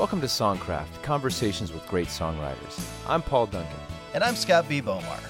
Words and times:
Welcome 0.00 0.22
to 0.22 0.28
Songcraft, 0.28 1.02
conversations 1.02 1.74
with 1.74 1.86
great 1.86 2.08
songwriters. 2.08 2.90
I'm 3.06 3.20
Paul 3.20 3.44
Duncan. 3.44 3.76
And 4.14 4.24
I'm 4.24 4.34
Scott 4.34 4.66
B. 4.66 4.80
Bomar. 4.80 5.20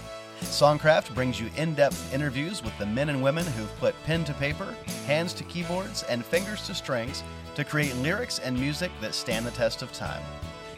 Songcraft 0.42 1.12
brings 1.12 1.40
you 1.40 1.50
in 1.56 1.74
depth 1.74 2.14
interviews 2.14 2.62
with 2.62 2.78
the 2.78 2.86
men 2.86 3.08
and 3.08 3.20
women 3.20 3.44
who've 3.44 3.78
put 3.80 4.00
pen 4.04 4.22
to 4.26 4.32
paper, 4.34 4.76
hands 5.08 5.32
to 5.32 5.42
keyboards, 5.42 6.04
and 6.04 6.24
fingers 6.24 6.64
to 6.68 6.74
strings 6.76 7.24
to 7.56 7.64
create 7.64 7.96
lyrics 7.96 8.38
and 8.38 8.56
music 8.56 8.92
that 9.00 9.12
stand 9.12 9.44
the 9.44 9.50
test 9.50 9.82
of 9.82 9.92
time. 9.92 10.22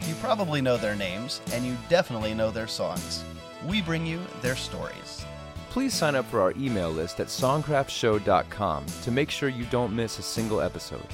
You 0.09 0.15
probably 0.23 0.63
know 0.63 0.79
their 0.79 0.97
names, 0.97 1.43
and 1.53 1.63
you 1.63 1.77
definitely 1.91 2.33
know 2.33 2.51
their 2.51 2.69
songs. 2.69 3.23
We 3.67 3.83
bring 3.83 4.07
you 4.07 4.23
their 4.41 4.57
stories. 4.57 5.27
Please 5.69 5.93
sign 5.93 6.15
up 6.15 6.25
for 6.31 6.41
our 6.41 6.53
email 6.53 6.91
list 6.91 7.21
at 7.21 7.27
songcraftshow.com 7.27 8.87
to 9.03 9.11
make 9.11 9.31
sure 9.31 9.51
you 9.51 9.67
don't 9.67 9.95
miss 9.95 10.19
a 10.19 10.23
single 10.23 10.63
episode. 10.63 11.07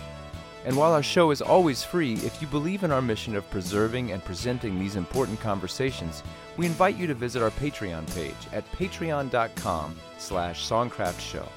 And 0.69 0.77
while 0.77 0.93
our 0.93 1.03
show 1.03 1.31
is 1.31 1.41
always 1.41 1.83
free, 1.83 2.13
if 2.17 2.43
you 2.43 2.47
believe 2.47 2.85
in 2.85 2.93
our 2.93 3.01
mission 3.01 3.35
of 3.35 3.49
preserving 3.49 4.13
and 4.13 4.23
presenting 4.23 4.79
these 4.79 4.97
important 4.97 5.41
conversations, 5.41 6.23
we 6.59 6.67
invite 6.67 6.99
you 6.99 7.07
to 7.07 7.15
visit 7.15 7.43
our 7.43 7.53
Patreon 7.53 8.07
page 8.15 8.35
at 8.53 8.71
patreon.com 8.73 9.97
slash 10.19 10.69
songcraftshow. 10.69 11.49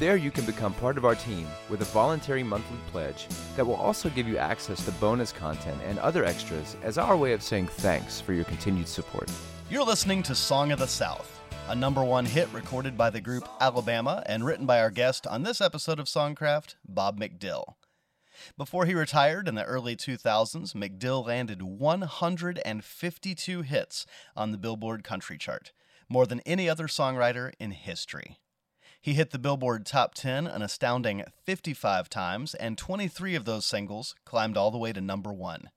There 0.00 0.16
you 0.16 0.32
can 0.32 0.44
become 0.46 0.74
part 0.74 0.98
of 0.98 1.04
our 1.04 1.14
team 1.14 1.46
with 1.68 1.80
a 1.82 1.84
voluntary 1.84 2.42
monthly 2.42 2.80
pledge 2.90 3.28
that 3.54 3.64
will 3.64 3.76
also 3.76 4.10
give 4.10 4.26
you 4.26 4.36
access 4.36 4.84
to 4.84 4.90
bonus 4.92 5.30
content 5.30 5.80
and 5.86 6.00
other 6.00 6.24
extras 6.24 6.76
as 6.82 6.98
our 6.98 7.16
way 7.16 7.32
of 7.32 7.44
saying 7.44 7.68
thanks 7.68 8.20
for 8.20 8.32
your 8.32 8.46
continued 8.46 8.88
support. 8.88 9.30
You're 9.70 9.84
listening 9.84 10.24
to 10.24 10.34
Song 10.34 10.72
of 10.72 10.80
the 10.80 10.88
South, 10.88 11.40
a 11.68 11.76
number 11.76 12.02
one 12.02 12.26
hit 12.26 12.48
recorded 12.52 12.98
by 12.98 13.10
the 13.10 13.20
group 13.20 13.48
Alabama 13.60 14.24
and 14.26 14.44
written 14.44 14.66
by 14.66 14.80
our 14.80 14.90
guest 14.90 15.24
on 15.28 15.44
this 15.44 15.60
episode 15.60 16.00
of 16.00 16.06
Songcraft, 16.06 16.74
Bob 16.88 17.20
McDill. 17.20 17.74
Before 18.56 18.86
he 18.86 18.94
retired 18.94 19.48
in 19.48 19.54
the 19.54 19.64
early 19.64 19.96
2000s, 19.96 20.74
McDill 20.74 21.26
landed 21.26 21.62
152 21.62 23.62
hits 23.62 24.06
on 24.36 24.52
the 24.52 24.58
Billboard 24.58 25.04
Country 25.04 25.38
Chart, 25.38 25.72
more 26.08 26.26
than 26.26 26.40
any 26.40 26.68
other 26.68 26.86
songwriter 26.86 27.52
in 27.58 27.70
history. 27.70 28.38
He 29.00 29.14
hit 29.14 29.30
the 29.30 29.38
Billboard 29.38 29.86
Top 29.86 30.14
10 30.14 30.46
an 30.46 30.60
astounding 30.60 31.24
55 31.44 32.10
times, 32.10 32.54
and 32.54 32.76
23 32.76 33.34
of 33.34 33.46
those 33.46 33.64
singles 33.64 34.14
climbed 34.24 34.56
all 34.56 34.70
the 34.70 34.78
way 34.78 34.92
to 34.92 35.00
number 35.00 35.32
one. 35.32 35.70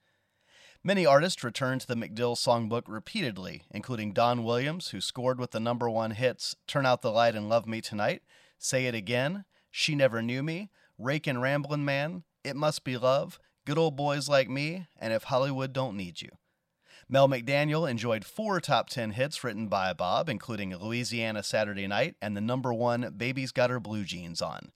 Many 0.83 1.05
artists 1.05 1.45
returned 1.45 1.79
to 1.81 1.87
the 1.87 1.95
McDill 1.95 2.35
songbook 2.35 2.83
repeatedly, 2.87 3.63
including 3.71 4.11
Don 4.11 4.43
Williams, 4.43 4.89
who 4.89 4.99
scored 4.99 5.39
with 5.39 5.51
the 5.51 5.61
number 5.61 5.89
one 5.89 6.11
hits 6.11 6.57
Turn 6.67 6.85
Out 6.85 7.01
the 7.01 7.11
Light 7.11 7.35
and 7.35 7.47
Love 7.47 7.65
Me 7.65 7.79
Tonight, 7.79 8.21
Say 8.57 8.87
It 8.87 8.93
Again, 8.93 9.45
She 9.71 9.95
Never 9.95 10.21
Knew 10.21 10.43
Me, 10.43 10.69
Rake 10.97 11.25
and 11.25 11.41
Ramblin' 11.41 11.85
Man, 11.85 12.23
It 12.43 12.55
Must 12.55 12.83
Be 12.83 12.97
Love, 12.97 13.39
Good 13.65 13.77
Old 13.77 13.95
Boys 13.95 14.27
Like 14.27 14.49
Me, 14.49 14.87
and 14.99 15.13
If 15.13 15.23
Hollywood 15.23 15.71
Don't 15.71 15.95
Need 15.95 16.21
You. 16.21 16.29
Mel 17.07 17.29
McDaniel 17.29 17.89
enjoyed 17.89 18.25
four 18.25 18.59
top 18.59 18.89
10 18.89 19.11
hits 19.11 19.43
written 19.43 19.67
by 19.67 19.93
Bob, 19.93 20.29
including 20.29 20.75
Louisiana 20.75 21.43
Saturday 21.43 21.87
Night 21.87 22.15
and 22.21 22.35
the 22.35 22.41
number 22.41 22.73
one 22.73 23.13
Baby's 23.15 23.51
Got 23.51 23.69
Her 23.69 23.79
Blue 23.79 24.03
Jeans 24.03 24.41
On. 24.41 24.71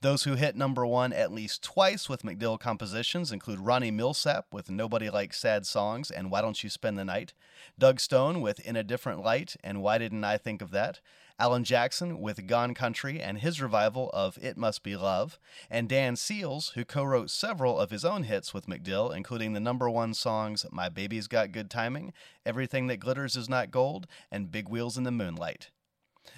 Those 0.00 0.24
who 0.24 0.34
hit 0.34 0.56
number 0.56 0.84
one 0.84 1.12
at 1.12 1.32
least 1.32 1.62
twice 1.62 2.08
with 2.08 2.22
McDill 2.22 2.58
compositions 2.58 3.32
include 3.32 3.60
Ronnie 3.60 3.92
Milsap 3.92 4.44
with 4.52 4.70
Nobody 4.70 5.08
Likes 5.08 5.38
Sad 5.38 5.66
Songs 5.66 6.10
and 6.10 6.30
Why 6.30 6.42
Don't 6.42 6.62
You 6.62 6.70
Spend 6.70 6.98
the 6.98 7.04
Night, 7.04 7.32
Doug 7.78 8.00
Stone 8.00 8.40
with 8.40 8.60
In 8.60 8.76
a 8.76 8.84
Different 8.84 9.22
Light 9.22 9.56
and 9.62 9.82
Why 9.82 9.98
Didn't 9.98 10.24
I 10.24 10.38
Think 10.38 10.60
of 10.60 10.70
That, 10.70 11.00
Alan 11.38 11.64
Jackson 11.64 12.18
with 12.18 12.46
Gone 12.46 12.72
Country 12.72 13.20
and 13.20 13.38
his 13.38 13.60
revival 13.60 14.10
of 14.14 14.38
It 14.40 14.56
Must 14.56 14.82
Be 14.82 14.96
Love, 14.96 15.38
and 15.70 15.86
Dan 15.86 16.16
Seals, 16.16 16.70
who 16.70 16.84
co 16.84 17.04
wrote 17.04 17.28
several 17.28 17.78
of 17.78 17.90
his 17.90 18.06
own 18.06 18.22
hits 18.22 18.54
with 18.54 18.66
McDill, 18.66 19.14
including 19.14 19.52
the 19.52 19.60
number 19.60 19.90
one 19.90 20.14
songs 20.14 20.64
My 20.72 20.88
Baby's 20.88 21.28
Got 21.28 21.52
Good 21.52 21.70
Timing, 21.70 22.14
Everything 22.46 22.86
That 22.86 23.00
Glitters 23.00 23.36
Is 23.36 23.50
Not 23.50 23.70
Gold, 23.70 24.06
and 24.30 24.50
Big 24.50 24.70
Wheels 24.70 24.96
in 24.96 25.04
the 25.04 25.10
Moonlight. 25.10 25.70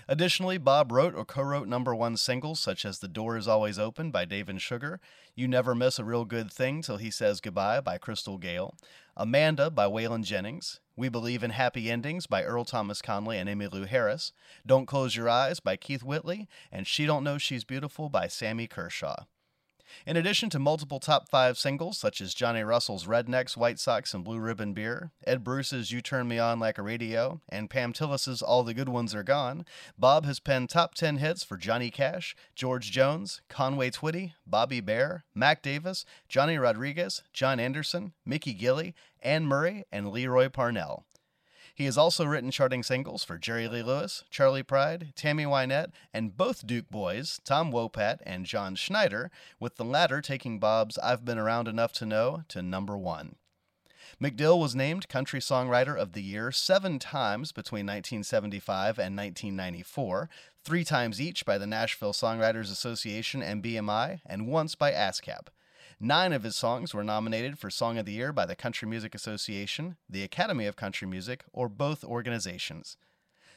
Additionally, 0.07 0.59
Bob 0.59 0.91
wrote 0.91 1.15
or 1.15 1.25
co 1.25 1.43
wrote 1.43 1.69
number 1.69 1.95
one 1.95 2.17
singles 2.17 2.61
such 2.61 2.85
as 2.85 2.99
The 2.99 3.09
Door 3.09 3.37
Is 3.39 3.49
Always 3.49 3.79
Open 3.79 4.11
by 4.11 4.25
Dave 4.25 4.49
and 4.49 4.61
Sugar, 4.61 5.01
You 5.35 5.47
Never 5.47 5.75
Miss 5.75 5.99
a 5.99 6.05
Real 6.05 6.25
Good 6.25 6.53
Thing 6.53 6.83
Till 6.83 6.97
He 6.97 7.11
Says 7.11 7.41
Goodbye 7.41 7.81
by 7.81 7.99
Crystal 7.99 8.37
Gayle, 8.37 8.75
Amanda 9.21 9.69
by 9.69 9.87
Waylon 9.87 10.23
Jennings, 10.23 10.79
We 10.95 11.09
Believe 11.09 11.43
in 11.43 11.51
Happy 11.51 11.91
Endings 11.91 12.29
by 12.29 12.45
Earl 12.45 12.65
Thomas 12.65 13.03
Conley 13.03 13.37
and 13.37 13.49
Emmylou 13.49 13.89
Harris, 13.89 14.33
Don't 14.65 14.87
Close 14.87 15.17
Your 15.17 15.29
Eyes 15.29 15.59
by 15.59 15.75
Keith 15.75 16.05
Whitley, 16.05 16.47
and 16.71 16.87
She 16.87 17.05
Don't 17.05 17.25
Know 17.25 17.37
She's 17.37 17.65
Beautiful 17.65 18.09
by 18.09 18.29
Sammy 18.29 18.69
Kershaw. 18.69 19.25
In 20.07 20.17
addition 20.17 20.51
to 20.51 20.59
multiple 20.59 21.01
top 21.01 21.29
five 21.29 21.59
singles 21.59 21.99
such 21.99 22.21
as 22.21 22.35
Johnny 22.35 22.63
Russell's 22.63 23.07
Rednecks, 23.07 23.57
White 23.57 23.79
Socks, 23.79 24.15
and 24.15 24.25
Blue 24.25 24.39
Ribbon 24.39 24.73
Beer, 24.73 25.11
Ed 25.27 25.45
Bruce's 25.45 25.91
You 25.91 26.01
Turn 26.01 26.29
Me 26.29 26.39
On 26.39 26.59
Like 26.59 26.79
a 26.79 26.83
Radio, 26.83 27.41
and 27.49 27.71
Pam 27.71 27.93
Tillis's 27.93 28.43
All 28.43 28.63
the 28.65 28.75
Good 28.75 28.89
Ones 28.89 29.15
Are 29.15 29.23
Gone, 29.23 29.65
Bob 29.99 30.25
has 30.25 30.41
penned 30.41 30.71
top 30.71 30.95
10 30.95 31.19
hits 31.19 31.43
for 31.43 31.57
Johnny 31.57 31.91
Cash, 31.91 32.37
George 32.55 32.91
Jones, 32.91 33.41
Conway 33.49 33.91
Twitty, 33.91 34.35
Bobby 34.47 34.81
Bare, 34.81 35.25
Mac 35.35 35.63
Davis, 35.63 36.05
Johnny 36.29 36.59
Rodriguez, 36.59 37.23
John 37.33 37.59
Anderson, 37.61 38.13
Mickey 38.25 38.55
Gilley, 38.55 38.95
Anne 39.23 39.47
Murray, 39.47 39.85
and 39.91 40.11
Lee 40.11 40.27
Roy 40.27 40.49
Parnell. 40.49 41.05
He 41.79 41.85
has 41.85 41.97
also 41.97 42.25
written 42.25 42.51
charting 42.51 42.83
singles 42.83 43.23
for 43.23 43.39
Jerry 43.39 43.69
Lee 43.69 43.85
Lewis, 43.85 44.25
Charley 44.31 44.65
Pride, 44.65 45.13
Tammy 45.15 45.45
Wynette, 45.45 45.93
and 46.13 46.37
both 46.37 46.67
Duke 46.67 46.91
boys, 46.91 47.41
Tom 47.45 47.71
Wopat 47.71 48.19
and 48.25 48.47
John 48.47 48.75
Schneider, 48.75 49.31
with 49.61 49.77
the 49.77 49.85
latter 49.85 50.21
taking 50.21 50.59
Bob's 50.59 50.99
I've 50.99 51.25
Been 51.25 51.39
Around 51.39 51.69
Enough 51.69 51.93
to 51.93 52.05
Know 52.05 52.43
to 52.49 52.63
number 52.63 52.99
one. 52.99 53.37
McDill 54.21 54.61
was 54.61 54.75
named 54.75 55.09
Country 55.09 55.39
Songwriter 55.39 55.97
of 55.97 56.15
the 56.15 56.23
Year 56.23 56.51
seven 56.51 56.99
times 56.99 57.53
between 57.53 57.87
1975 57.87 58.99
and 58.99 59.17
1994, 59.17 60.29
three 60.65 60.83
times 60.83 61.21
each 61.21 61.47
by 61.47 61.59
the 61.59 61.67
Nashville 61.69 62.13
Songwriters 62.13 62.73
Association 62.73 63.41
and 63.41 63.63
BMI, 63.63 64.21
and 64.27 64.49
once 64.49 64.75
by 64.75 64.91
ASCAP. 64.91 65.47
Nine 66.01 66.33
of 66.33 66.45
his 66.45 66.55
songs 66.55 66.95
were 66.95 67.03
nominated 67.03 67.59
for 67.59 67.71
Song 67.71 67.99
of 67.99 68.07
the 68.07 68.13
Year 68.13 68.33
by 68.33 68.47
the 68.47 68.55
Country 68.55 68.87
Music 68.87 69.17
Association, 69.17 69.97
the 70.09 70.23
Academy 70.23 70.65
of 70.65 70.77
Country 70.77 71.09
Music, 71.09 71.43
or 71.53 71.69
both 71.69 72.05
organizations. 72.05 72.97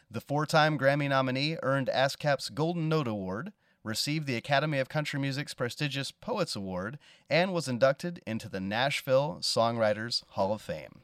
The 0.10 0.22
four 0.22 0.48
time 0.48 0.80
Grammy 0.80 1.08
nominee 1.08 1.58
earned 1.62 1.92
ASCAP's 1.94 2.50
Golden 2.50 2.90
Note 2.90 3.08
Award, 3.08 3.54
received 3.84 4.26
the 4.26 4.38
Academy 4.38 4.80
of 4.80 4.90
Country 4.90 5.20
Music's 5.20 5.54
prestigious 5.54 6.12
Poets 6.12 6.56
Award, 6.56 6.98
and 7.30 7.54
was 7.54 7.68
inducted 7.68 8.24
into 8.26 8.50
the 8.50 8.60
Nashville 8.60 9.38
Songwriters 9.42 10.24
Hall 10.30 10.52
of 10.52 10.64
Fame. 10.64 11.02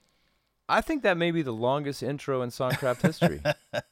I 0.67 0.81
think 0.81 1.03
that 1.03 1.17
may 1.17 1.29
be 1.29 1.43
the 1.43 1.53
longest 1.53 2.01
intro 2.01 2.41
in 2.41 2.49
Songcraft 2.49 3.03
history. 3.03 3.41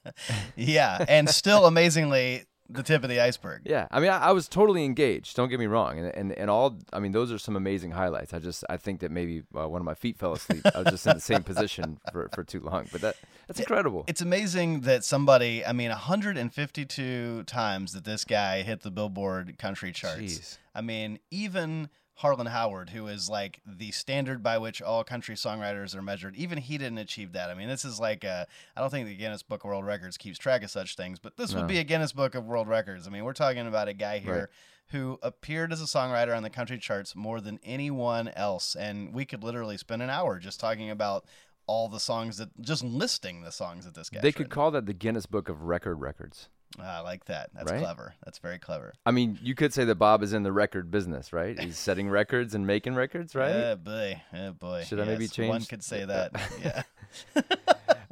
yeah, 0.56 1.06
and 1.08 1.30
still 1.30 1.68
amazingly, 1.68 2.46
the 2.70 2.84
tip 2.84 3.04
of 3.04 3.10
the 3.10 3.20
iceberg. 3.20 3.62
Yeah, 3.66 3.88
I 3.92 4.00
mean, 4.00 4.10
I, 4.10 4.18
I, 4.18 4.32
was 4.32 4.48
totally 4.48 4.86
engaged. 4.86 5.36
Don't 5.36 5.50
get 5.50 5.60
me 5.60 5.68
wrong, 5.68 6.00
and, 6.00 6.08
and 6.16 6.32
and 6.32 6.50
all. 6.50 6.78
I 6.92 7.00
mean, 7.00 7.12
those 7.12 7.32
are 7.32 7.38
some 7.38 7.56
amazing 7.56 7.92
highlights. 7.92 8.34
I 8.34 8.40
just 8.40 8.64
I 8.70 8.78
think 8.78 9.02
that 9.02 9.12
maybe 9.12 9.44
uh, 9.56 9.68
one 9.68 9.82
of 9.82 9.86
my 9.86 9.94
feet 9.94 10.18
fell 10.18 10.34
asleep. 10.34 10.66
I 10.74 10.80
was 10.80 10.88
just 10.90 11.08
in 11.08 11.14
the 11.14 11.22
same 11.22 11.44
position 11.52 12.00
for, 12.12 12.30
for 12.34 12.44
too 12.44 12.62
long, 12.62 12.88
but 12.92 13.02
that 13.02 13.16
that's 13.48 13.60
incredible. 13.60 14.02
It, 14.08 14.12
it's 14.12 14.22
amazing 14.22 14.82
that 14.82 15.04
somebody. 15.04 15.66
I 15.66 15.74
mean, 15.74 15.90
152 15.90 17.44
times 17.44 17.94
that 17.94 18.04
this 18.04 18.26
guy 18.26 18.64
hit 18.64 18.82
the 18.82 18.92
Billboard 18.92 19.58
country 19.58 19.92
charts. 19.92 20.22
Jeez. 20.22 20.58
I 20.74 20.82
mean, 20.82 21.20
even 21.32 21.90
Harlan 22.16 22.48
Howard, 22.48 22.92
who 22.92 23.08
is 23.08 23.30
like 23.30 23.60
the 23.66 23.92
standard 23.92 24.42
by 24.42 24.58
which 24.58 24.82
all 24.82 25.04
country 25.04 25.36
songwriters 25.36 25.94
are 25.96 26.02
measured. 26.02 26.36
Even 26.36 26.58
he 26.58 26.78
didn't 26.78 26.98
achieve 26.98 27.34
that. 27.34 27.50
I 27.50 27.56
mean, 27.56 27.68
this 27.68 27.84
is 27.84 28.00
like 28.00 28.24
I 28.24 28.46
don't 28.78 28.90
think 28.90 29.08
the 29.08 29.16
Guinness 29.16 29.44
Book 29.44 29.64
of 29.64 29.68
World 29.68 29.86
Records 29.86 30.18
keeps 30.18 30.38
track 30.38 30.64
of 30.64 30.72
such 30.72 30.96
things, 30.96 31.20
but 31.20 31.36
this 31.36 31.54
no. 31.54 31.60
would 31.60 31.68
be 31.68 31.78
a 31.78 31.84
Guinness 31.84 32.14
Book 32.14 32.34
of 32.34 32.46
World 32.46 32.70
Records. 32.70 33.06
I 33.06 33.10
mean, 33.10 33.26
we're 33.26 33.34
talking 33.34 33.68
about 33.68 33.90
a 33.90 33.94
guy 33.94 34.20
here 34.20 34.34
right. 34.34 34.48
who 34.88 35.20
appeared 35.22 35.74
as 35.74 35.82
a 35.82 35.86
songwriter 35.86 36.36
on 36.36 36.44
the 36.44 36.50
country 36.50 36.78
charts 36.78 37.18
more 37.18 37.42
than 37.42 37.60
anyone 37.66 38.30
else, 38.30 38.76
and 38.76 39.14
we 39.14 39.26
could 39.26 39.44
literally 39.44 39.78
spend 39.78 40.02
an 40.02 40.10
hour 40.10 40.40
just 40.40 40.60
talking 40.60 40.90
about 40.90 41.26
all 41.68 41.90
the 41.90 42.00
songs 42.00 42.38
that 42.38 42.50
just 42.62 42.84
listing 42.84 43.42
the 43.42 43.52
songs 43.52 43.84
that 43.84 43.94
this 43.94 44.10
guy. 44.10 44.22
They 44.22 44.32
could 44.32 44.50
call 44.50 44.72
that 44.72 44.86
the 44.86 44.94
Guinness 44.94 45.26
Book 45.26 45.50
of 45.50 45.64
Record 45.64 45.96
Records. 45.96 46.48
Ah, 46.80 46.98
I 46.98 47.02
like 47.02 47.26
that. 47.26 47.50
That's 47.54 47.72
right? 47.72 47.82
clever. 47.82 48.14
That's 48.24 48.40
very 48.40 48.60
clever. 48.60 48.94
I 49.06 49.12
mean, 49.12 49.40
you 49.42 49.56
could 49.56 49.74
say 49.74 49.86
that 49.86 49.96
Bob 49.96 50.24
is 50.24 50.34
in 50.34 50.44
the 50.44 50.52
record 50.52 50.92
business, 50.92 51.32
right? 51.34 51.60
He's 51.60 51.78
setting 51.78 52.10
records 52.22 52.56
and 52.56 52.68
making 52.68 52.96
records, 52.96 53.36
right? 53.36 53.56
Oh 53.56 53.76
boy, 53.76 54.22
oh 54.34 54.52
boy. 54.52 54.84
Should 54.86 55.00
yes, 55.00 55.08
I 55.08 55.12
maybe 55.12 55.28
change? 55.28 55.50
One 55.50 55.64
could 55.64 55.84
say 55.84 56.06
that. 56.06 56.32
yeah. 56.64 56.84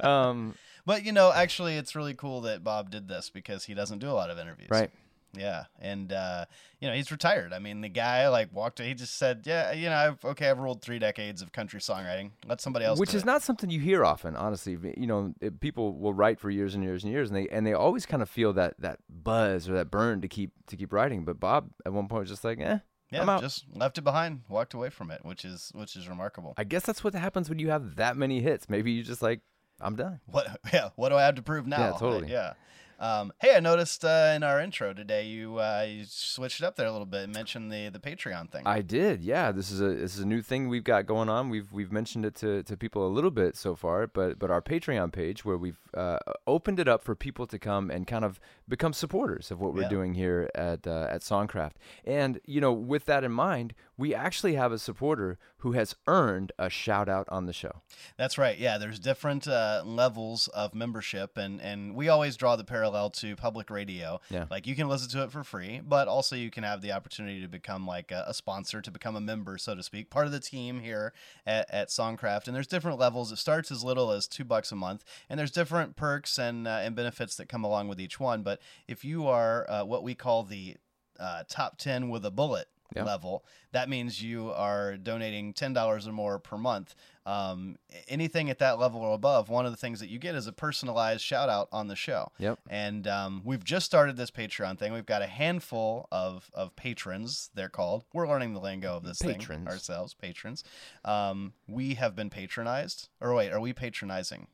um, 0.00 0.54
but 0.86 1.04
you 1.04 1.12
know, 1.12 1.32
actually, 1.32 1.76
it's 1.76 1.94
really 1.94 2.14
cool 2.14 2.42
that 2.42 2.64
Bob 2.64 2.90
did 2.90 3.08
this 3.08 3.30
because 3.30 3.64
he 3.64 3.74
doesn't 3.74 3.98
do 3.98 4.08
a 4.08 4.12
lot 4.12 4.30
of 4.30 4.38
interviews. 4.38 4.70
Right. 4.70 4.90
Yeah, 5.36 5.64
and 5.80 6.12
uh, 6.12 6.46
you 6.80 6.88
know 6.88 6.94
he's 6.94 7.10
retired. 7.10 7.52
I 7.52 7.58
mean, 7.58 7.80
the 7.80 7.88
guy 7.88 8.28
like 8.28 8.52
walked. 8.52 8.78
He 8.80 8.94
just 8.94 9.16
said, 9.16 9.42
"Yeah, 9.44 9.72
you 9.72 9.88
know, 9.88 9.96
I've, 9.96 10.24
okay, 10.24 10.50
I've 10.50 10.58
ruled 10.58 10.82
three 10.82 10.98
decades 10.98 11.42
of 11.42 11.52
country 11.52 11.80
songwriting. 11.80 12.32
Let 12.46 12.60
somebody 12.60 12.84
else." 12.84 12.98
Which 12.98 13.14
is 13.14 13.22
it. 13.22 13.26
not 13.26 13.42
something 13.42 13.70
you 13.70 13.80
hear 13.80 14.04
often, 14.04 14.36
honestly. 14.36 14.78
You 14.96 15.06
know, 15.06 15.34
it, 15.40 15.60
people 15.60 15.98
will 15.98 16.14
write 16.14 16.38
for 16.40 16.50
years 16.50 16.74
and 16.74 16.82
years 16.84 17.04
and 17.04 17.12
years, 17.12 17.30
and 17.30 17.36
they 17.36 17.48
and 17.48 17.66
they 17.66 17.72
always 17.72 18.06
kind 18.06 18.22
of 18.22 18.30
feel 18.30 18.52
that 18.54 18.74
that 18.80 18.98
buzz 19.08 19.68
or 19.68 19.74
that 19.74 19.90
burn 19.90 20.20
to 20.20 20.28
keep 20.28 20.52
to 20.68 20.76
keep 20.76 20.92
writing. 20.92 21.24
But 21.24 21.40
Bob 21.40 21.70
at 21.84 21.92
one 21.92 22.08
point 22.08 22.20
was 22.20 22.30
just 22.30 22.44
like, 22.44 22.60
"Eh, 22.60 22.78
Yeah, 23.10 23.22
I'm 23.22 23.28
out. 23.28 23.40
just 23.40 23.64
left 23.74 23.98
it 23.98 24.02
behind, 24.02 24.42
walked 24.48 24.74
away 24.74 24.90
from 24.90 25.10
it, 25.10 25.24
which 25.24 25.44
is 25.44 25.70
which 25.74 25.96
is 25.96 26.08
remarkable. 26.08 26.54
I 26.56 26.64
guess 26.64 26.84
that's 26.84 27.02
what 27.04 27.14
happens 27.14 27.48
when 27.48 27.58
you 27.58 27.70
have 27.70 27.96
that 27.96 28.16
many 28.16 28.40
hits. 28.40 28.68
Maybe 28.68 28.92
you 28.92 29.02
just 29.02 29.22
like, 29.22 29.40
I'm 29.80 29.96
done. 29.96 30.20
What? 30.26 30.60
Yeah. 30.72 30.90
What 30.96 31.10
do 31.10 31.16
I 31.16 31.22
have 31.22 31.34
to 31.36 31.42
prove 31.42 31.66
now? 31.66 31.78
Yeah, 31.78 31.92
totally. 31.92 32.30
Yeah. 32.30 32.54
Um, 33.00 33.32
hey, 33.40 33.56
I 33.56 33.60
noticed 33.60 34.04
uh, 34.04 34.32
in 34.36 34.42
our 34.42 34.60
intro 34.60 34.92
today 34.92 35.26
you 35.26 35.58
uh, 35.58 35.84
you 35.88 36.04
switched 36.06 36.60
it 36.60 36.66
up 36.66 36.76
there 36.76 36.86
a 36.86 36.92
little 36.92 37.06
bit 37.06 37.24
and 37.24 37.32
mentioned 37.34 37.72
the 37.72 37.88
the 37.88 37.98
Patreon 37.98 38.50
thing. 38.50 38.62
I 38.66 38.82
did, 38.82 39.22
yeah. 39.22 39.50
This 39.52 39.70
is 39.70 39.80
a 39.80 39.88
this 39.94 40.14
is 40.14 40.20
a 40.20 40.26
new 40.26 40.42
thing 40.42 40.68
we've 40.68 40.84
got 40.84 41.06
going 41.06 41.28
on. 41.28 41.48
We've 41.50 41.72
we've 41.72 41.92
mentioned 41.92 42.24
it 42.24 42.34
to, 42.36 42.62
to 42.62 42.76
people 42.76 43.06
a 43.06 43.08
little 43.10 43.30
bit 43.30 43.56
so 43.56 43.74
far, 43.74 44.06
but 44.06 44.38
but 44.38 44.50
our 44.50 44.62
Patreon 44.62 45.12
page 45.12 45.44
where 45.44 45.58
we've 45.58 45.80
uh, 45.94 46.18
opened 46.46 46.78
it 46.78 46.88
up 46.88 47.02
for 47.02 47.14
people 47.14 47.46
to 47.46 47.58
come 47.58 47.90
and 47.90 48.06
kind 48.06 48.24
of 48.24 48.38
become 48.68 48.92
supporters 48.92 49.50
of 49.50 49.60
what 49.60 49.74
we're 49.74 49.82
Yeah. 49.82 49.88
doing 49.88 50.14
here 50.14 50.48
at 50.54 50.86
uh, 50.86 51.08
at 51.10 51.22
Songcraft. 51.22 51.72
And 52.04 52.40
you 52.46 52.60
know, 52.60 52.72
with 52.72 53.04
that 53.06 53.24
in 53.24 53.32
mind, 53.32 53.74
we 53.96 54.14
actually 54.14 54.54
have 54.54 54.72
a 54.72 54.78
supporter 54.78 55.38
who 55.58 55.72
has 55.72 55.94
earned 56.06 56.52
a 56.58 56.68
shout 56.68 57.08
out 57.08 57.28
on 57.30 57.46
the 57.46 57.52
show. 57.52 57.82
That's 58.16 58.36
right. 58.36 58.58
Yeah, 58.58 58.78
there's 58.78 58.98
different 58.98 59.46
uh, 59.46 59.82
levels 59.84 60.48
of 60.48 60.74
membership, 60.74 61.36
and 61.36 61.60
and 61.60 61.94
we 61.94 62.08
always 62.08 62.36
draw 62.36 62.56
the 62.56 62.64
parallel 62.64 63.10
to 63.10 63.36
public 63.36 63.70
radio. 63.70 64.20
Yeah. 64.30 64.46
Like 64.50 64.66
you 64.66 64.74
can 64.74 64.88
listen 64.88 65.08
to 65.10 65.22
it 65.22 65.32
for 65.32 65.44
free, 65.44 65.80
but 65.84 66.08
also 66.08 66.36
you 66.36 66.50
can 66.50 66.64
have 66.64 66.82
the 66.82 66.92
opportunity 66.92 67.40
to 67.40 67.48
become 67.48 67.86
like 67.86 68.10
a, 68.10 68.24
a 68.26 68.34
sponsor, 68.34 68.80
to 68.82 68.90
become 68.90 69.16
a 69.16 69.20
member, 69.20 69.58
so 69.58 69.74
to 69.74 69.82
speak, 69.82 70.10
part 70.10 70.26
of 70.26 70.32
the 70.32 70.40
team 70.40 70.80
here 70.80 71.12
at, 71.46 71.72
at 71.72 71.88
Songcraft. 71.88 72.46
And 72.46 72.56
there's 72.56 72.66
different 72.66 72.98
levels. 72.98 73.32
It 73.32 73.38
starts 73.38 73.70
as 73.70 73.84
little 73.84 74.10
as 74.10 74.26
two 74.26 74.44
bucks 74.44 74.72
a 74.72 74.76
month, 74.76 75.04
and 75.28 75.38
there's 75.38 75.52
different 75.52 75.96
perks 75.96 76.38
and 76.38 76.66
uh, 76.66 76.80
and 76.82 76.96
benefits 76.96 77.36
that 77.36 77.48
come 77.48 77.64
along 77.64 77.88
with 77.88 78.00
each 78.00 78.18
one. 78.18 78.42
But 78.42 78.60
if 78.88 79.04
you 79.04 79.26
are 79.28 79.68
uh, 79.70 79.84
what 79.84 80.02
we 80.02 80.14
call 80.14 80.42
the 80.42 80.76
uh, 81.18 81.44
top 81.48 81.78
ten 81.78 82.08
with 82.08 82.24
a 82.24 82.30
bullet 82.30 82.66
Yeah. 82.94 83.04
level, 83.04 83.44
that 83.72 83.88
means 83.88 84.22
you 84.22 84.50
are 84.52 84.96
donating 84.96 85.52
ten 85.52 85.72
dollars 85.72 86.06
or 86.06 86.12
more 86.12 86.38
per 86.38 86.56
month. 86.56 86.94
Um, 87.26 87.76
anything 88.06 88.50
at 88.50 88.58
that 88.58 88.78
level 88.78 89.00
or 89.00 89.14
above, 89.14 89.48
one 89.48 89.64
of 89.64 89.72
the 89.72 89.78
things 89.78 89.98
that 90.00 90.10
you 90.10 90.18
get 90.18 90.34
is 90.34 90.46
a 90.46 90.52
personalized 90.52 91.22
shout 91.22 91.48
out 91.48 91.68
on 91.72 91.88
the 91.88 91.96
show. 91.96 92.30
Yep. 92.38 92.58
And 92.68 93.06
um, 93.08 93.40
we've 93.44 93.64
just 93.64 93.86
started 93.86 94.16
this 94.18 94.30
Patreon 94.30 94.78
thing. 94.78 94.92
We've 94.92 95.06
got 95.06 95.22
a 95.22 95.26
handful 95.26 96.06
of, 96.12 96.50
of 96.52 96.76
patrons, 96.76 97.48
they're 97.54 97.70
called. 97.70 98.04
We're 98.12 98.28
learning 98.28 98.52
the 98.52 98.60
lingo 98.60 98.94
of 98.96 99.04
this 99.04 99.22
Patrons. 99.22 99.46
thing 99.64 99.68
ourselves, 99.68 100.12
patrons. 100.12 100.64
Um, 101.02 101.54
we 101.66 101.94
have 101.94 102.14
been 102.14 102.28
patronized. 102.28 103.08
Or 103.22 103.34
wait, 103.34 103.52
are 103.52 103.60
we 103.60 103.72
patronizing? 103.72 104.48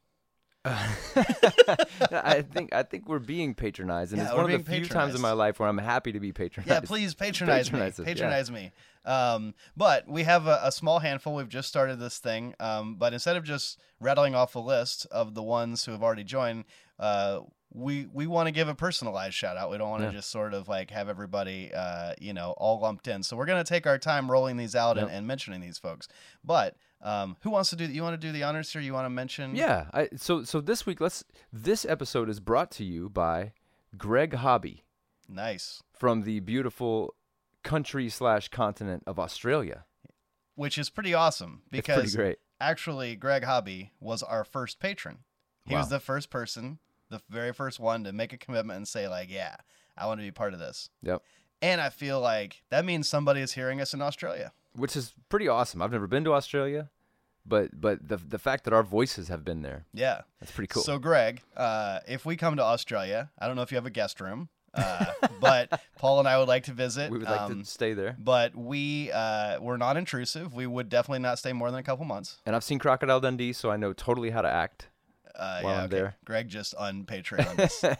I 0.65 2.45
think 2.53 2.75
I 2.75 2.83
think 2.83 3.09
we're 3.09 3.19
being 3.19 3.55
patronized, 3.55 4.12
and 4.12 4.21
Yeah, 4.21 4.29
it's 4.29 4.35
one 4.37 4.51
of 4.51 4.65
the 4.65 4.71
few 4.71 4.85
times 4.85 5.15
in 5.15 5.21
my 5.21 5.33
life 5.33 5.59
where 5.59 5.69
I'm 5.69 5.79
happy 5.79 6.12
to 6.12 6.21
be 6.21 6.33
patronized. 6.33 6.71
Yeah, 6.71 6.81
please 6.81 7.15
patronize, 7.15 7.69
Patronize 7.71 7.73
me. 7.73 7.87
us, 7.89 7.99
yeah. 7.99 8.05
Patronize 8.05 8.51
me. 8.51 8.73
Um, 9.07 9.55
but 9.77 10.07
we 10.09 10.25
have 10.25 10.47
a, 10.47 10.61
a 10.65 10.71
small 10.73 10.99
handful. 10.99 11.35
We've 11.35 11.49
just 11.49 11.69
started 11.69 11.99
this 11.99 12.19
thing. 12.19 12.55
Um, 12.61 12.97
but 12.97 13.15
instead 13.15 13.37
of 13.37 13.45
just 13.45 13.79
rattling 14.01 14.35
off 14.35 14.55
a 14.55 14.59
list 14.61 15.07
of 15.11 15.35
the 15.35 15.43
ones 15.43 15.85
who 15.87 15.93
have 15.93 16.03
already 16.03 16.25
joined, 16.25 16.65
uh, 16.99 17.41
we 17.73 18.07
we 18.12 18.27
want 18.27 18.47
to 18.49 18.53
give 18.53 18.69
a 18.69 18.75
personalized 18.75 19.35
shout 19.35 19.57
out. 19.57 19.71
We 19.71 19.79
don't 19.79 19.89
want 19.91 20.03
to 20.03 20.09
Yeah. 20.09 20.12
just 20.12 20.31
sort 20.31 20.53
of 20.53 20.69
like 20.69 20.91
have 20.91 21.09
everybody, 21.09 21.73
uh, 21.75 22.15
you 22.21 22.35
know, 22.35 22.53
all 22.59 22.81
lumped 22.81 23.09
in. 23.09 23.23
So 23.23 23.37
we're 23.37 23.47
gonna 23.47 23.65
take 23.65 23.87
our 23.87 23.97
time 23.99 24.31
rolling 24.31 24.57
these 24.59 24.75
out 24.75 24.99
and, 24.99 25.11
and 25.11 25.27
mentioning 25.27 25.61
these 25.61 25.79
folks. 25.79 26.07
But 26.45 26.77
um, 27.02 27.37
who 27.41 27.50
wants 27.50 27.70
to 27.70 27.76
do? 27.76 27.85
You 27.87 28.02
want 28.02 28.20
to 28.20 28.26
do 28.26 28.32
the 28.32 28.43
honors 28.43 28.73
here? 28.73 28.81
You 28.82 28.93
want 28.93 29.06
to 29.06 29.11
mention? 29.11 29.55
Yeah. 29.56 29.87
I, 29.93 30.08
so 30.17 30.44
so 30.44 30.61
this 30.61 30.85
week, 30.87 31.00
let's. 31.00 31.25
This 31.52 31.85
episode 31.85 32.29
is 32.29 32.41
brought 32.41 32.70
to 32.73 32.85
you 32.85 33.08
by 33.08 33.52
Greg 33.97 34.35
Hobby 34.35 34.85
Nice. 35.29 35.82
from 35.93 36.23
the 36.23 36.41
beautiful 36.41 37.14
country 37.62 38.08
slash 38.08 38.49
continent 38.49 39.02
of 39.06 39.19
Australia. 39.19 39.85
Which 40.56 40.76
is 40.79 40.91
pretty 40.91 41.14
awesome 41.14 41.62
It's 41.67 41.70
because 41.87 42.00
pretty 42.02 42.17
great. 42.17 42.38
actually 42.61 43.17
Greg 43.17 43.44
Hobby 43.44 43.93
was 44.00 44.23
our 44.23 44.44
first 44.44 44.79
patron. 44.79 45.20
He 45.64 45.75
was 45.76 45.88
the 45.88 46.00
first 46.00 46.31
person, 46.31 46.81
the 47.11 47.20
very 47.31 47.52
first 47.52 47.79
one 47.79 48.02
to 48.05 48.12
make 48.12 48.32
a 48.32 48.37
commitment 48.38 48.76
and 48.79 48.88
say 48.88 49.06
like, 49.08 49.31
"Yeah, 49.31 49.55
I 49.97 50.06
want 50.06 50.19
to 50.20 50.25
be 50.26 50.32
part 50.32 50.52
of 50.52 50.58
this." 50.58 50.91
Yep. 51.02 51.23
And 51.62 51.81
I 51.81 51.91
feel 51.91 52.20
like 52.20 52.62
that 52.70 52.85
means 52.85 53.08
somebody 53.08 53.41
is 53.41 53.52
hearing 53.52 53.81
us 53.81 53.94
in 53.94 54.02
Australia. 54.02 54.52
Which 54.77 54.97
is 54.97 55.15
pretty 55.29 55.49
awesome. 55.49 55.83
I've 55.83 55.93
never 55.93 56.07
been 56.07 56.25
to 56.25 56.33
Australia, 56.35 56.91
but 57.47 57.81
but 57.81 58.07
the 58.09 58.17
the 58.17 58.39
fact 58.39 58.65
that 58.65 58.73
our 58.73 58.83
voices 58.83 59.29
have 59.29 59.45
been 59.45 59.63
there, 59.63 59.87
Yeah. 59.93 60.23
that's 60.41 60.53
pretty 60.53 60.69
cool. 60.69 60.83
So 60.83 60.99
Greg, 60.99 61.43
uh, 61.57 62.01
if 62.07 62.25
we 62.25 62.37
come 62.37 62.57
to 62.57 62.63
Australia, 62.63 63.31
I 63.39 63.47
don't 63.47 63.57
know 63.57 63.63
if 63.63 63.71
you 63.73 63.77
have 63.77 63.87
a 63.87 63.91
guest 63.91 64.21
room, 64.21 64.49
uh, 64.75 65.07
but 65.41 65.81
Paul 65.99 66.21
and 66.21 66.29
I 66.29 66.39
would 66.39 66.49
like 66.49 66.65
to 66.65 66.73
visit. 66.73 67.11
we 67.11 67.19
would 67.19 67.27
like 67.27 67.41
um, 67.41 67.63
to 67.65 67.69
stay 67.71 67.95
there. 67.95 68.17
But 68.19 68.55
we 68.55 69.11
uh, 69.11 69.59
we're 69.61 69.77
not 69.79 69.97
intrusive. 69.97 70.55
We 70.55 70.67
would 70.67 70.89
definitely 70.89 71.21
not 71.21 71.39
stay 71.39 71.53
more 71.53 71.71
than 71.71 71.81
a 71.81 71.85
couple 71.85 72.05
months. 72.05 72.39
And 72.47 72.55
I've 72.55 72.65
seen 72.65 72.79
Crocodile 72.79 73.21
Dundee, 73.21 73.53
so 73.53 73.71
I 73.71 73.77
know 73.77 73.93
totally 73.93 74.31
how 74.31 74.43
to 74.43 74.49
act. 74.51 74.89
Uh, 75.41 75.61
While 75.63 75.73
yeah, 75.73 75.79
I'm 75.79 75.85
okay. 75.87 75.97
there. 75.97 76.17
Greg 76.27 76.49
just 76.49 76.75
on 76.75 77.05
Patreon. 77.05 77.97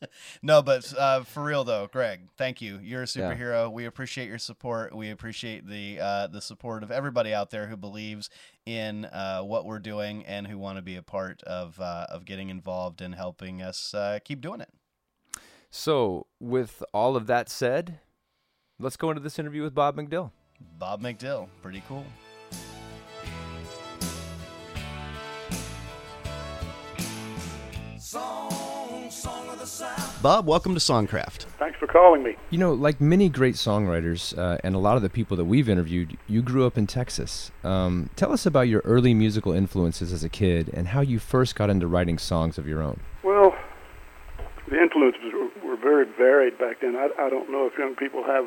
no, 0.42 0.62
but 0.62 0.92
uh, 0.96 1.22
for 1.24 1.44
real 1.44 1.62
though, 1.62 1.86
Greg, 1.92 2.20
thank 2.38 2.62
you. 2.62 2.78
You're 2.82 3.02
a 3.02 3.06
Yeah. 3.06 3.30
superhero. 3.34 3.70
We 3.70 3.84
appreciate 3.84 4.28
your 4.28 4.38
support. 4.38 4.94
We 4.94 5.10
appreciate 5.10 5.66
the 5.68 6.00
uh, 6.00 6.26
the 6.28 6.40
support 6.40 6.82
of 6.82 6.90
everybody 6.90 7.34
out 7.34 7.50
there 7.50 7.66
who 7.66 7.76
believes 7.76 8.30
in 8.64 9.04
uh, 9.04 9.42
what 9.42 9.66
we're 9.66 9.78
doing 9.78 10.24
and 10.24 10.46
who 10.46 10.56
want 10.58 10.76
to 10.78 10.82
be 10.82 10.96
a 10.96 11.02
part 11.02 11.42
of 11.42 11.78
uh, 11.80 12.06
of 12.08 12.24
getting 12.24 12.48
involved 12.48 13.02
and 13.02 13.14
helping 13.14 13.60
us 13.60 13.92
uh, 13.92 14.18
keep 14.24 14.40
doing 14.40 14.60
it. 14.62 14.70
So, 15.70 16.26
with 16.40 16.82
all 16.94 17.14
of 17.14 17.26
that 17.26 17.50
said, 17.50 17.98
let's 18.78 18.96
go 18.96 19.10
into 19.10 19.20
this 19.20 19.38
interview 19.38 19.62
with 19.62 19.74
Bob 19.74 19.96
McDill. 19.96 20.30
Bob 20.78 21.02
McDill, 21.02 21.48
pretty 21.60 21.82
cool. 21.86 22.06
Bob, 30.28 30.46
welcome 30.46 30.74
to 30.74 30.78
Songcraft. 30.78 31.44
Thanks 31.58 31.78
for 31.78 31.86
calling 31.86 32.22
me. 32.22 32.36
You 32.50 32.58
know, 32.58 32.74
like 32.74 33.00
many 33.00 33.30
great 33.30 33.54
songwriters 33.54 34.36
uh, 34.36 34.58
and 34.62 34.74
a 34.74 34.78
lot 34.78 34.98
of 34.98 35.02
the 35.02 35.08
people 35.08 35.38
that 35.38 35.46
we've 35.46 35.70
interviewed, 35.70 36.18
you 36.26 36.42
grew 36.42 36.66
up 36.66 36.76
in 36.76 36.86
Texas. 36.86 37.50
Um, 37.64 38.10
tell 38.14 38.30
us 38.30 38.44
about 38.44 38.68
your 38.68 38.82
early 38.84 39.14
musical 39.14 39.54
influences 39.54 40.12
as 40.12 40.22
a 40.22 40.28
kid 40.28 40.68
and 40.74 40.88
how 40.88 41.00
you 41.00 41.18
first 41.18 41.56
got 41.56 41.70
into 41.70 41.86
writing 41.86 42.18
songs 42.18 42.58
of 42.58 42.68
your 42.68 42.82
own. 42.82 43.00
Well, 43.22 43.56
the 44.68 44.78
influences 44.78 45.32
were, 45.32 45.48
were 45.66 45.78
very 45.78 46.04
varied 46.18 46.58
back 46.58 46.82
then. 46.82 46.94
I, 46.94 47.08
I 47.18 47.30
don't 47.30 47.50
know 47.50 47.66
if 47.66 47.78
young 47.78 47.96
people 47.96 48.22
have 48.24 48.44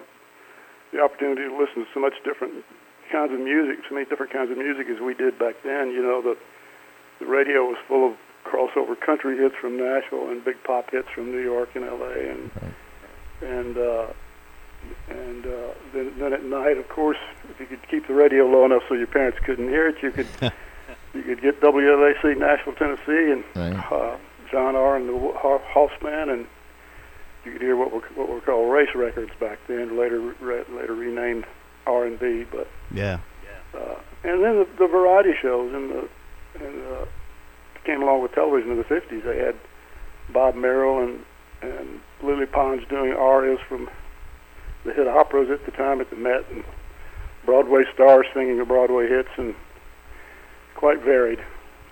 the 0.93 1.01
opportunity 1.01 1.49
to 1.49 1.57
listen 1.57 1.81
to 1.81 1.85
so 1.95 1.99
much 1.99 2.13
different 2.23 2.63
kinds 3.11 3.33
of 3.33 3.39
music, 3.39 3.79
so 3.89 3.95
many 3.95 4.05
different 4.05 4.31
kinds 4.31 4.51
of 4.51 4.57
music 4.59 4.85
as 4.85 5.01
we 5.01 5.15
did 5.15 5.39
back 5.39 5.55
then. 5.63 5.89
You 5.89 6.03
know, 6.03 6.21
the 6.21 6.37
the 7.19 7.25
radio 7.25 7.65
was 7.65 7.77
full 7.87 8.11
of 8.11 8.17
crossover 8.55 8.99
country 8.99 9.37
hits 9.37 9.55
from 9.61 9.77
Nashville 9.77 10.29
and 10.29 10.43
big 10.43 10.61
pop 10.63 10.91
hits 10.91 11.07
from 11.15 11.31
New 11.31 11.39
York 11.41 11.69
and 11.75 11.85
L.A. 11.85 12.31
and 12.31 12.51
and 13.41 13.77
uh, 13.77 14.07
and 15.09 15.45
uh, 15.45 15.73
then 15.93 16.13
then 16.19 16.33
at 16.33 16.43
night, 16.43 16.77
of 16.77 16.87
course, 16.89 17.17
if 17.49 17.59
you 17.59 17.65
could 17.65 17.87
keep 17.87 18.07
the 18.07 18.13
radio 18.13 18.45
low 18.45 18.65
enough 18.65 18.83
so 18.89 18.95
your 18.95 19.07
parents 19.07 19.39
couldn't 19.45 19.69
hear 19.69 19.87
it, 19.87 19.95
you 20.03 20.11
could 20.11 20.27
you 21.13 21.21
could 21.23 21.41
get 21.41 21.61
WLAC 21.61 22.37
Nashville, 22.37 22.73
Tennessee, 22.73 23.31
and 23.31 23.43
Right. 23.55 23.91
uh, 23.91 24.17
John 24.51 24.75
R. 24.75 24.97
and 24.97 25.07
the 25.07 25.13
Ho- 25.17 25.37
Ho- 25.37 25.87
Hossman, 25.87 26.29
and 26.33 26.45
you 27.45 27.53
could 27.53 27.61
hear 27.61 27.75
what 27.77 27.91
were 27.93 28.01
what 28.15 28.27
were 28.29 28.41
called 28.41 28.71
race 28.71 28.93
records 28.95 29.31
back 29.39 29.59
then, 29.67 29.97
later 29.97 30.19
re- 30.19 30.65
later 30.69 30.93
renamed 30.93 31.45
R 31.87 32.05
and 32.05 32.19
B. 32.19 32.45
But 32.51 32.67
Yeah. 32.93 33.19
uh, 33.73 33.95
and 34.23 34.43
then 34.43 34.57
the, 34.59 34.67
the 34.77 34.87
variety 34.87 35.33
shows 35.41 35.73
and 35.73 35.89
the 35.89 36.09
and 36.65 36.81
uh, 36.93 37.05
came 37.85 38.01
along 38.01 38.21
with 38.21 38.33
television 38.33 38.71
in 38.71 38.77
the 38.77 38.83
'50s. 38.83 39.23
They 39.23 39.37
had 39.37 39.55
Bob 40.29 40.55
Merrill 40.55 40.99
and 40.99 41.25
and 41.61 42.01
Lily 42.23 42.45
Pons 42.45 42.83
doing 42.89 43.13
arias 43.13 43.59
from 43.67 43.89
the 44.83 44.93
hit 44.93 45.07
operas 45.07 45.49
at 45.49 45.65
the 45.65 45.71
time 45.71 46.01
at 46.01 46.09
the 46.09 46.15
Met, 46.15 46.43
and 46.49 46.63
Broadway 47.45 47.83
stars 47.93 48.25
singing 48.33 48.57
the 48.57 48.65
Broadway 48.65 49.07
hits, 49.07 49.29
and 49.37 49.55
quite 50.75 51.01
varied. 51.01 51.39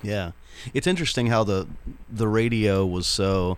Yeah, 0.02 0.32
it's 0.74 0.88
interesting 0.88 1.28
how 1.28 1.44
the 1.44 1.68
the 2.10 2.28
radio 2.28 2.86
was 2.86 3.08
so 3.08 3.58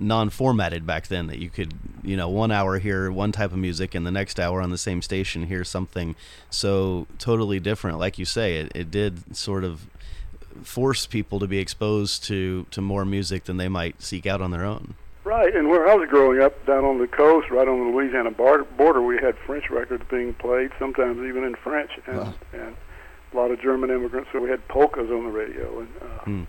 non-formatted 0.00 0.84
back 0.84 1.06
then 1.06 1.28
that 1.28 1.38
you 1.38 1.48
could 1.48 1.74
you 2.02 2.16
know 2.16 2.28
one 2.28 2.50
hour 2.50 2.78
hear 2.78 3.10
one 3.10 3.30
type 3.30 3.52
of 3.52 3.58
music 3.58 3.94
and 3.94 4.04
the 4.04 4.10
next 4.10 4.40
hour 4.40 4.60
on 4.60 4.70
the 4.70 4.78
same 4.78 5.00
station 5.00 5.46
hear 5.46 5.62
something 5.62 6.16
so 6.50 7.06
totally 7.18 7.60
different 7.60 7.98
like 7.98 8.18
you 8.18 8.24
say 8.24 8.56
it, 8.56 8.72
it 8.74 8.90
did 8.90 9.36
sort 9.36 9.62
of 9.62 9.86
force 10.62 11.06
people 11.06 11.38
to 11.40 11.46
be 11.46 11.58
exposed 11.58 12.24
to 12.24 12.66
to 12.70 12.80
more 12.80 13.04
music 13.04 13.44
than 13.44 13.56
they 13.56 13.68
might 13.68 14.00
seek 14.02 14.26
out 14.26 14.40
on 14.40 14.50
their 14.50 14.64
own 14.64 14.94
Right, 15.24 15.54
and 15.54 15.68
where 15.68 15.88
I 15.88 15.94
was 15.94 16.08
growing 16.08 16.42
up, 16.42 16.66
down 16.66 16.84
on 16.84 16.98
the 16.98 17.06
coast, 17.06 17.48
right 17.48 17.68
on 17.68 17.78
the 17.78 17.96
Louisiana 17.96 18.32
bar- 18.32 18.64
border, 18.64 19.00
we 19.00 19.18
had 19.18 19.36
French 19.46 19.70
records 19.70 20.02
being 20.10 20.34
played, 20.34 20.72
sometimes 20.80 21.18
even 21.18 21.44
in 21.44 21.54
French, 21.54 21.92
and 22.08 22.18
Wow. 22.18 22.34
and 22.52 22.74
a 23.32 23.36
lot 23.36 23.52
of 23.52 23.60
German 23.62 23.88
immigrants. 23.90 24.30
So 24.32 24.40
we 24.40 24.50
had 24.50 24.66
polkas 24.66 25.10
on 25.12 25.24
the 25.26 25.30
radio, 25.30 25.78
and 25.78 25.88
uh, 26.02 26.24
Hmm. 26.24 26.42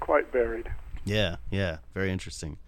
quite 0.00 0.32
varied. 0.32 0.68
Yeah, 1.04 1.36
yeah, 1.48 1.76
very 1.94 2.10
interesting. 2.10 2.58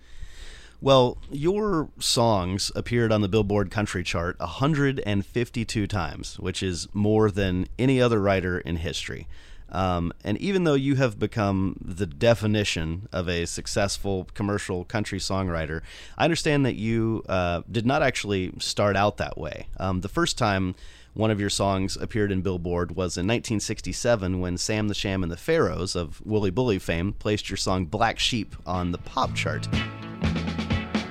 Well, 0.80 1.18
your 1.32 1.88
songs 1.98 2.70
appeared 2.76 3.10
on 3.10 3.20
the 3.20 3.28
Billboard 3.28 3.72
Country 3.72 4.04
Chart 4.04 4.38
152 4.38 5.88
times, 5.88 6.38
which 6.38 6.62
is 6.62 6.86
more 6.94 7.28
than 7.32 7.66
any 7.76 8.00
other 8.00 8.20
writer 8.20 8.60
in 8.60 8.76
history. 8.76 9.26
Um, 9.70 10.12
and 10.24 10.38
even 10.38 10.64
though 10.64 10.74
you 10.74 10.96
have 10.96 11.18
become 11.18 11.76
the 11.84 12.06
definition 12.06 13.08
of 13.12 13.28
a 13.28 13.46
successful 13.46 14.28
commercial 14.34 14.84
country 14.84 15.18
songwriter, 15.18 15.82
I 16.16 16.24
understand 16.24 16.64
that 16.66 16.76
you 16.76 17.22
uh, 17.28 17.62
did 17.70 17.86
not 17.86 18.02
actually 18.02 18.52
start 18.58 18.96
out 18.96 19.18
that 19.18 19.36
way. 19.36 19.66
Um, 19.78 20.00
the 20.00 20.08
first 20.08 20.38
time 20.38 20.74
one 21.14 21.30
of 21.30 21.40
your 21.40 21.50
songs 21.50 21.96
appeared 21.96 22.30
in 22.30 22.42
Billboard 22.42 22.92
was 22.92 23.16
in 23.16 23.26
1967 23.26 24.40
when 24.40 24.56
Sam 24.56 24.88
the 24.88 24.94
Sham 24.94 25.22
and 25.22 25.32
the 25.32 25.36
Pharaohs 25.36 25.96
of 25.96 26.24
Wooly 26.24 26.50
Bully 26.50 26.78
fame 26.78 27.12
placed 27.12 27.50
your 27.50 27.56
song 27.56 27.86
Black 27.86 28.18
Sheep 28.18 28.54
on 28.64 28.92
the 28.92 28.98
pop 28.98 29.34
chart. 29.34 29.66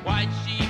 White 0.06 0.30
sheep 0.46 0.67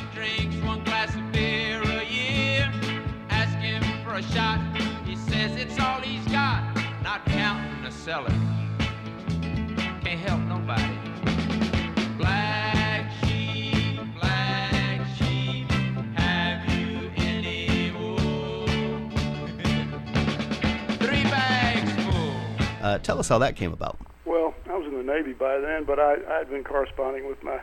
wool? 17.91 18.67
Three 20.99 21.23
bags 21.23 21.91
full. 22.05 22.33
Uh, 22.81 22.97
tell 22.99 23.19
us 23.19 23.27
how 23.27 23.39
that 23.39 23.57
came 23.57 23.73
about. 23.73 23.97
Well, 24.23 24.55
I 24.69 24.77
was 24.77 24.87
in 24.87 24.93
the 24.93 25.03
Navy 25.03 25.33
by 25.33 25.59
then, 25.59 25.83
but 25.83 25.99
I, 25.99 26.15
I 26.29 26.37
had 26.37 26.49
been 26.49 26.63
corresponding 26.63 27.27
with 27.27 27.43
my 27.43 27.59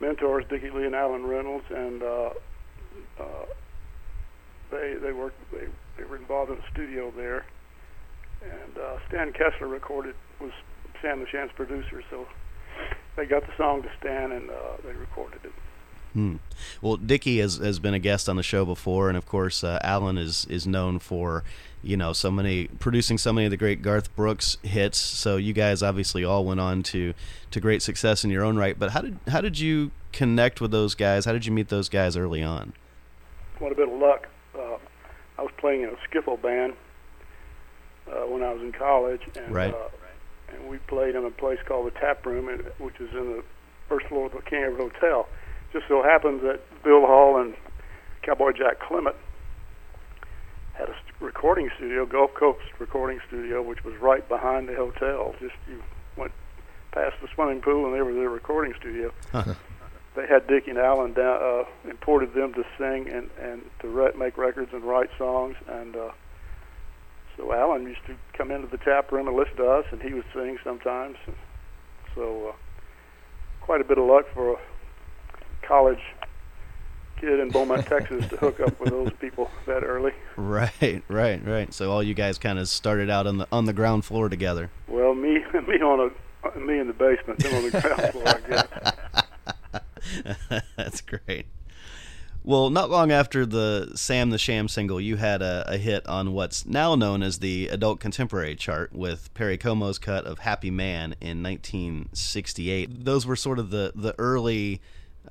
mentors, 0.00 0.44
Dickey 0.50 0.70
Lee 0.70 0.86
and 0.86 0.96
Allen 0.96 1.26
Reynolds, 1.26 1.66
and 1.70 2.02
uh, 2.02 2.30
uh, 3.20 3.44
they 4.72 4.94
they 5.00 5.12
worked 5.12 5.38
they 5.52 5.68
they 5.96 6.02
were 6.02 6.16
involved 6.16 6.50
in 6.50 6.58
a 6.58 6.70
studio 6.72 7.12
there, 7.16 7.46
and 8.44 8.78
uh, 8.78 8.98
Stan 9.08 9.32
Kessler 9.32 9.68
recorded 9.68 10.14
was 10.40 10.52
Sam 11.00 11.20
the 11.20 11.26
Sham's 11.26 11.52
producer, 11.54 12.02
so 12.10 12.26
they 13.16 13.26
got 13.26 13.46
the 13.46 13.56
song 13.56 13.82
to 13.82 13.90
Stan 14.00 14.32
and 14.32 14.50
uh, 14.50 14.76
they 14.84 14.92
recorded 14.92 15.40
it. 15.44 15.52
Hmm. 16.14 16.36
Well, 16.80 16.96
Dickey 16.96 17.38
has, 17.38 17.56
has 17.56 17.80
been 17.80 17.92
a 17.92 17.98
guest 17.98 18.28
on 18.28 18.36
the 18.36 18.42
show 18.44 18.64
before, 18.64 19.08
and 19.08 19.18
of 19.18 19.26
course, 19.26 19.64
uh, 19.64 19.80
Allen 19.82 20.16
is 20.16 20.46
is 20.48 20.64
known 20.64 21.00
for, 21.00 21.42
you 21.82 21.96
know, 21.96 22.12
so 22.12 22.30
many 22.30 22.68
producing 22.68 23.18
so 23.18 23.32
many 23.32 23.46
of 23.46 23.50
the 23.50 23.56
great 23.56 23.82
Garth 23.82 24.14
Brooks 24.14 24.58
hits. 24.62 24.96
So 24.96 25.36
you 25.36 25.52
guys 25.52 25.82
obviously 25.82 26.24
all 26.24 26.44
went 26.44 26.60
on 26.60 26.84
to 26.84 27.14
to 27.50 27.60
great 27.60 27.82
success 27.82 28.24
in 28.24 28.30
your 28.30 28.44
own 28.44 28.56
right. 28.56 28.78
But 28.78 28.92
how 28.92 29.00
did 29.00 29.18
how 29.26 29.40
did 29.40 29.58
you 29.58 29.90
connect 30.12 30.60
with 30.60 30.70
those 30.70 30.94
guys? 30.94 31.24
How 31.24 31.32
did 31.32 31.46
you 31.46 31.52
meet 31.52 31.68
those 31.68 31.88
guys 31.88 32.16
early 32.16 32.44
on? 32.44 32.74
What 33.58 33.72
a 33.72 33.74
bit 33.74 33.88
of 33.88 33.98
luck. 33.98 34.28
Uh, 34.54 34.78
I 35.36 35.42
was 35.42 35.52
playing 35.58 35.82
in 35.82 35.88
a 35.88 35.96
skiffle 36.08 36.40
band 36.40 36.74
uh, 38.10 38.26
when 38.26 38.42
I 38.42 38.52
was 38.52 38.62
in 38.62 38.72
college, 38.72 39.22
and 39.36 39.54
right. 39.54 39.74
Uh, 39.74 39.88
and 40.54 40.68
we 40.68 40.78
played 40.78 41.14
in 41.14 41.24
a 41.24 41.30
place 41.30 41.58
called 41.66 41.86
the 41.86 41.98
Tap 41.98 42.24
Room, 42.24 42.46
which 42.78 43.00
is 43.00 43.10
in 43.12 43.32
the 43.32 43.44
first 43.88 44.06
floor 44.06 44.26
of 44.26 44.32
the 44.32 44.42
King 44.42 44.64
Edward 44.64 44.92
Hotel 44.92 45.26
just 45.74 45.88
so 45.88 46.02
happens 46.02 46.40
that 46.42 46.60
Bill 46.84 47.04
Hall 47.04 47.40
and 47.42 47.54
Cowboy 48.22 48.52
Jack 48.52 48.78
Clement 48.78 49.16
had 50.72 50.88
a 50.88 50.94
recording 51.20 51.68
studio, 51.76 52.06
Gulf 52.06 52.32
Coast 52.34 52.62
recording 52.78 53.20
studio, 53.26 53.60
which 53.60 53.84
was 53.84 53.94
right 53.96 54.26
behind 54.28 54.68
the 54.68 54.76
hotel. 54.76 55.34
Just 55.40 55.54
you 55.68 55.82
went 56.16 56.32
past 56.92 57.16
the 57.20 57.28
swimming 57.34 57.60
pool, 57.60 57.86
and 57.86 57.94
they 57.94 58.02
were 58.02 58.14
their 58.14 58.30
recording 58.30 58.72
studio. 58.78 59.12
they 60.14 60.26
had 60.28 60.46
Dick 60.46 60.68
and 60.68 60.78
Allen 60.78 61.12
down, 61.12 61.42
uh, 61.42 61.90
imported 61.90 62.34
them 62.34 62.54
to 62.54 62.64
sing 62.78 63.08
and 63.08 63.28
and 63.40 63.62
to 63.80 63.88
re- 63.88 64.12
make 64.16 64.38
records 64.38 64.72
and 64.72 64.84
write 64.84 65.10
songs, 65.18 65.56
and 65.66 65.96
uh, 65.96 66.12
so 67.36 67.52
Allen 67.52 67.84
used 67.84 68.04
to 68.06 68.14
come 68.32 68.50
into 68.50 68.68
the 68.68 68.78
tap 68.78 69.12
room 69.12 69.28
and 69.28 69.36
listen 69.36 69.56
to 69.56 69.68
us, 69.68 69.84
and 69.90 70.00
he 70.00 70.14
would 70.14 70.24
sing 70.32 70.58
sometimes. 70.62 71.16
And 71.26 71.36
so 72.14 72.48
uh, 72.48 72.52
quite 73.60 73.80
a 73.80 73.84
bit 73.84 73.98
of 73.98 74.06
luck 74.06 74.26
for 74.32 74.52
a 74.52 74.56
college 75.66 76.00
kid 77.20 77.40
in 77.40 77.50
Beaumont, 77.50 77.86
Texas, 77.86 78.26
to 78.28 78.36
hook 78.36 78.60
up 78.60 78.78
with 78.80 78.90
those 78.90 79.12
people 79.20 79.50
that 79.66 79.82
early. 79.82 80.12
Right, 80.36 81.02
right, 81.08 81.44
right. 81.44 81.72
So 81.72 81.90
all 81.90 82.02
you 82.02 82.14
guys 82.14 82.38
kind 82.38 82.58
of 82.58 82.68
started 82.68 83.10
out 83.10 83.26
on 83.26 83.38
the 83.38 83.48
on 83.50 83.64
the 83.64 83.72
ground 83.72 84.04
floor 84.04 84.28
together. 84.28 84.70
Well, 84.88 85.14
me, 85.14 85.38
me 85.68 85.80
on 85.80 86.10
a, 86.10 86.60
me 86.60 86.78
in 86.78 86.86
the 86.86 86.92
basement, 86.92 87.40
them 87.40 87.54
on 87.54 87.70
the 87.70 87.80
ground 87.80 88.12
floor, 88.12 88.28
I 88.28 88.40
guess. 88.48 88.66
That's 90.76 91.00
great. 91.00 91.46
Well, 92.46 92.68
not 92.68 92.90
long 92.90 93.10
after 93.10 93.46
the 93.46 93.92
Sam 93.94 94.28
the 94.28 94.36
Sham 94.36 94.68
single, 94.68 95.00
you 95.00 95.16
had 95.16 95.40
a, 95.40 95.64
a, 95.66 95.78
hit 95.78 96.06
on 96.06 96.34
what's 96.34 96.66
now 96.66 96.94
known 96.94 97.22
as 97.22 97.38
the 97.38 97.68
adult 97.68 98.00
contemporary 98.00 98.54
chart 98.54 98.92
with 98.92 99.32
Perry 99.32 99.56
Como's 99.56 99.98
cut 99.98 100.26
of 100.26 100.40
Happy 100.40 100.70
Man 100.70 101.14
in 101.22 101.42
1968. 101.42 103.06
Those 103.06 103.24
were 103.24 103.34
sort 103.34 103.58
of 103.58 103.70
the, 103.70 103.92
the 103.94 104.14
early 104.18 104.82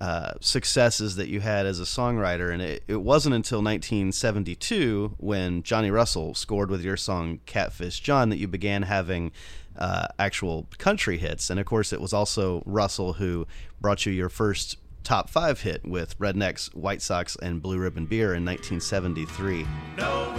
uh, 0.01 0.31
successes 0.39 1.15
that 1.17 1.27
you 1.27 1.39
had 1.39 1.67
as 1.67 1.79
a 1.79 1.83
songwriter. 1.83 2.51
And 2.51 2.63
it, 2.63 2.83
it 2.87 3.03
wasn't 3.03 3.35
until 3.35 3.59
1972 3.59 5.13
when 5.19 5.61
Johnny 5.61 5.91
Russell 5.91 6.33
scored 6.33 6.71
with 6.71 6.81
your 6.81 6.97
song 6.97 7.41
Catfish 7.45 7.99
John 7.99 8.29
that 8.29 8.37
you 8.37 8.47
began 8.47 8.81
having 8.81 9.31
uh, 9.77 10.07
actual 10.17 10.67
country 10.79 11.19
hits. 11.19 11.51
And 11.51 11.59
of 11.59 11.67
course, 11.67 11.93
it 11.93 12.01
was 12.01 12.11
also 12.11 12.63
Russell 12.65 13.13
who 13.13 13.45
brought 13.79 14.07
you 14.07 14.11
your 14.11 14.29
first 14.29 14.77
top 15.03 15.29
five 15.29 15.61
hit 15.61 15.85
with 15.85 16.17
Rednecks, 16.17 16.73
White 16.75 17.01
Socks, 17.01 17.35
and 17.41 17.61
Blue 17.61 17.77
Ribbon 17.77 18.05
Beer 18.05 18.33
in 18.33 18.45
1973. 18.45 19.65
No, 19.97 20.33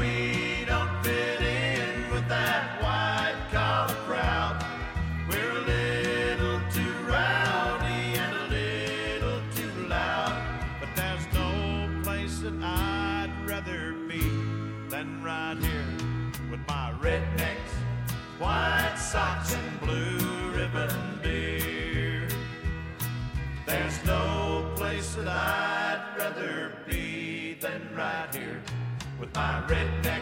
with 29.21 29.35
my 29.35 29.63
rednecks, 29.67 30.21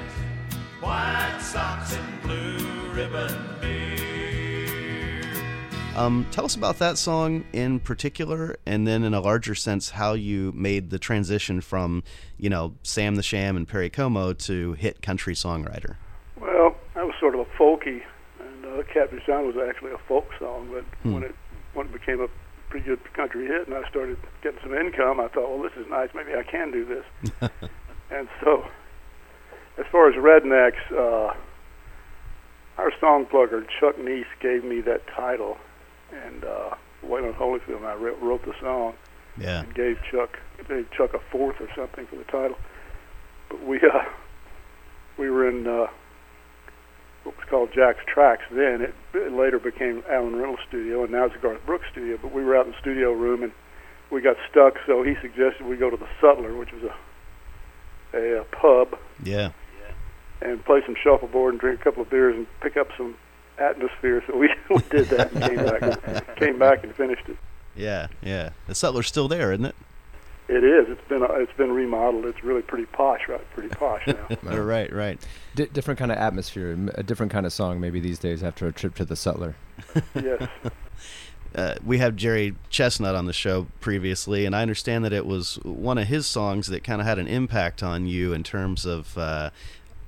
white 0.80 1.38
socks 1.40 1.96
and 1.96 2.22
blue 2.22 2.90
ribbon 2.92 3.38
beer. 3.61 5.22
Um, 5.96 6.26
tell 6.30 6.44
us 6.44 6.54
about 6.54 6.78
that 6.78 6.99
song 6.99 7.44
in 7.52 7.80
particular, 7.80 8.56
and 8.64 8.87
then 8.87 9.04
in 9.04 9.14
a 9.14 9.20
larger 9.20 9.54
sense, 9.54 9.90
how 9.90 10.14
you 10.14 10.52
made 10.52 10.90
the 10.90 10.99
transition 10.99 11.61
from, 11.61 12.02
you 12.38 12.49
know, 12.49 12.75
Sam 12.82 13.16
the 13.16 13.22
Sham 13.22 13.56
and 13.56 13.68
Perry 13.68 13.90
Como 13.90 14.32
to 14.32 14.72
hit 14.75 15.02
country 15.02 15.34
songwriter. 15.34 15.96
Well, 16.40 16.76
that 16.94 17.04
was 17.04 17.14
sort 17.20 17.34
of 17.34 17.40
a 17.40 17.44
folky 17.58 18.02
and 18.40 18.80
uh, 18.80 18.82
Catfish 18.92 19.25
John 19.26 19.46
was 19.46 19.56
actually 19.56 19.92
a 19.92 19.99
folk 20.08 20.28
song, 20.38 20.68
but 20.72 20.84
hmm. 21.02 21.12
when 21.14 21.22
it 21.22 21.34
when 21.75 21.87
it 21.87 21.92
became 21.92 22.20
a 22.20 22.28
pretty 22.68 22.87
good 22.87 23.00
country 23.14 23.46
hit, 23.46 23.66
and 23.66 23.76
I 23.76 23.88
started 23.88 24.18
getting 24.42 24.58
some 24.62 24.75
income, 24.75 25.20
I 25.20 25.28
thought, 25.28 25.49
well, 25.49 25.62
this 25.62 25.72
is 25.76 25.88
nice. 25.90 26.11
Maybe 26.14 26.32
I 26.34 26.42
can 26.42 26.70
do 26.70 26.84
this. 26.84 27.40
and 28.11 28.28
so, 28.42 28.64
as 29.78 29.86
far 29.90 30.08
as 30.08 30.14
rednecks, 30.16 30.90
uh, 30.92 31.34
our 32.78 32.92
song 33.00 33.26
plugger 33.26 33.64
Chuck 33.80 33.96
Neese 33.96 34.24
gave 34.40 34.64
me 34.64 34.80
that 34.82 35.06
title, 35.06 35.56
and 36.12 36.44
uh, 36.44 36.74
Wayland 37.02 37.34
Holyfield 37.34 37.76
and 37.76 37.86
I 37.86 37.94
wrote 37.94 38.44
the 38.44 38.54
song. 38.60 38.94
Yeah. 39.38 39.60
And 39.60 39.74
gave 39.74 39.98
Chuck 40.10 40.38
gave 40.68 40.90
Chuck 40.90 41.14
a 41.14 41.20
fourth 41.30 41.56
or 41.60 41.68
something 41.74 42.06
for 42.06 42.16
the 42.16 42.24
title. 42.24 42.56
But 43.48 43.66
we 43.66 43.78
uh, 43.78 44.04
we 45.18 45.30
were 45.30 45.48
in 45.48 45.66
uh, 45.66 45.86
what 47.24 47.36
was 47.36 47.46
called 47.48 47.70
Jack's 47.74 48.04
Tracks 48.06 48.44
then. 48.50 48.82
It, 48.82 48.94
it 49.14 49.32
later 49.32 49.58
became 49.58 50.02
Allen 50.10 50.36
Reynolds 50.36 50.62
Studio, 50.68 51.02
and 51.04 51.12
now 51.12 51.24
it's 51.24 51.36
Garth 51.40 51.64
Brooks 51.64 51.86
Studio. 51.90 52.18
But 52.20 52.34
we 52.34 52.44
were 52.44 52.56
out 52.56 52.66
in 52.66 52.72
the 52.72 52.78
studio 52.78 53.12
room, 53.12 53.42
and 53.42 53.52
we 54.10 54.20
got 54.20 54.36
stuck, 54.50 54.74
so 54.86 55.02
he 55.02 55.14
suggested 55.22 55.64
we 55.66 55.76
go 55.76 55.88
to 55.88 55.96
the 55.96 56.08
Sutler, 56.20 56.54
which 56.54 56.72
was 56.72 56.82
a 56.82 56.94
a, 58.14 58.40
a 58.40 58.44
pub. 58.44 58.98
Yeah. 59.22 59.52
And 60.44 60.64
play 60.64 60.82
some 60.84 60.96
shuffleboard 61.02 61.54
and 61.54 61.61
drink 61.61 61.80
a 61.80 61.84
couple 61.84 62.02
of 62.02 62.11
beers 62.11 62.34
and 62.37 62.46
pick 62.61 62.76
up 62.76 62.88
some 62.96 63.16
atmosphere. 63.58 64.22
So 64.26 64.37
we, 64.37 64.49
we 64.70 64.82
did 64.90 65.06
that 65.08 65.32
and 65.32 65.42
came 65.42 65.64
back 65.64 65.82
and 65.82 66.37
came 66.37 66.58
back 66.58 66.84
and 66.84 66.94
finished 66.94 67.28
it. 67.28 67.37
Yeah, 67.76 68.08
yeah. 68.22 68.50
The 68.66 68.75
Sutler's 68.75 69.06
still 69.06 69.28
there, 69.28 69.52
isn't 69.52 69.64
it? 69.64 69.75
It 70.49 70.64
is. 70.64 70.87
It's 70.88 71.08
been 71.08 71.25
it's 71.30 71.52
been 71.56 71.72
remodeled. 71.72 72.26
It's 72.26 72.42
really 72.44 72.62
pretty 72.62 72.87
posh, 72.87 73.22
right? 73.28 73.49
Pretty 73.54 73.70
posh 73.70 74.06
now. 74.06 74.26
right, 74.62 74.92
right. 74.92 75.18
D- 75.54 75.68
different 75.72 75.99
kind 75.99 76.12
of 76.12 76.18
atmosphere, 76.18 76.76
a 76.94 77.02
different 77.02 77.32
kind 77.32 77.46
of 77.46 77.52
song 77.52 77.80
maybe 77.80 78.00
these 78.00 78.18
days 78.18 78.42
after 78.42 78.66
a 78.66 78.72
trip 78.72 78.94
to 78.96 79.04
the 79.04 79.16
Sutler. 79.16 79.54
yes. 80.14 80.49
uh, 81.54 81.76
we 81.84 81.99
have 81.99 82.16
Jerry 82.16 82.54
Chesnut 82.70 83.16
on 83.16 83.26
the 83.26 83.32
show 83.32 83.68
previously, 83.80 84.44
and 84.44 84.54
I 84.54 84.62
understand 84.62 85.04
that 85.04 85.12
it 85.12 85.26
was 85.26 85.56
one 85.62 85.96
of 85.96 86.08
his 86.08 86.26
songs 86.26 86.66
that 86.66 86.82
kind 86.82 87.00
of 87.00 87.06
had 87.06 87.18
an 87.18 87.28
impact 87.28 87.82
on 87.82 88.06
you 88.06 88.32
in 88.32 88.42
terms 88.42 88.84
of 88.84 89.16
uh, 89.16 89.50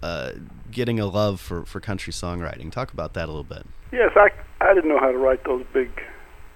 uh, 0.05 0.33
getting 0.71 1.01
a 1.01 1.07
love 1.07 1.41
for, 1.41 1.65
for 1.65 1.81
country 1.81 2.13
songwriting. 2.13 2.71
Talk 2.71 2.93
about 2.93 3.15
that 3.15 3.25
a 3.25 3.33
little 3.33 3.43
bit. 3.43 3.67
Yes, 3.91 4.11
I, 4.17 4.29
I 4.61 4.75
didn't 4.75 4.91
know 4.91 5.01
how 5.01 5.11
to 5.11 5.17
write 5.17 5.45
those 5.45 5.65
big, 5.73 5.89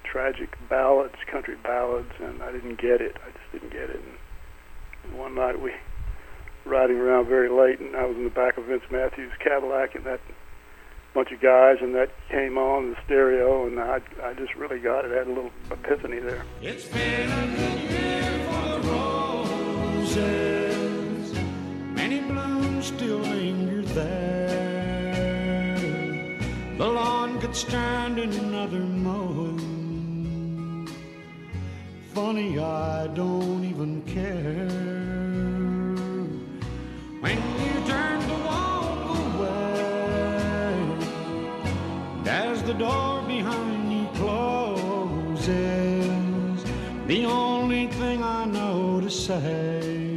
tragic 0.04 0.54
ballads, 0.68 1.14
country 1.32 1.56
ballads, 1.62 2.12
and 2.22 2.42
I 2.42 2.52
didn't 2.52 2.78
get 2.78 3.00
it. 3.00 3.16
I 3.26 3.30
just 3.30 3.52
didn't 3.52 3.72
get 3.72 3.88
it. 3.88 4.02
And 5.04 5.18
one 5.18 5.34
night 5.34 5.62
we 5.62 5.72
riding 6.66 6.98
around 6.98 7.26
very 7.26 7.48
late, 7.48 7.80
and 7.80 7.96
I 7.96 8.04
was 8.04 8.16
in 8.18 8.24
the 8.24 8.30
back 8.30 8.58
of 8.58 8.66
Vince 8.66 8.82
Matthews' 8.90 9.32
Cadillac, 9.42 9.94
and 9.94 10.04
that 10.04 10.20
bunch 11.14 11.32
of 11.32 11.40
guys, 11.40 11.78
and 11.80 11.94
that 11.94 12.10
came 12.28 12.58
on 12.58 12.90
the 12.90 12.96
stereo, 13.06 13.66
and 13.66 13.80
I, 13.80 14.02
I 14.22 14.34
just 14.34 14.54
really 14.56 14.78
got 14.78 15.06
it. 15.06 15.12
I 15.12 15.16
had 15.16 15.26
a 15.26 15.32
little 15.32 15.52
epiphany 15.70 16.18
there. 16.18 16.44
It's 16.60 16.84
been 16.84 17.30
a 17.30 17.46
good 17.56 17.90
year 17.90 18.46
for 18.50 18.68
the 18.68 18.88
roses. 18.92 20.57
Still 22.88 23.18
linger 23.18 23.82
there. 23.82 25.76
The 26.78 26.88
lawn 26.88 27.38
could 27.38 27.54
stand 27.54 28.18
another 28.18 28.80
mowing. 28.80 30.88
Funny, 32.14 32.58
I 32.58 33.08
don't 33.08 33.62
even 33.64 34.00
care. 34.02 34.68
When 37.20 37.36
you 37.62 37.74
turn 37.86 38.20
to 38.30 38.36
walk 38.48 39.18
away, 39.34 40.72
as 42.26 42.62
the 42.62 42.72
door 42.72 43.22
behind 43.26 43.92
you 43.92 44.08
closes, 44.14 45.50
the 47.06 47.26
only 47.26 47.88
thing 47.88 48.22
I 48.22 48.46
know 48.46 48.98
to 49.02 49.10
say, 49.10 50.07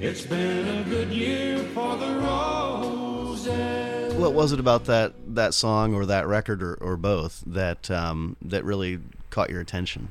it's 0.00 0.24
been 0.26 0.68
a 0.68 0.84
good 0.84 1.10
year 1.10 1.58
for 1.74 1.96
the 1.96 2.06
roses. 2.20 4.14
What 4.14 4.32
was 4.32 4.52
it 4.52 4.60
about 4.60 4.84
that, 4.86 5.14
that 5.34 5.54
song 5.54 5.94
or 5.94 6.06
that 6.06 6.26
record 6.26 6.62
or, 6.62 6.74
or 6.74 6.96
both 6.96 7.42
that 7.46 7.90
um, 7.90 8.36
that 8.42 8.64
really 8.64 9.00
caught 9.30 9.50
your 9.50 9.60
attention? 9.60 10.10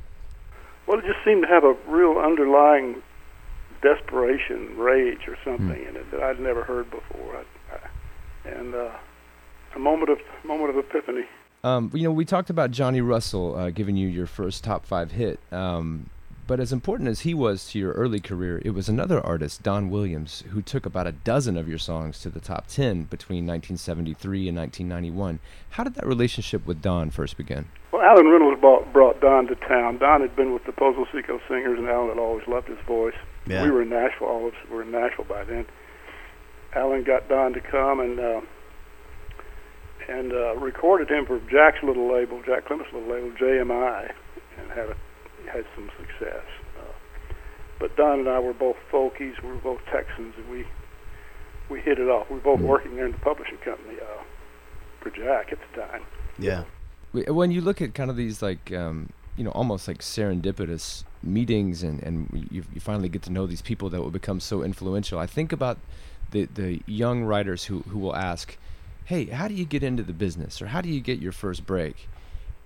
Well, 0.88 1.00
it 1.00 1.06
just 1.06 1.20
seemed 1.26 1.44
to 1.44 1.48
have 1.48 1.64
a 1.64 1.74
real 1.88 2.18
underlying 2.18 3.02
desperation, 3.82 4.78
rage, 4.78 5.28
or 5.28 5.38
something 5.44 5.86
in 5.86 5.96
it 5.96 6.10
that 6.12 6.24
I'd 6.24 6.40
never 6.40 6.64
heard 6.64 6.90
before, 6.90 7.38
I, 7.38 7.76
I, 7.76 8.50
and 8.50 8.74
uh, 8.74 8.92
a 9.76 9.80
moment 9.80 10.10
of 10.10 10.20
moment 10.46 10.70
of 10.70 10.78
epiphany. 10.78 11.26
Um, 11.64 11.92
you 11.94 12.04
know, 12.04 12.12
we 12.12 12.24
talked 12.24 12.50
about 12.50 12.72
Johnny 12.72 13.02
Russell 13.02 13.56
uh, 13.56 13.70
giving 13.70 13.98
you 13.98 14.08
your 14.08 14.28
first 14.28 14.64
top 14.64 14.86
five 14.86 15.12
hit. 15.12 15.40
Um, 15.52 16.10
but 16.48 16.60
as 16.62 16.72
important 16.72 17.10
as 17.10 17.22
he 17.22 17.34
was 17.34 17.68
to 17.70 17.80
your 17.80 17.92
early 17.92 18.22
career, 18.22 18.62
it 18.64 18.72
was 18.72 18.88
another 18.88 19.24
artist, 19.26 19.62
Don 19.64 19.90
Williams, 19.90 20.44
who 20.52 20.62
took 20.62 20.86
about 20.86 21.06
a 21.06 21.12
dozen 21.12 21.58
of 21.58 21.68
your 21.68 21.78
songs 21.78 22.20
to 22.22 22.30
the 22.30 22.40
top 22.40 22.68
10 22.68 23.04
between 23.04 23.46
1973 23.46 24.48
and 24.48 24.58
1991. 24.58 25.40
How 25.72 25.84
did 25.84 25.96
that 25.96 26.08
relationship 26.08 26.66
with 26.66 26.82
Don 26.82 27.10
first 27.10 27.36
begin? 27.36 27.68
Well, 27.92 28.02
Allen 28.02 28.28
Reynolds 28.28 28.62
brought, 28.62 28.92
brought 28.94 29.20
Don 29.20 29.48
to 29.48 29.56
town. 29.56 29.98
Don 29.98 30.22
had 30.22 30.36
been 30.36 30.54
with 30.54 30.66
the 30.66 30.72
Pozo 30.72 31.06
Seco 31.12 31.40
Singers, 31.48 31.78
and 31.78 31.90
Allen 31.90 32.10
had 32.10 32.18
always 32.18 32.48
loved 32.48 32.70
his 32.70 32.80
voice. 32.88 33.16
Yeah. 33.46 33.64
We 33.64 33.72
were 33.72 33.82
in 33.82 33.90
Nashville. 33.90 34.28
All 34.28 34.48
of 34.48 34.54
us 34.54 34.70
were 34.72 34.84
in 34.84 34.92
Nashville 34.92 35.26
by 35.26 35.44
then. 35.44 35.66
Allen 36.74 37.04
got 37.04 37.28
Don 37.28 37.54
to 37.54 37.62
come 37.62 38.00
and 38.00 38.20
uh, 38.20 38.42
and 40.08 40.32
uh, 40.32 40.56
recorded 40.56 41.10
him 41.10 41.26
for 41.26 41.40
Jack's 41.50 41.84
little 41.84 42.12
label, 42.12 42.42
Jack 42.46 42.66
Clement's 42.66 42.94
little 42.94 43.10
label, 43.10 43.32
JMI, 43.32 44.12
and 44.60 44.72
had 44.72 44.90
a, 44.90 44.96
had 45.48 45.66
some 45.76 45.90
success. 45.98 46.46
Uh, 46.78 47.34
but 47.80 47.96
Don 47.96 48.20
and 48.20 48.30
I 48.30 48.40
were 48.40 48.54
both 48.54 48.78
folkies. 48.92 49.42
We 49.42 49.50
were 49.50 49.56
both 49.56 49.82
Texans, 49.92 50.34
and 50.38 50.50
we 50.50 50.66
we 51.70 51.82
hit 51.82 52.00
it 52.00 52.08
off. 52.08 52.30
We 52.30 52.36
were 52.36 52.42
both 52.42 52.62
working 52.62 52.96
there 52.96 53.06
in 53.06 53.12
the 53.12 53.18
publishing 53.20 53.58
company 53.58 53.98
uh, 54.02 54.24
for 55.02 55.10
Jack 55.10 55.52
at 55.52 55.60
the 55.60 55.82
time. 55.82 56.02
Yeah. 56.40 56.64
When 57.12 57.52
you 57.52 57.62
look 57.62 57.82
at 57.82 57.94
kind 57.94 58.10
of 58.10 58.16
these 58.16 58.42
like, 58.42 58.72
um, 58.72 59.10
you 59.36 59.44
know, 59.44 59.52
almost 59.52 59.88
like 59.88 60.00
serendipitous 60.00 61.04
meetings, 61.24 61.84
and 61.84 62.02
and 62.04 62.48
you, 62.52 62.64
you 62.74 62.80
finally 62.80 63.10
get 63.10 63.22
to 63.24 63.32
know 63.32 63.48
these 63.48 63.62
people 63.62 63.90
that 63.90 64.02
will 64.02 64.12
become 64.12 64.40
so 64.40 64.64
influential. 64.64 65.20
I 65.20 65.26
think 65.26 65.52
about 65.52 65.78
the 66.32 66.46
the 66.46 66.82
young 66.86 67.24
writers 67.24 67.66
who 67.66 67.80
who 67.82 68.00
will 68.00 68.16
ask, 68.16 68.58
"Hey, 69.06 69.26
how 69.26 69.48
do 69.48 69.54
you 69.54 69.66
get 69.66 69.84
into 69.84 70.04
the 70.04 70.14
business, 70.14 70.62
or 70.62 70.68
how 70.68 70.82
do 70.82 70.90
you 70.90 71.02
get 71.02 71.20
your 71.20 71.32
first 71.32 71.66
break?" 71.66 72.08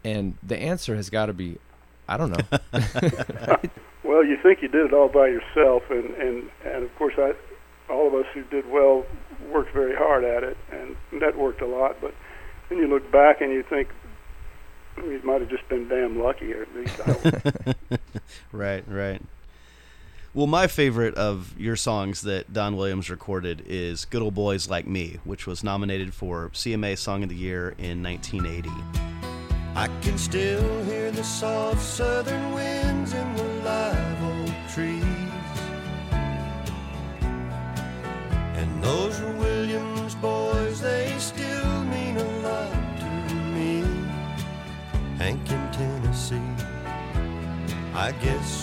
And 0.04 0.38
the 0.42 0.58
answer 0.58 0.96
has 0.96 1.10
got 1.10 1.28
to 1.28 1.34
be, 1.34 1.60
"I 2.12 2.18
don't 2.18 2.32
know." 2.32 3.58
Well, 4.12 4.26
you 4.26 4.36
think 4.36 4.62
you 4.62 4.68
did 4.68 4.88
it 4.88 4.94
all 4.94 5.08
by 5.08 5.28
yourself, 5.28 5.84
and 5.90 6.14
and 6.16 6.50
and 6.66 6.84
of 6.84 6.96
course, 6.98 7.14
I, 7.18 7.34
all 7.90 8.08
of 8.08 8.14
us 8.14 8.26
who 8.34 8.44
did 8.44 8.70
well 8.70 9.06
worked 9.52 9.74
very 9.74 9.96
hard 9.96 10.24
at 10.24 10.44
it 10.44 10.58
and 10.72 10.98
networked 11.12 11.62
a 11.62 11.66
lot. 11.66 11.96
But 12.02 12.14
then 12.70 12.78
you 12.80 12.88
look 12.88 13.10
back 13.12 13.42
and 13.42 13.54
you 13.54 13.64
think 13.64 13.88
we 14.98 15.18
might 15.22 15.42
have 15.42 15.50
just 15.50 15.68
been 15.70 15.88
damn 15.88 16.22
lucky, 16.22 16.54
or 16.54 16.64
at 16.64 16.76
least 16.76 17.00
I 17.00 17.12
was. 17.12 18.00
Right, 18.52 18.84
right. 18.88 19.22
Well, 20.34 20.48
my 20.48 20.68
favorite 20.68 21.16
of 21.16 21.58
your 21.58 21.76
songs 21.76 22.22
that 22.22 22.54
Don 22.54 22.76
Williams 22.76 23.10
recorded 23.10 23.64
is 23.66 24.06
Good 24.06 24.22
Old 24.22 24.36
Boys 24.36 24.70
Like 24.70 24.88
Me, 24.88 25.20
which 25.24 25.48
was 25.48 25.64
nominated 25.64 26.14
for 26.14 26.50
CMA 26.50 26.98
Song 26.98 27.24
of 27.24 27.30
the 27.30 27.36
Year 27.36 27.76
in 27.78 28.04
1980. 28.04 28.70
I 29.76 29.88
can 30.02 30.18
still 30.18 30.84
hear 30.84 31.12
the 31.12 31.24
soft 31.24 31.82
southern 31.82 32.52
winds 32.52 33.14
in 33.14 33.36
the 33.36 33.44
live 33.64 34.24
oak 34.24 34.56
trees. 34.74 35.04
And 38.60 38.84
those 38.84 39.20
Williams 39.22 40.16
boys, 40.16 40.82
they 40.82 41.16
still 41.18 41.84
mean 41.86 42.18
a 42.18 42.30
lot 42.42 43.00
to 43.00 43.36
me. 43.56 43.84
Hank 45.18 45.50
in 45.50 45.72
Tennessee, 45.72 46.52
I 47.94 48.12
guess 48.22 48.61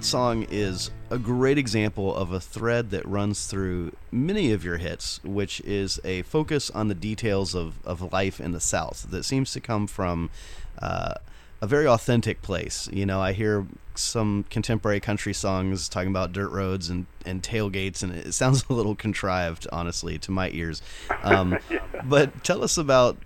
That 0.00 0.06
song 0.06 0.46
is 0.48 0.90
a 1.10 1.18
great 1.18 1.58
example 1.58 2.16
of 2.16 2.32
a 2.32 2.40
thread 2.40 2.88
that 2.88 3.06
runs 3.06 3.44
through 3.44 3.92
many 4.10 4.50
of 4.50 4.64
your 4.64 4.78
hits, 4.78 5.22
which 5.22 5.60
is 5.60 6.00
a 6.04 6.22
focus 6.22 6.70
on 6.70 6.88
the 6.88 6.94
details 6.94 7.54
of, 7.54 7.74
of 7.84 8.10
life 8.10 8.40
in 8.40 8.52
the 8.52 8.60
South 8.60 9.08
that 9.10 9.24
seems 9.24 9.52
to 9.52 9.60
come 9.60 9.86
from 9.86 10.30
uh, 10.80 11.16
a 11.60 11.66
very 11.66 11.86
authentic 11.86 12.40
place. 12.40 12.88
You 12.90 13.04
know, 13.04 13.20
I 13.20 13.34
hear 13.34 13.66
some 13.94 14.46
contemporary 14.48 15.00
country 15.00 15.34
songs 15.34 15.86
talking 15.86 16.08
about 16.08 16.32
dirt 16.32 16.48
roads 16.48 16.88
and, 16.88 17.04
and 17.26 17.42
tailgates, 17.42 18.02
and 18.02 18.10
it 18.10 18.32
sounds 18.32 18.64
a 18.70 18.72
little 18.72 18.94
contrived, 18.94 19.66
honestly, 19.70 20.16
to 20.20 20.30
my 20.30 20.48
ears. 20.54 20.80
Um, 21.22 21.58
But 22.04 22.42
tell 22.42 22.64
us 22.64 22.78
about 22.78 23.18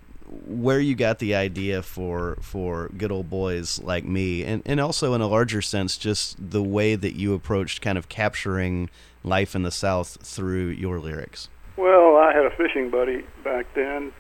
where 0.46 0.80
you 0.80 0.94
got 0.94 1.18
the 1.18 1.34
idea 1.34 1.82
for 1.82 2.38
for 2.40 2.90
good 2.96 3.12
old 3.12 3.28
boys 3.28 3.80
like 3.82 4.04
me 4.04 4.42
and 4.42 4.62
and 4.64 4.80
also 4.80 5.14
in 5.14 5.20
a 5.20 5.26
larger 5.26 5.60
sense 5.60 5.98
just 5.98 6.36
the 6.50 6.62
way 6.62 6.94
that 6.94 7.14
you 7.14 7.34
approached 7.34 7.82
kind 7.82 7.98
of 7.98 8.08
capturing 8.08 8.88
life 9.22 9.54
in 9.54 9.62
the 9.62 9.70
south 9.70 10.18
through 10.22 10.68
your 10.68 10.98
lyrics 10.98 11.48
Well, 11.76 12.16
I 12.16 12.32
had 12.32 12.46
a 12.46 12.50
fishing 12.50 12.88
buddy 12.90 13.24
back 13.42 13.66
then, 13.74 14.12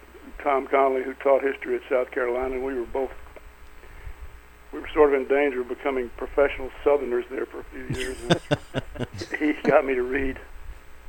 Tom 0.42 0.66
Conley, 0.66 1.04
who 1.04 1.14
taught 1.14 1.42
history 1.42 1.76
at 1.76 1.82
South 1.88 2.10
Carolina, 2.10 2.56
and 2.56 2.64
we 2.64 2.74
were 2.74 2.86
both 2.86 3.10
we 4.72 4.80
were 4.80 4.88
sort 4.92 5.14
of 5.14 5.20
in 5.20 5.28
danger 5.28 5.60
of 5.60 5.68
becoming 5.68 6.10
professional 6.16 6.70
Southerners 6.82 7.24
there 7.30 7.46
for 7.46 7.60
a 7.60 7.64
few 7.64 7.86
years. 7.96 8.16
And 8.94 9.08
he 9.38 9.52
got 9.62 9.86
me 9.86 9.94
to 9.94 10.02
read. 10.02 10.38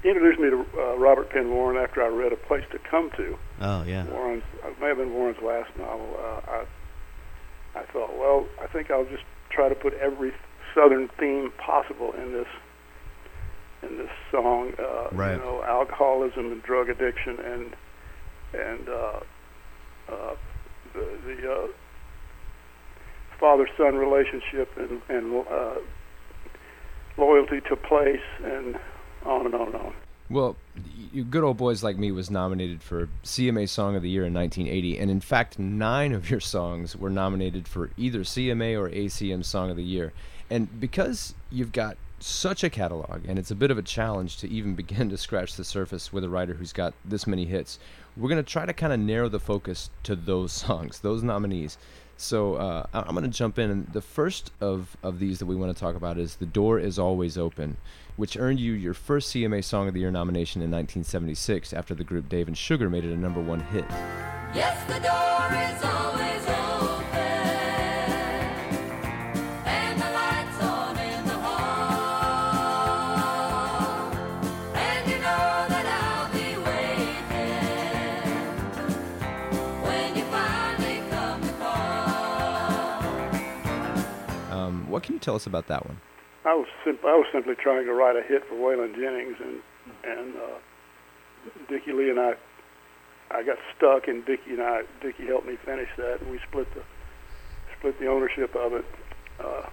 He 0.06 0.12
introduced 0.12 0.40
me 0.40 0.52
to 0.52 0.64
uh, 0.80 0.98
Robert 0.98 1.32
Penn 1.32 1.50
Warren 1.50 1.84
after 1.84 2.04
I 2.04 2.10
read 2.10 2.32
A 2.32 2.36
Place 2.36 2.64
to 2.74 2.78
Come 2.92 3.10
To. 3.18 3.36
oh 3.62 3.82
yeah 3.88 4.06
Warren's 4.06 4.44
it 4.64 4.80
may 4.80 4.90
have 4.90 4.98
been 4.98 5.12
Warren's 5.12 5.42
last 5.42 5.76
novel. 5.80 6.16
Uh, 6.20 6.42
I 6.48 6.66
I 7.80 7.84
thought, 7.92 8.16
well, 8.16 8.46
I 8.62 8.68
think 8.68 8.92
I'll 8.92 9.06
just 9.06 9.24
try 9.50 9.68
to 9.68 9.74
put 9.74 9.96
every 9.96 10.32
Southern 10.76 11.10
theme 11.20 11.52
possible 11.58 12.14
in 12.14 12.34
this 12.34 12.46
in 13.82 13.98
this 13.98 14.12
song. 14.30 14.74
Uh, 14.78 15.10
Right. 15.12 15.38
You 15.38 15.40
know, 15.40 15.64
alcoholism 15.64 16.52
and 16.52 16.62
drug 16.62 16.90
addiction 16.90 17.40
and 17.40 17.76
and 18.54 18.88
uh, 18.88 19.20
uh, 20.08 20.36
the 20.94 21.18
the 21.26 21.52
uh, 21.52 21.68
father-son 23.40 23.96
relationship 23.96 24.70
and 24.78 25.02
and 25.10 25.48
uh, 25.50 25.76
loyalty 27.18 27.60
to 27.62 27.76
place 27.76 28.28
and 28.44 28.78
on 29.26 29.46
and 29.46 29.56
on 29.56 29.68
and 29.68 29.76
on. 29.76 29.94
Well, 30.30 30.56
Good 31.30 31.44
Old 31.44 31.58
Boys 31.58 31.84
Like 31.84 31.98
Me 31.98 32.12
was 32.12 32.32
nominated 32.32 32.82
for 32.82 33.10
CMA 33.24 33.70
Song 33.70 33.96
of 33.96 34.02
the 34.02 34.10
Year 34.10 34.26
in 34.26 34.34
1980, 34.34 34.98
and 34.98 35.12
in 35.12 35.22
fact, 35.22 35.60
nine 35.60 36.14
of 36.14 36.30
your 36.32 36.40
songs 36.40 36.96
were 36.96 37.12
nominated 37.12 37.68
for 37.68 37.92
either 37.96 38.22
CMA 38.22 38.78
or 38.78 38.90
ACM 38.90 39.46
Song 39.46 39.70
of 39.70 39.78
the 39.78 39.84
Year. 39.84 40.14
And 40.50 40.80
because 40.80 41.36
you've 41.52 41.72
got 41.72 41.98
such 42.20 42.64
a 42.64 42.70
catalog, 42.70 43.26
and 43.28 43.38
it's 43.38 43.52
a 43.52 43.56
bit 43.56 43.72
of 43.72 43.78
a 43.78 43.84
challenge 43.84 44.38
to 44.38 44.50
even 44.50 44.74
begin 44.76 45.10
to 45.10 45.18
scratch 45.18 45.56
the 45.56 45.64
surface 45.64 46.12
with 46.12 46.24
a 46.24 46.30
writer 46.30 46.56
who's 46.56 46.74
got 46.74 46.94
this 47.06 47.28
many 47.28 47.46
hits, 47.46 47.78
we're 48.18 48.30
going 48.30 48.44
to 48.44 48.52
try 48.52 48.66
to 48.66 48.74
kind 48.74 48.94
of 48.94 49.00
narrow 49.00 49.30
the 49.30 49.40
focus 49.40 49.90
to 50.04 50.16
those 50.16 50.52
songs, 50.64 51.00
those 51.00 51.24
nominees. 51.24 51.78
So 52.18 52.56
uh, 52.56 52.86
I'm 52.94 53.14
going 53.14 53.30
to 53.30 53.38
jump 53.38 53.60
in, 53.60 53.70
and 53.70 53.88
the 53.92 54.02
first 54.02 54.52
of, 54.62 54.96
of 55.04 55.20
these 55.20 55.40
that 55.40 55.46
we 55.46 55.56
want 55.56 55.76
to 55.76 55.80
talk 55.80 55.96
about 55.96 56.18
is 56.18 56.36
"The 56.36 56.46
Door 56.46 56.80
Is 56.80 56.98
Always 56.98 57.38
Open," 57.38 57.78
which 58.16 58.38
earned 58.38 58.60
you 58.60 58.72
your 58.72 58.94
first 58.94 59.34
CMA 59.34 59.64
Song 59.64 59.88
of 59.88 59.94
the 59.94 60.00
Year 60.00 60.12
nomination 60.12 60.62
in 60.62 60.72
1976 60.72 61.74
after 61.74 61.94
the 61.94 62.06
group 62.06 62.30
Dave 62.30 62.48
and 62.48 62.58
Sugar 62.58 62.90
made 62.90 63.04
it 63.04 63.12
a 63.12 63.18
number 63.18 63.42
one 63.42 63.60
hit. 63.60 63.86
Yes, 64.54 64.82
the 64.88 65.00
door 65.02 65.50
is 65.52 65.84
always 65.84 66.42
open, 66.44 66.65
can 85.06 85.14
you 85.16 85.20
tell 85.20 85.36
us 85.36 85.46
about 85.46 85.68
that 85.68 85.86
one? 85.86 86.02
I 86.46 86.54
was 86.54 86.68
sim- 86.84 87.00
I 87.04 87.16
was 87.16 87.28
simply 87.32 87.56
trying 87.56 87.86
to 87.86 87.94
write 87.94 88.16
a 88.16 88.22
hit 88.22 88.44
for 88.48 88.56
Waylon 88.56 88.96
Jennings, 88.96 89.38
and 89.40 89.62
and 90.04 90.36
uh, 90.36 90.58
Dickey 91.70 91.94
Lee 91.94 92.10
and 92.10 92.20
I 92.20 92.34
I 93.32 93.44
got 93.44 93.58
stuck, 93.76 94.08
and 94.08 94.26
Dickey 94.26 94.52
and 94.52 94.62
I 94.62 94.84
Dickey 95.02 95.26
helped 95.26 95.48
me 95.48 95.58
finish 95.64 95.90
that, 95.98 96.22
and 96.22 96.32
we 96.32 96.40
split 96.48 96.68
the 96.74 96.82
split 97.78 98.00
the 98.00 98.08
ownership 98.08 98.56
of 98.56 98.74
it. 98.74 98.86
Uh, 99.40 99.70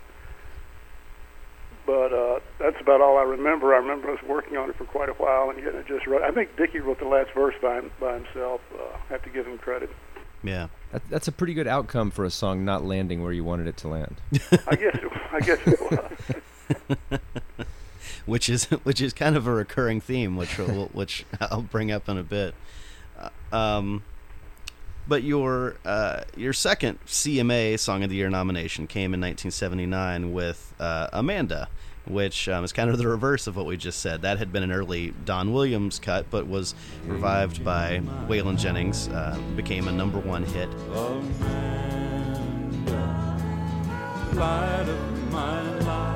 but 1.85 2.13
uh, 2.13 2.41
that's 2.61 2.81
about 2.81 3.01
all 3.01 3.19
I 3.19 3.23
remember. 3.23 3.75
I 3.75 3.79
remember 3.79 4.11
us 4.13 4.23
working 4.29 4.57
on 4.57 4.71
it 4.71 4.77
for 4.77 4.85
quite 4.85 5.09
a 5.09 5.15
while 5.15 5.51
and 5.51 5.59
getting 5.63 5.81
it 5.81 5.87
just 5.89 6.07
right. 6.07 6.23
I 6.23 6.31
think 6.31 6.57
Dickey 6.57 6.79
wrote 6.79 7.01
the 7.01 7.07
last 7.09 7.31
verse 7.35 7.55
by 7.61 7.81
by 8.01 8.15
himself. 8.15 8.61
Uh, 8.73 8.97
I 9.09 9.13
have 9.13 9.23
to 9.25 9.31
give 9.31 9.47
him 9.47 9.59
credit. 9.59 9.91
Yeah. 10.43 10.69
That, 10.93 11.03
that's 11.09 11.29
a 11.29 11.33
pretty 11.33 11.55
good 11.55 11.67
outcome 11.67 12.11
for 12.11 12.25
a 12.25 12.31
song 12.31 12.65
not 12.65 12.85
landing 12.85 13.23
where 13.23 13.33
you 13.33 13.45
wanted 13.45 13.67
it 13.67 13.77
to 13.79 13.89
land. 13.89 14.17
I 14.67 14.77
guess 14.77 14.95
it, 14.95 15.13
I 15.33 15.41
guess 15.41 15.59
it 15.67 15.81
was. 15.81 17.21
which 18.27 18.49
is 18.49 18.65
which 18.65 19.01
is 19.01 19.13
kind 19.13 19.37
of 19.37 19.47
a 19.47 19.53
recurring 19.53 20.01
theme, 20.01 20.37
which 20.37 20.59
which 20.59 21.25
I'll 21.41 21.63
bring 21.63 21.91
up 21.91 22.09
in 22.09 22.19
a 22.19 22.23
bit. 22.23 22.55
Uh, 23.19 23.55
um, 23.55 24.03
but 25.09 25.23
your 25.23 25.77
uh, 25.85 26.23
your 26.37 26.53
second 26.53 26.99
CMA 27.07 27.79
Song 27.79 28.03
of 28.03 28.11
the 28.11 28.17
Year 28.17 28.31
nomination 28.31 28.87
came 28.87 29.15
in 29.15 29.21
1979 29.21 30.33
with 30.33 30.75
uh, 30.79 31.09
Amanda, 31.13 31.69
which 32.07 32.49
um, 32.49 32.65
is 32.65 32.73
kind 32.73 32.91
of 32.91 32.99
the 32.99 33.07
reverse 33.07 33.47
of 33.47 33.57
what 33.57 33.67
we 33.67 33.77
just 33.77 34.01
said. 34.01 34.23
That 34.23 34.39
had 34.39 34.53
been 34.53 34.63
an 34.63 34.73
early 34.73 35.13
Don 35.25 35.53
Williams 35.53 35.99
cut, 35.99 36.27
but 36.31 36.47
was 36.47 36.75
revived 37.07 37.65
by 37.65 38.01
Waylon 38.29 38.59
Jennings, 38.59 39.09
uh, 39.09 39.39
became 39.57 39.89
a 39.89 39.93
number 39.93 40.19
one 40.19 40.45
hit. 40.45 40.69
Amanda, 40.95 42.03
light 44.35 44.89
of 44.89 45.33
my 45.33 45.63
life. 45.81 46.13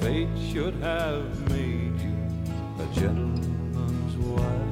Fate 0.00 0.28
should 0.50 0.74
have 0.76 1.50
made 1.50 2.00
you 2.00 2.16
a 2.78 2.86
gentleman's 2.94 4.16
wife. 4.16 4.70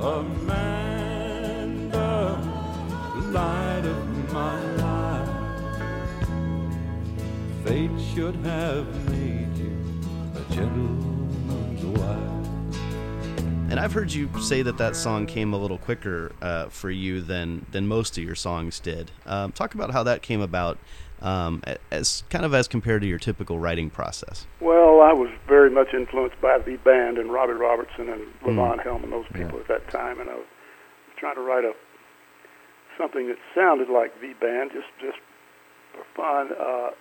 Amanda, 0.00 1.18
light 3.32 3.77
Fate 7.68 7.90
should 8.14 8.34
have 8.36 9.10
made 9.10 9.54
you 9.58 9.76
a 10.34 10.54
gentleman's 10.54 11.84
wife. 11.84 12.80
And 13.70 13.78
I've 13.78 13.92
heard 13.92 14.10
you 14.10 14.30
say 14.40 14.62
that 14.62 14.78
that 14.78 14.96
song 14.96 15.26
came 15.26 15.52
a 15.52 15.58
little 15.58 15.76
quicker 15.76 16.32
uh, 16.40 16.70
for 16.70 16.90
you 16.90 17.20
than 17.20 17.66
than 17.70 17.86
most 17.86 18.16
of 18.16 18.24
your 18.24 18.36
songs 18.36 18.80
did. 18.80 19.10
Um, 19.26 19.52
talk 19.52 19.74
about 19.74 19.90
how 19.90 20.02
that 20.04 20.22
came 20.22 20.40
about, 20.40 20.78
um, 21.20 21.62
as 21.90 22.24
kind 22.30 22.46
of 22.46 22.54
as 22.54 22.68
compared 22.68 23.02
to 23.02 23.06
your 23.06 23.18
typical 23.18 23.58
writing 23.58 23.90
process. 23.90 24.46
Well, 24.62 25.02
I 25.02 25.12
was 25.12 25.28
very 25.46 25.68
much 25.68 25.88
influenced 25.92 26.40
by 26.40 26.56
the 26.56 26.78
band 26.78 27.18
and 27.18 27.30
Robbie 27.30 27.52
Robertson 27.52 28.08
and 28.08 28.22
Levon 28.40 28.82
Helm 28.82 29.04
and 29.04 29.12
those 29.12 29.26
people 29.34 29.60
at 29.60 29.68
that 29.68 29.90
time, 29.90 30.20
and 30.20 30.30
I 30.30 30.36
was 30.36 30.46
trying 31.18 31.34
to 31.34 31.42
write 31.42 31.66
a 31.66 31.74
something 32.96 33.28
that 33.28 33.36
sounded 33.54 33.90
like 33.90 34.18
the 34.22 34.32
band, 34.40 34.70
just 34.72 34.88
just 35.02 35.18
for 35.92 36.04
fun. 36.16 36.56
Uh, 36.58 36.92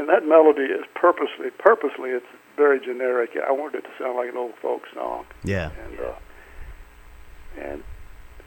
and 0.00 0.08
that 0.08 0.26
melody 0.26 0.62
is 0.64 0.84
purposely 0.94 1.50
purposely 1.58 2.10
it's 2.10 2.26
very 2.56 2.80
generic. 2.80 3.30
I 3.36 3.52
wanted 3.52 3.78
it 3.78 3.82
to 3.82 3.90
sound 4.02 4.16
like 4.16 4.30
an 4.30 4.36
old 4.36 4.54
folk 4.60 4.82
song, 4.94 5.26
Yeah, 5.44 5.70
and 5.84 6.00
uh, 6.00 6.14
and 7.60 7.84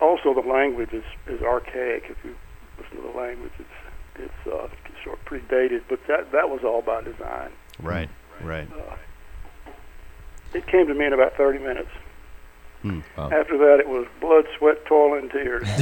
also 0.02 0.34
the 0.34 0.48
language 0.48 0.92
is 0.94 1.04
is 1.28 1.42
archaic. 1.42 2.06
If 2.10 2.18
you 2.26 2.36
listen 2.80 2.98
to 2.98 3.04
the 3.04 3.18
language, 3.18 3.52
it's 3.60 3.78
it's 4.16 4.48
uh, 4.48 4.68
sort 5.04 5.20
of 5.20 5.26
predated, 5.26 5.84
but 5.88 6.00
that 6.08 6.32
that 6.32 6.50
was 6.50 6.62
all 6.64 6.82
by 6.82 7.02
design. 7.04 7.52
right, 7.82 8.10
right. 8.42 8.68
Uh, 8.72 8.96
it 10.54 10.66
came 10.68 10.88
to 10.88 10.94
me 10.94 11.06
in 11.06 11.14
about 11.14 11.34
30 11.36 11.60
minutes. 11.60 11.90
Hmm. 12.84 13.00
Wow. 13.18 13.30
After 13.32 13.58
that, 13.58 13.80
it 13.80 13.88
was 13.88 14.06
blood, 14.20 14.46
sweat, 14.58 14.86
toil, 14.86 15.18
and 15.18 15.32
tears 15.32 15.68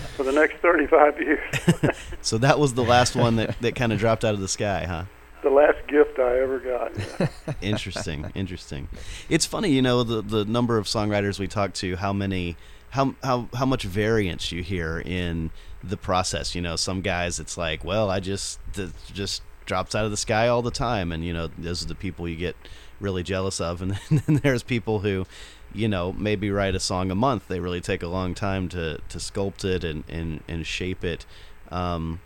for 0.16 0.22
the 0.22 0.32
next 0.32 0.56
35 0.56 1.20
years. 1.20 1.94
So 2.22 2.36
that 2.38 2.58
was 2.58 2.74
the 2.74 2.84
last 2.84 3.16
one 3.16 3.36
that, 3.36 3.58
that 3.62 3.74
kind 3.74 3.92
of 3.94 3.98
dropped 3.98 4.26
out 4.26 4.34
of 4.34 4.40
the 4.40 4.48
sky, 4.48 4.84
huh? 4.84 5.04
the 5.42 5.48
last 5.48 5.78
gift 5.88 6.18
I 6.18 6.38
ever 6.40 6.58
got. 6.58 6.92
Yeah. 6.98 7.28
Interesting, 7.62 8.30
interesting. 8.34 8.88
It's 9.30 9.46
funny, 9.46 9.70
you 9.70 9.80
know, 9.80 10.02
the 10.02 10.20
the 10.20 10.44
number 10.44 10.76
of 10.76 10.84
songwriters 10.84 11.38
we 11.38 11.48
talk 11.48 11.72
to, 11.74 11.96
how 11.96 12.12
many, 12.12 12.56
how 12.90 13.14
how 13.22 13.48
how 13.54 13.64
much 13.64 13.84
variance 13.84 14.52
you 14.52 14.62
hear 14.62 15.00
in 15.00 15.50
the 15.82 15.96
process. 15.96 16.54
You 16.54 16.60
know, 16.60 16.76
some 16.76 17.00
guys, 17.00 17.40
it's 17.40 17.56
like, 17.56 17.82
well, 17.84 18.10
I 18.10 18.20
just 18.20 18.60
it 18.76 18.90
just 19.14 19.40
drops 19.64 19.94
out 19.94 20.04
of 20.04 20.10
the 20.10 20.18
sky 20.18 20.46
all 20.48 20.60
the 20.60 20.70
time, 20.70 21.10
and 21.10 21.24
you 21.24 21.32
know, 21.32 21.48
those 21.58 21.82
are 21.82 21.88
the 21.88 21.94
people 21.94 22.28
you 22.28 22.36
get 22.36 22.54
really 23.00 23.22
jealous 23.22 23.60
of, 23.60 23.82
and 23.82 23.92
then 24.10 24.40
there's 24.42 24.62
people 24.62 25.00
who. 25.00 25.26
You 25.72 25.86
know, 25.86 26.12
maybe 26.14 26.50
write 26.50 26.74
a 26.74 26.80
song 26.80 27.12
a 27.12 27.14
month. 27.14 27.46
They 27.46 27.60
really 27.60 27.80
take 27.80 28.02
a 28.02 28.08
long 28.08 28.34
time 28.34 28.68
to, 28.70 28.98
to 29.08 29.18
sculpt 29.18 29.64
it 29.64 29.84
and, 29.84 30.02
and, 30.08 30.42
and 30.48 30.66
shape 30.66 31.04
it. 31.04 31.24
Um, 31.70 32.20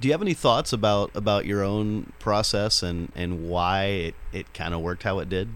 do 0.00 0.08
you 0.08 0.12
have 0.12 0.20
any 0.20 0.34
thoughts 0.34 0.72
about 0.72 1.12
about 1.14 1.46
your 1.46 1.62
own 1.62 2.12
process 2.18 2.82
and 2.82 3.12
and 3.14 3.48
why 3.48 3.84
it, 3.84 4.14
it 4.32 4.52
kind 4.54 4.74
of 4.74 4.80
worked 4.80 5.04
how 5.04 5.20
it 5.20 5.28
did 5.28 5.50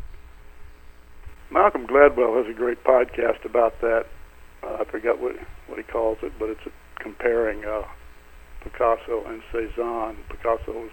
Malcolm 1.51 1.87
Gladwell 1.87 2.37
has 2.37 2.47
a 2.47 2.57
great 2.57 2.85
podcast 2.85 3.45
about 3.45 3.81
that. 3.81 4.07
Uh, 4.63 4.79
I 4.81 4.85
forgot 4.85 5.19
what 5.19 5.37
what 5.67 5.79
he 5.79 5.85
calls 5.85 6.19
it, 6.23 6.33
but 6.39 6.51
it's 6.51 6.61
comparing 7.01 7.65
uh, 7.65 7.83
Picasso 8.63 9.25
and 9.27 9.43
Cezanne. 9.51 10.17
Picasso 10.29 10.73
was 10.73 10.91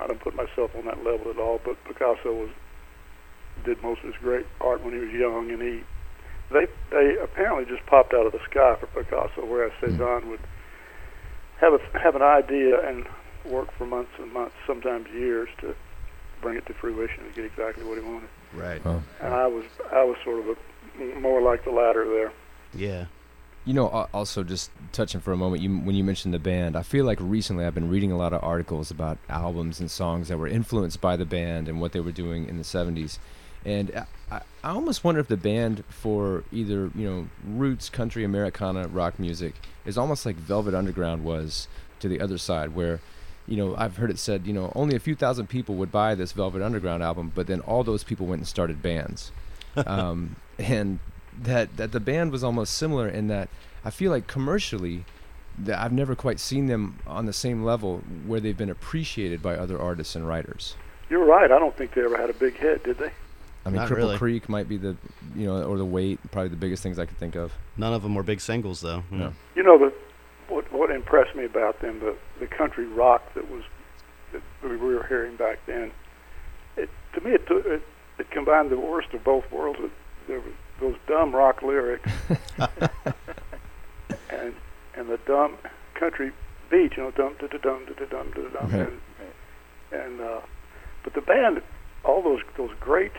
I 0.00 0.06
don't 0.06 0.20
put 0.20 0.34
myself 0.34 0.74
on 0.76 0.84
that 0.86 1.04
level 1.04 1.30
at 1.30 1.38
all, 1.38 1.60
but 1.64 1.82
Picasso 1.84 2.32
was 2.32 2.50
did 3.64 3.82
most 3.82 4.00
of 4.00 4.06
his 4.06 4.16
great 4.20 4.46
art 4.60 4.82
when 4.82 4.94
he 4.94 5.00
was 5.00 5.12
young, 5.12 5.50
and 5.50 5.62
he 5.62 5.82
they 6.50 6.66
they 6.90 7.16
apparently 7.18 7.64
just 7.64 7.84
popped 7.86 8.14
out 8.14 8.26
of 8.26 8.32
the 8.32 8.40
sky 8.50 8.76
for 8.80 8.86
Picasso, 8.86 9.44
whereas 9.44 9.72
Cezanne 9.80 10.22
hmm. 10.22 10.30
would 10.30 10.40
have 11.60 11.74
a 11.74 11.98
have 11.98 12.14
an 12.14 12.22
idea 12.22 12.86
and 12.88 13.06
work 13.44 13.72
for 13.76 13.86
months 13.86 14.12
and 14.18 14.32
months, 14.32 14.54
sometimes 14.66 15.08
years, 15.10 15.48
to 15.60 15.74
bring 16.40 16.56
it 16.56 16.66
to 16.66 16.74
fruition 16.74 17.24
and 17.24 17.34
get 17.34 17.44
exactly 17.44 17.84
what 17.84 17.98
he 17.98 18.04
wanted. 18.04 18.28
right 18.54 18.84
Wow. 18.84 19.02
And 19.20 19.34
I 19.34 19.46
was 19.46 19.64
I 19.92 20.04
was 20.04 20.16
sort 20.24 20.40
of 20.40 20.56
a, 20.56 21.20
more 21.20 21.40
like 21.40 21.64
the 21.64 21.70
latter 21.70 22.04
there. 22.04 22.32
yeah 22.74 23.06
You 23.64 23.74
know, 23.74 23.86
also 24.12 24.42
just 24.42 24.72
touching 24.90 25.20
for 25.20 25.32
a 25.32 25.36
moment, 25.36 25.62
you 25.62 25.70
when 25.78 25.94
you 25.94 26.02
mentioned 26.02 26.34
the 26.34 26.40
band, 26.40 26.74
I 26.76 26.82
feel 26.82 27.04
like 27.04 27.18
recently 27.20 27.64
I've 27.64 27.74
been 27.74 27.88
reading 27.88 28.10
a 28.10 28.16
lot 28.16 28.32
of 28.32 28.42
articles 28.42 28.90
about 28.90 29.18
albums 29.28 29.78
and 29.78 29.88
songs 29.88 30.28
that 30.28 30.38
were 30.38 30.48
influenced 30.48 31.00
by 31.00 31.16
the 31.16 31.24
band 31.24 31.68
and 31.68 31.80
what 31.80 31.92
they 31.92 32.00
were 32.00 32.10
doing 32.10 32.48
in 32.48 32.58
the 32.58 32.64
'70s, 32.64 33.18
and 33.64 33.92
I- 33.94 34.06
I, 34.34 34.40
I 34.64 34.70
almost 34.70 35.04
wonder 35.04 35.20
if 35.20 35.28
the 35.28 35.36
band 35.36 35.84
for 35.90 36.42
either 36.50 36.90
you 36.96 37.08
know 37.08 37.28
roots, 37.46 37.88
country, 37.88 38.24
Americana, 38.24 38.88
rock 38.88 39.18
music 39.20 39.54
is 39.84 39.96
almost 39.96 40.26
like 40.26 40.34
Velvet 40.36 40.74
Underground 40.74 41.22
was 41.22 41.68
to 42.00 42.08
the 42.08 42.20
other 42.20 42.38
side, 42.38 42.74
where 42.74 42.98
you 43.46 43.56
know 43.56 43.76
I've 43.76 43.96
heard 43.98 44.10
it 44.10 44.18
said 44.18 44.44
you 44.44 44.52
know 44.52 44.72
only 44.74 44.96
a 44.96 45.00
few 45.00 45.14
thousand 45.14 45.46
people 45.48 45.76
would 45.76 45.92
buy 45.92 46.16
this 46.16 46.32
Velvet 46.32 46.62
Underground 46.62 47.04
album, 47.04 47.30
but 47.32 47.46
then 47.46 47.60
all 47.60 47.84
those 47.84 48.02
people 48.02 48.26
went 48.26 48.40
and 48.40 48.48
started 48.48 48.82
bands. 48.82 49.30
Um, 49.86 50.36
and 50.58 50.98
that 51.40 51.76
that 51.76 51.92
the 51.92 52.00
band 52.00 52.32
was 52.32 52.44
almost 52.44 52.74
similar 52.76 53.08
in 53.08 53.28
that 53.28 53.48
I 53.84 53.90
feel 53.90 54.10
like 54.10 54.26
commercially 54.26 55.04
th- 55.64 55.76
I've 55.76 55.92
never 55.92 56.14
quite 56.14 56.40
seen 56.40 56.66
them 56.66 56.98
on 57.06 57.26
the 57.26 57.32
same 57.32 57.64
level 57.64 58.02
where 58.26 58.40
they've 58.40 58.56
been 58.56 58.70
appreciated 58.70 59.42
by 59.42 59.56
other 59.56 59.80
artists 59.80 60.14
and 60.14 60.26
writers. 60.26 60.76
You're 61.10 61.24
right. 61.24 61.50
I 61.50 61.58
don't 61.58 61.76
think 61.76 61.94
they 61.94 62.02
ever 62.02 62.16
had 62.16 62.30
a 62.30 62.34
big 62.34 62.56
hit, 62.56 62.84
did 62.84 62.98
they? 62.98 63.12
I 63.64 63.68
mean, 63.68 63.76
Not 63.76 63.88
Cripple 63.90 63.96
really. 63.96 64.18
Creek 64.18 64.48
might 64.48 64.68
be 64.68 64.76
the, 64.76 64.96
you 65.36 65.46
know, 65.46 65.62
or 65.62 65.76
the 65.76 65.84
Weight, 65.84 66.18
probably 66.32 66.48
the 66.48 66.56
biggest 66.56 66.82
things 66.82 66.98
I 66.98 67.06
could 67.06 67.18
think 67.18 67.36
of. 67.36 67.52
None 67.76 67.92
of 67.92 68.02
them 68.02 68.14
were 68.14 68.22
big 68.22 68.40
singles, 68.40 68.80
though. 68.80 69.00
Hmm. 69.00 69.18
No. 69.18 69.32
You 69.54 69.62
know, 69.62 69.78
the, 69.78 69.92
what 70.48 70.70
what 70.72 70.90
impressed 70.90 71.36
me 71.36 71.44
about 71.44 71.80
them, 71.80 72.00
the 72.00 72.16
the 72.40 72.46
country 72.46 72.86
rock 72.86 73.22
that 73.34 73.48
was 73.50 73.62
that 74.32 74.42
we 74.62 74.76
were 74.76 75.06
hearing 75.06 75.36
back 75.36 75.58
then. 75.66 75.92
It 76.76 76.90
to 77.14 77.20
me, 77.20 77.32
it 77.32 77.42
it, 77.48 77.82
it 78.18 78.30
combined 78.30 78.70
the 78.70 78.78
worst 78.78 79.12
of 79.14 79.22
both 79.22 79.50
worlds. 79.52 79.78
It, 79.80 79.90
there 80.26 80.40
was 80.40 80.52
those 80.82 80.96
dumb 81.06 81.34
rock 81.34 81.62
lyrics 81.62 82.10
and 84.30 84.52
and 84.94 85.08
the 85.08 85.18
dumb 85.26 85.56
country 85.94 86.32
beat, 86.70 86.96
you 86.96 87.02
know, 87.04 87.10
dum 87.12 87.34
da 87.40 87.46
da 87.46 87.58
dum 87.58 87.86
da 87.86 87.92
da 87.94 88.04
dum 88.06 88.30
da 88.34 88.42
da 88.42 88.60
dum, 88.60 88.70
Right. 88.70 88.88
and 89.92 90.02
and 90.02 90.20
uh, 90.20 90.40
but 91.04 91.14
the 91.14 91.20
band, 91.20 91.62
all 92.04 92.22
those 92.22 92.40
those 92.56 92.70
great 92.80 93.12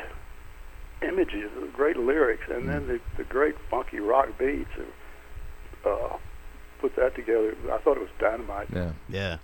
images, 1.01 1.49
the 1.59 1.67
great 1.67 1.97
lyrics, 1.97 2.43
and 2.49 2.67
then 2.69 2.87
the 2.87 2.99
the 3.17 3.23
great 3.23 3.55
funky 3.69 3.99
rock 3.99 4.27
beats. 4.37 4.69
Uh, 5.85 6.17
put 6.83 6.95
that 6.97 7.15
together. 7.15 7.55
I 7.71 7.77
thought 7.77 7.95
it 7.95 8.01
was 8.01 8.09
dynamite. 8.19 8.67
Yeah. 8.75 8.91
Yeah. 9.07 9.37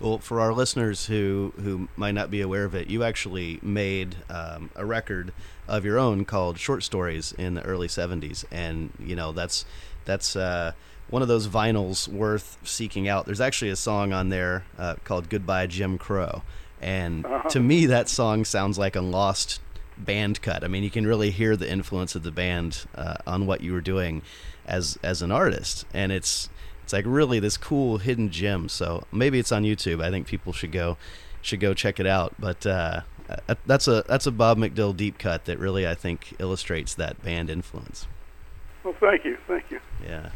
Well, 0.00 0.16
for 0.18 0.40
our 0.40 0.54
listeners 0.54 1.06
who 1.06 1.52
who 1.62 1.88
might 1.96 2.12
not 2.14 2.30
be 2.30 2.40
aware 2.40 2.64
of 2.64 2.74
it, 2.74 2.88
you 2.88 3.04
actually 3.04 3.58
made 3.62 4.16
um, 4.30 4.70
a 4.74 4.86
record 4.86 5.32
of 5.68 5.84
your 5.84 5.98
own 5.98 6.24
called 6.24 6.58
Short 6.58 6.82
Stories 6.82 7.32
in 7.36 7.52
the 7.54 7.62
early 7.62 7.86
'70s, 7.88 8.44
and 8.50 8.90
you 8.98 9.14
know 9.14 9.32
that's 9.32 9.66
that's 10.06 10.34
uh, 10.36 10.72
one 11.10 11.20
of 11.20 11.28
those 11.28 11.48
vinyls 11.48 12.08
worth 12.08 12.56
seeking 12.64 13.06
out. 13.08 13.26
There's 13.26 13.40
actually 13.42 13.70
a 13.70 13.76
song 13.76 14.12
on 14.14 14.30
there 14.30 14.64
uh, 14.78 14.94
called 15.04 15.28
"Goodbye 15.28 15.66
Jim 15.66 15.98
Crow," 15.98 16.42
and 16.80 17.26
Uh-huh. 17.26 17.48
to 17.50 17.60
me 17.60 17.84
that 17.86 18.08
song 18.08 18.46
sounds 18.46 18.78
like 18.78 18.96
a 18.96 19.02
lost 19.02 19.60
band 19.98 20.40
cut. 20.40 20.64
I 20.64 20.68
mean, 20.68 20.82
you 20.82 20.90
can 20.90 21.06
really 21.06 21.30
hear 21.30 21.56
the 21.56 21.70
influence 21.70 22.14
of 22.14 22.22
the 22.22 22.30
band 22.32 22.86
uh, 22.94 23.16
on 23.26 23.46
what 23.46 23.60
you 23.60 23.72
were 23.74 23.82
doing 23.82 24.22
as 24.66 24.98
as 25.02 25.20
an 25.22 25.30
artist, 25.30 25.84
and 25.92 26.10
it's 26.12 26.48
it's 26.86 26.92
like 26.92 27.04
really 27.04 27.40
this 27.40 27.56
cool 27.56 27.98
hidden 27.98 28.30
gem. 28.30 28.68
So 28.68 29.02
maybe 29.10 29.40
it's 29.40 29.50
on 29.50 29.64
YouTube. 29.64 30.00
I 30.00 30.08
think 30.08 30.28
people 30.28 30.52
should 30.52 30.70
go 30.70 30.96
should 31.42 31.58
go 31.58 31.74
check 31.74 31.98
it 31.98 32.06
out. 32.06 32.32
But 32.38 32.64
uh, 32.64 33.00
uh, 33.28 33.56
that's 33.66 33.88
a 33.88 34.04
that's 34.06 34.24
a 34.28 34.30
Bob 34.30 34.56
McDill 34.56 34.96
deep 34.96 35.18
cut 35.18 35.46
that 35.46 35.58
really 35.58 35.84
I 35.84 35.96
think 35.96 36.36
illustrates 36.38 36.94
that 36.94 37.20
band 37.24 37.50
influence. 37.50 38.06
Well, 38.84 38.94
thank 39.00 39.24
you, 39.24 39.36
thank 39.48 39.68
you. 39.68 39.80
Yeah. 40.04 40.30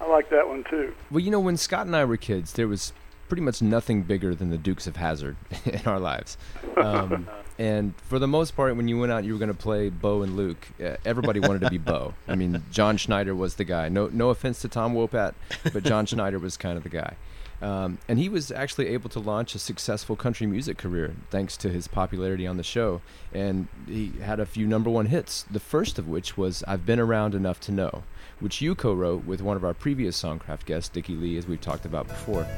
I 0.00 0.08
like 0.08 0.28
that 0.30 0.48
one 0.48 0.64
too. 0.64 0.92
Well, 1.08 1.20
you 1.20 1.30
know, 1.30 1.38
when 1.38 1.56
Scott 1.56 1.86
and 1.86 1.94
I 1.94 2.04
were 2.04 2.16
kids, 2.16 2.54
there 2.54 2.66
was 2.66 2.92
pretty 3.28 3.42
much 3.42 3.62
nothing 3.62 4.02
bigger 4.02 4.34
than 4.34 4.50
the 4.50 4.58
Dukes 4.58 4.88
of 4.88 4.96
Hazzard 4.96 5.36
in 5.64 5.86
our 5.86 6.00
lives. 6.00 6.36
Um, 6.76 7.28
and 7.58 7.94
for 8.08 8.18
the 8.18 8.26
most 8.26 8.56
part, 8.56 8.76
when 8.76 8.88
you 8.88 8.98
went 8.98 9.12
out, 9.12 9.24
you 9.24 9.32
were 9.32 9.38
going 9.38 9.48
to 9.48 9.54
play 9.54 9.88
Bo 9.88 10.22
and 10.22 10.36
Luke. 10.36 10.68
Uh, 10.82 10.96
everybody 11.04 11.40
wanted 11.40 11.60
to 11.60 11.70
be 11.70 11.78
Bo. 11.78 12.14
I 12.28 12.34
mean, 12.34 12.62
John 12.70 12.96
Schneider 12.96 13.34
was 13.34 13.56
the 13.56 13.64
guy. 13.64 13.88
No, 13.88 14.08
no 14.08 14.30
offense 14.30 14.60
to 14.62 14.68
Tom 14.68 14.94
Wopat, 14.94 15.34
but 15.72 15.84
John 15.84 16.06
Schneider 16.06 16.38
was 16.38 16.56
kind 16.56 16.76
of 16.76 16.82
the 16.82 16.88
guy. 16.88 17.16
Um, 17.62 17.98
and 18.08 18.18
he 18.18 18.28
was 18.28 18.50
actually 18.50 18.88
able 18.88 19.08
to 19.10 19.20
launch 19.20 19.54
a 19.54 19.58
successful 19.58 20.16
country 20.16 20.48
music 20.48 20.78
career 20.78 21.14
thanks 21.30 21.56
to 21.58 21.68
his 21.68 21.86
popularity 21.86 22.44
on 22.44 22.56
the 22.56 22.64
show. 22.64 23.00
And 23.32 23.68
he 23.86 24.12
had 24.20 24.40
a 24.40 24.46
few 24.46 24.66
number 24.66 24.90
one 24.90 25.06
hits, 25.06 25.44
the 25.48 25.60
first 25.60 25.96
of 25.96 26.08
which 26.08 26.36
was 26.36 26.64
I've 26.66 26.84
Been 26.84 26.98
Around 26.98 27.36
Enough 27.36 27.60
to 27.60 27.72
Know, 27.72 28.02
which 28.40 28.60
you 28.60 28.74
co 28.74 28.92
wrote 28.92 29.24
with 29.24 29.40
one 29.40 29.56
of 29.56 29.64
our 29.64 29.74
previous 29.74 30.20
Songcraft 30.20 30.64
guests, 30.64 30.88
Dickey 30.88 31.14
Lee, 31.14 31.36
as 31.36 31.46
we've 31.46 31.60
talked 31.60 31.84
about 31.84 32.08
before. 32.08 32.48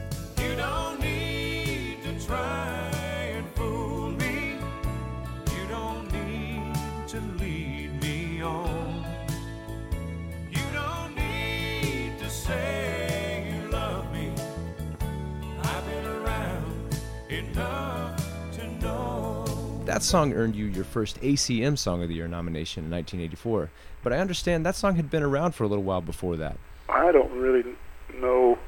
That 19.94 20.02
song 20.02 20.32
earned 20.32 20.56
you 20.56 20.64
your 20.64 20.82
first 20.82 21.20
ACM 21.20 21.78
Song 21.78 22.02
of 22.02 22.08
the 22.08 22.16
Year 22.16 22.26
nomination 22.26 22.82
in 22.86 22.90
1984, 22.90 23.70
but 24.02 24.12
I 24.12 24.18
understand 24.18 24.66
that 24.66 24.74
song 24.74 24.96
had 24.96 25.08
been 25.08 25.22
around 25.22 25.52
for 25.52 25.62
a 25.62 25.68
little 25.68 25.84
while 25.84 26.00
before 26.00 26.36
that. 26.36 26.58
I 26.88 27.12
don't 27.12 27.30
really 27.30 27.62
know 28.18 28.58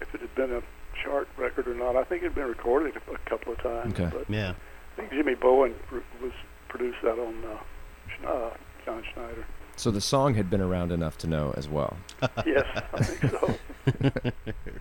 if 0.00 0.12
it 0.12 0.22
had 0.22 0.34
been 0.34 0.50
a 0.52 0.60
chart 1.00 1.28
record 1.36 1.68
or 1.68 1.74
not. 1.76 1.94
I 1.94 2.02
think 2.02 2.22
it 2.22 2.24
had 2.24 2.34
been 2.34 2.48
recorded 2.48 2.96
a 2.96 3.30
couple 3.30 3.52
of 3.52 3.62
times. 3.62 3.94
Okay. 3.94 4.10
But 4.12 4.28
Yeah. 4.28 4.54
I 4.54 5.00
think 5.00 5.12
Jimmy 5.12 5.36
Bowen 5.36 5.72
was 6.20 6.32
produced 6.66 6.98
that 7.04 7.16
on 7.16 7.44
uh, 7.44 8.28
uh, 8.28 8.50
John 8.84 9.04
Schneider. 9.14 9.46
So 9.76 9.92
the 9.92 10.00
song 10.00 10.34
had 10.34 10.50
been 10.50 10.60
around 10.60 10.90
enough 10.90 11.16
to 11.18 11.28
know 11.28 11.54
as 11.56 11.68
well. 11.68 11.96
yes, 12.44 12.66
I 12.92 13.04
think 13.04 13.30
so. 13.30 14.32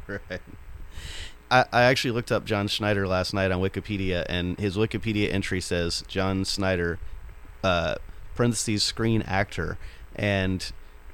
right. 0.32 0.42
I, 1.52 1.66
I 1.72 1.82
actually 1.84 2.12
looked 2.12 2.32
up 2.32 2.46
John 2.46 2.68
Schneider 2.68 3.06
last 3.06 3.34
night 3.34 3.52
on 3.52 3.62
Wikipedia, 3.62 4.26
and 4.30 4.58
his 4.58 4.78
Wikipedia 4.78 5.32
entry 5.32 5.60
says 5.60 6.04
John 6.08 6.46
Schneider, 6.46 6.98
uh, 7.64 7.96
parentheses 8.36 8.84
screen 8.84 9.22
actor, 9.24 9.78
and 10.16 10.72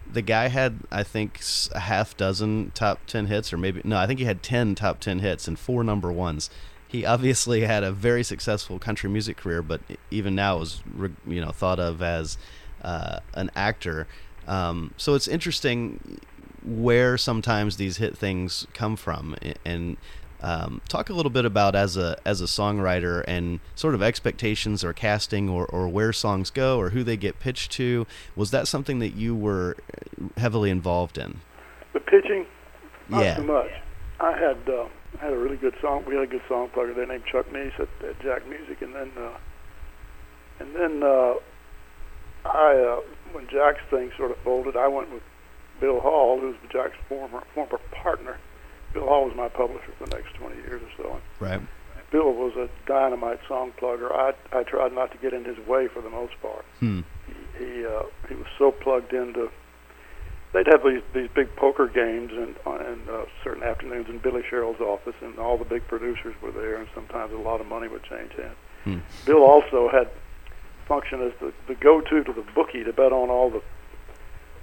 the 0.09 0.21
guy 0.21 0.47
had 0.47 0.79
I 0.91 1.03
think 1.03 1.41
a 1.73 1.79
half 1.79 2.15
dozen 2.15 2.71
top 2.75 2.99
ten 3.07 3.25
hits, 3.25 3.51
or 3.51 3.57
maybe 3.57 3.81
no, 3.83 3.97
I 3.97 4.05
think 4.05 4.19
he 4.19 4.25
had 4.25 4.43
ten 4.43 4.75
top 4.75 4.99
ten 4.99 5.19
hits 5.19 5.47
and 5.47 5.57
four 5.57 5.83
number 5.83 6.11
ones. 6.11 6.49
He 6.87 7.05
obviously 7.05 7.61
had 7.61 7.83
a 7.83 7.91
very 7.91 8.23
successful 8.23 8.79
country 8.79 9.09
music 9.09 9.37
career, 9.37 9.61
but 9.61 9.81
even 10.11 10.35
now 10.35 10.61
is 10.61 10.83
you 11.25 11.41
know 11.41 11.51
thought 11.51 11.79
of 11.79 12.01
as 12.01 12.37
uh, 12.83 13.19
an 13.33 13.49
actor. 13.55 14.07
Um, 14.47 14.93
so 14.95 15.15
it's 15.15 15.27
interesting 15.27 16.21
where 16.63 17.17
sometimes 17.17 17.77
these 17.77 17.97
hit 17.97 18.17
things 18.17 18.67
come 18.73 18.95
from, 18.95 19.35
and 19.65 19.97
um, 20.41 20.81
talk 20.87 21.09
a 21.09 21.13
little 21.13 21.29
bit 21.31 21.45
about 21.45 21.75
as 21.75 21.97
a 21.97 22.17
as 22.25 22.41
a 22.41 22.45
songwriter 22.45 23.23
and 23.27 23.59
sort 23.75 23.95
of 23.95 24.01
expectations 24.03 24.83
or 24.83 24.93
casting 24.93 25.49
or, 25.49 25.65
or 25.65 25.87
where 25.89 26.13
songs 26.13 26.49
go 26.49 26.77
or 26.79 26.91
who 26.91 27.03
they 27.03 27.17
get 27.17 27.39
pitched 27.39 27.71
to. 27.73 28.05
Was 28.35 28.51
that 28.51 28.67
something 28.67 28.99
that 28.99 29.15
you 29.15 29.35
were 29.35 29.75
heavily 30.37 30.69
involved 30.69 31.17
in? 31.17 31.39
The 31.93 31.99
pitching, 31.99 32.45
not 33.09 33.23
Yeah. 33.23 33.35
so 33.37 33.43
much. 33.43 33.71
I 34.19 34.31
had 34.37 34.57
uh, 34.69 34.85
I 35.19 35.23
had 35.25 35.33
a 35.33 35.37
really 35.37 35.57
good 35.57 35.75
song. 35.81 36.03
We 36.07 36.15
had 36.15 36.23
a 36.23 36.27
good 36.27 36.41
song 36.47 36.69
plugger 36.69 36.95
there 36.95 37.07
named 37.07 37.23
Chuck 37.31 37.47
Neese 37.51 37.79
at, 37.79 37.89
at 38.05 38.19
Jack 38.21 38.47
Music, 38.47 38.81
and 38.81 38.93
then 38.93 39.11
uh, 39.17 39.37
and 40.59 40.75
then 40.75 41.01
uh, 41.03 41.33
I 42.45 42.75
uh, 42.75 43.01
when 43.33 43.47
Jack's 43.47 43.81
thing 43.89 44.11
sort 44.17 44.31
of 44.31 44.37
folded, 44.39 44.75
I 44.77 44.87
went 44.87 45.11
with 45.11 45.23
Bill 45.79 45.99
Hall, 45.99 46.39
who's 46.39 46.55
Jack's 46.71 46.95
former 47.09 47.43
former 47.53 47.79
partner. 47.91 48.37
Bill 48.97 49.07
Hall 49.07 49.25
was 49.25 49.35
my 49.35 49.47
publisher 49.47 49.91
for 49.99 50.07
the 50.07 50.15
next 50.15 50.33
20 50.33 50.55
years 50.55 50.81
or 50.81 51.03
so. 51.03 51.21
Right. 51.39 51.61
Bill 52.09 52.33
was 52.33 52.55
a 52.55 52.67
dynamite 52.87 53.39
song 53.47 53.71
plugger. 53.79 54.11
I 54.11 54.33
I 54.51 54.63
tried 54.63 54.93
not 54.93 55.11
to 55.11 55.17
get 55.19 55.33
in 55.33 55.45
his 55.45 55.57
way 55.67 55.87
for 55.87 56.01
the 56.01 56.09
most 56.09 56.33
part. 56.41 56.65
Hmm. 56.79 57.01
He 57.27 57.65
he, 57.65 57.85
uh, 57.85 58.03
he 58.27 58.33
was 58.33 58.47
so 58.57 58.71
plugged 58.71 59.13
into. 59.13 59.51
They'd 60.53 60.65
have 60.67 60.81
these 60.83 61.03
these 61.13 61.29
big 61.35 61.55
poker 61.57 61.87
games 61.87 62.31
and 62.31 62.55
and 62.65 63.09
uh, 63.09 63.25
certain 63.43 63.61
afternoons 63.61 64.09
in 64.09 64.17
Billy 64.17 64.41
Sherrill's 64.49 64.81
office, 64.81 65.15
and 65.21 65.37
all 65.37 65.57
the 65.57 65.65
big 65.65 65.85
producers 65.87 66.33
were 66.41 66.51
there, 66.51 66.77
and 66.77 66.87
sometimes 66.95 67.33
a 67.33 67.37
lot 67.37 67.61
of 67.61 67.67
money 67.67 67.87
would 67.87 68.03
change 68.03 68.31
hands. 68.33 68.57
Hmm. 68.83 68.97
Bill 69.25 69.43
also 69.43 69.89
had 69.89 70.09
functioned 70.87 71.21
as 71.21 71.33
the 71.39 71.53
the 71.67 71.75
go-to 71.75 72.23
to 72.23 72.33
the 72.33 72.45
bookie 72.55 72.83
to 72.83 72.93
bet 72.93 73.11
on 73.11 73.29
all 73.29 73.51
the 73.51 73.61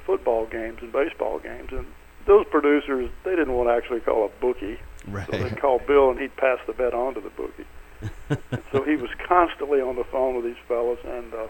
football 0.06 0.46
games 0.46 0.78
and 0.80 0.90
baseball 0.90 1.38
games, 1.38 1.68
and 1.70 1.86
those 2.26 2.46
producers 2.50 3.10
they 3.24 3.36
didn't 3.36 3.54
want 3.54 3.68
to 3.68 3.74
actually 3.74 4.00
call 4.00 4.26
a 4.26 4.40
bookie, 4.40 4.78
so 5.06 5.32
they'd 5.32 5.60
call 5.60 5.78
Bill 5.78 6.10
and 6.10 6.20
he'd 6.20 6.36
pass 6.36 6.58
the 6.66 6.72
bet 6.72 6.94
on 6.94 7.14
to 7.14 7.20
the 7.20 7.30
bookie. 7.30 7.66
so 8.72 8.82
he 8.82 8.96
was 8.96 9.10
constantly 9.26 9.80
on 9.80 9.96
the 9.96 10.04
phone 10.04 10.36
with 10.36 10.44
these 10.44 10.62
fellows, 10.68 10.98
and 11.04 11.34
uh, 11.34 11.46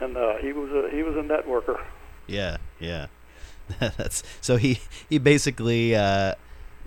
and 0.00 0.16
uh, 0.16 0.36
he 0.36 0.52
was 0.52 0.70
a 0.70 0.90
he 0.94 1.02
was 1.02 1.16
a 1.16 1.22
networker. 1.22 1.80
Yeah. 2.26 2.58
Yeah. 2.78 3.06
That's 3.78 4.22
so 4.40 4.56
he 4.56 4.80
he 5.08 5.18
basically. 5.18 5.94
Uh, 5.94 6.34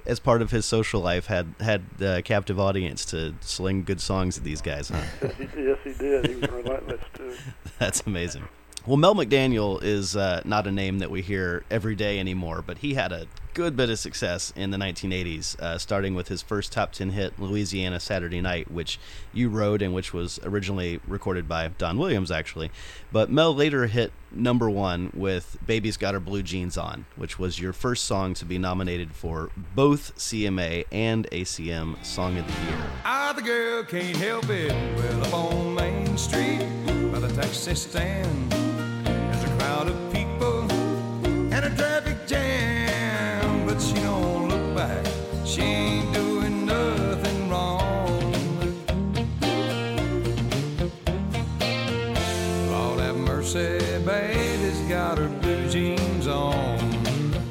as 0.07 0.19
part 0.19 0.43
of 0.43 0.51
his 0.51 0.67
social 0.67 1.01
life, 1.01 1.25
had 1.25 1.55
had 1.59 1.83
a 1.99 2.21
captive 2.21 2.59
audience 2.59 3.05
to 3.05 3.33
sling 3.41 3.83
good 3.83 3.99
songs 3.99 4.37
at 4.37 4.43
these 4.43 4.61
guys. 4.61 4.89
Huh? 4.89 5.01
Yes, 5.57 5.79
he 5.83 5.93
did. 5.93 6.27
He 6.27 6.35
was 6.35 6.51
relentless 6.51 7.01
too. 7.15 7.35
That's 7.79 8.01
amazing. 8.05 8.47
Well, 8.87 8.97
Mel 8.97 9.15
McDaniel 9.15 9.81
is 9.81 10.15
uh, 10.15 10.41
not 10.45 10.67
a 10.67 10.71
name 10.71 10.99
that 10.99 11.09
we 11.09 11.23
hear 11.23 11.63
every 11.71 11.95
day 11.95 12.19
anymore, 12.19 12.61
but 12.61 12.77
he 12.77 12.93
had 12.93 13.11
a 13.11 13.25
good 13.55 13.75
bit 13.75 13.89
of 13.89 13.97
success 13.97 14.53
in 14.55 14.69
the 14.69 14.77
1980s, 14.77 15.59
uh, 15.59 15.79
starting 15.79 16.13
with 16.13 16.27
his 16.27 16.43
first 16.43 16.71
top 16.71 16.91
10 16.91 17.09
hit, 17.09 17.39
Louisiana 17.39 17.99
Saturday 17.99 18.41
Night, 18.41 18.69
which 18.69 18.99
you 19.33 19.49
wrote 19.49 19.81
and 19.81 19.95
which 19.95 20.13
was 20.13 20.39
originally 20.43 20.99
recorded 21.07 21.49
by 21.49 21.67
Don 21.69 21.97
Williams, 21.97 22.29
actually. 22.29 22.69
But 23.11 23.31
Mel 23.31 23.55
later 23.55 23.87
hit 23.87 24.11
number 24.31 24.69
one 24.69 25.09
with 25.15 25.57
Baby's 25.65 25.97
Got 25.97 26.13
Her 26.13 26.19
Blue 26.19 26.43
Jeans 26.43 26.77
On, 26.77 27.07
which 27.15 27.39
was 27.39 27.59
your 27.59 27.73
first 27.73 28.05
song 28.05 28.35
to 28.35 28.45
be 28.45 28.59
nominated 28.59 29.15
for 29.15 29.49
both 29.73 30.15
CMA 30.15 30.85
and 30.91 31.27
ACM 31.31 32.05
Song 32.05 32.37
of 32.37 32.45
the 32.45 32.65
Year. 32.65 32.85
Ah, 33.03 33.33
the 33.35 33.41
girl 33.41 33.83
can't 33.83 34.15
help 34.17 34.47
it. 34.49 34.71
Well, 34.95 35.25
up 35.25 35.33
on 35.33 35.73
Main 35.73 36.15
Street, 36.19 36.59
by 37.11 37.17
the 37.17 37.33
taxi 37.33 37.73
stand, 37.73 38.74
traffic 41.75 42.27
jam. 42.27 43.65
But 43.65 43.81
she 43.81 43.93
don't 43.95 44.49
look 44.49 44.75
back. 44.75 45.05
She 45.45 45.61
ain't 45.61 46.13
doing 46.13 46.65
nothing 46.65 47.49
wrong. 47.49 48.31
Lord 52.69 52.99
have 52.99 53.17
mercy, 53.17 53.79
baby's 54.05 54.79
got 54.89 55.17
her 55.17 55.27
blue 55.27 55.69
jeans 55.69 56.27
on. 56.27 56.77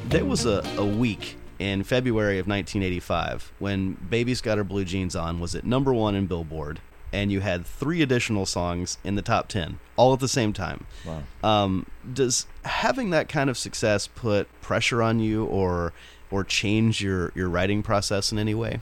There 0.09 0.25
was 0.25 0.45
a, 0.45 0.63
a 0.77 0.85
week 0.85 1.37
in 1.59 1.83
February 1.83 2.39
of 2.39 2.47
1985 2.47 3.53
when 3.59 3.93
Baby's 4.09 4.41
Got 4.41 4.57
Her 4.57 4.63
Blue 4.63 4.85
Jeans 4.85 5.15
On 5.15 5.39
was 5.39 5.55
at 5.55 5.65
number 5.65 5.93
one 5.93 6.15
in 6.15 6.27
Billboard, 6.27 6.79
and 7.15 7.31
you 7.31 7.39
had 7.39 7.65
three 7.65 8.01
additional 8.01 8.45
songs 8.45 8.97
in 9.03 9.15
the 9.15 9.21
top 9.21 9.47
10, 9.47 9.79
all 9.95 10.13
at 10.13 10.19
the 10.19 10.27
same 10.27 10.53
time. 10.53 10.85
Wow. 11.05 11.23
Um, 11.43 11.85
does 12.13 12.45
having 12.65 13.09
that 13.11 13.29
kind 13.29 13.49
of 13.49 13.57
success 13.57 14.07
put 14.07 14.47
pressure 14.61 15.01
on 15.01 15.19
you 15.19 15.45
or 15.45 15.93
or 16.31 16.43
change 16.43 17.01
your, 17.01 17.31
your 17.35 17.47
writing 17.47 17.83
process 17.83 18.31
in 18.31 18.39
any 18.39 18.53
way? 18.55 18.79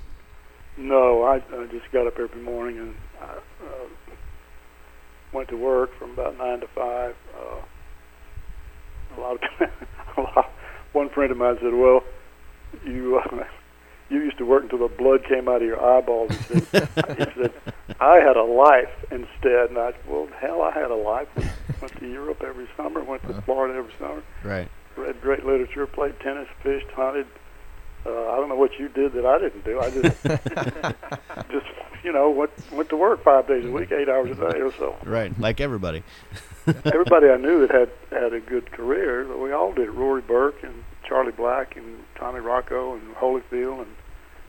No, 0.78 1.24
I, 1.24 1.36
I 1.36 1.68
just 1.68 1.92
got 1.92 2.08
up 2.08 2.18
every 2.18 2.42
morning 2.42 2.80
and 2.80 2.96
I, 3.22 3.26
uh, 3.66 4.16
went 5.34 5.50
to 5.50 5.58
work 5.58 5.92
from 6.00 6.12
about 6.12 6.38
nine 6.38 6.62
to 6.62 6.68
five. 6.68 7.16
Uh, 7.38 7.62
a 9.16 9.22
lot 9.22 9.36
of 9.36 9.70
a 10.18 10.22
lot. 10.22 10.52
One 10.94 11.10
friend 11.10 11.32
of 11.32 11.38
mine 11.38 11.58
said, 11.62 11.74
"Well, 11.74 12.04
you 12.86 13.22
uh, 13.24 13.44
you 14.10 14.20
used 14.20 14.38
to 14.38 14.46
work 14.46 14.64
until 14.64 14.80
the 14.80 14.88
blood 14.96 15.24
came 15.26 15.48
out 15.48 15.58
of 15.62 15.68
your 15.68 15.84
eyeballs." 15.84 16.32
He 16.48 16.60
said, 16.62 16.88
he 17.18 17.24
said 17.42 17.52
I 18.00 18.16
had 18.20 18.38
a 18.38 18.44
life 18.44 18.92
instead, 19.12 19.70
and 19.70 19.78
I 19.78 19.92
said, 19.92 20.02
"Well, 20.08 20.28
hell, 20.40 20.62
I 20.62 20.72
had 20.72 20.92
a 20.92 20.96
life. 20.96 21.28
Went 21.82 21.98
to 22.00 22.08
Europe 22.10 22.42
every 22.46 22.68
summer, 22.78 23.04
went 23.04 23.24
to 23.28 23.42
Florida 23.42 23.78
every 23.78 23.94
summer, 24.00 24.24
Right. 24.44 24.70
read 24.96 25.20
great 25.22 25.46
literature, 25.46 25.86
played 25.88 26.20
tennis, 26.20 26.48
fished, 26.62 26.88
hunted." 26.92 27.28
Uh, 28.06 28.10
I 28.32 28.36
don't 28.36 28.50
know 28.50 28.56
what 28.58 28.78
you 28.78 28.90
did 28.90 29.14
that 29.14 29.26
I 29.26 29.40
didn't 29.40 29.64
do. 29.64 29.80
I 29.80 29.90
just 29.90 30.24
just 31.52 31.66
you 32.04 32.12
know 32.12 32.30
went 32.32 32.52
went 32.72 32.90
to 32.90 32.98
work 32.98 33.24
five 33.24 33.48
days 33.48 33.66
a 33.66 33.72
week, 33.72 33.92
eight 33.94 34.10
hours 34.10 34.32
a 34.32 34.36
day 34.52 34.60
or 34.60 34.72
so. 34.74 34.96
Right. 35.06 35.38
Like 35.40 35.62
everybody. 35.62 36.04
Everybody 36.68 37.30
I 37.30 37.38
knew 37.38 37.66
that 37.66 37.72
had 37.72 37.90
had 38.12 38.34
a 38.34 38.40
good 38.40 38.72
career, 38.72 39.26
we 39.38 39.52
all 39.54 39.72
did. 39.74 39.90
Rory 39.90 40.22
Bourke 40.22 40.64
and 40.64 40.84
Charlie 41.14 41.32
Black 41.32 41.76
and 41.76 42.04
Tommy 42.16 42.40
Rocco 42.40 42.96
and 42.96 43.14
Holyfield 43.16 43.84
and 43.84 43.96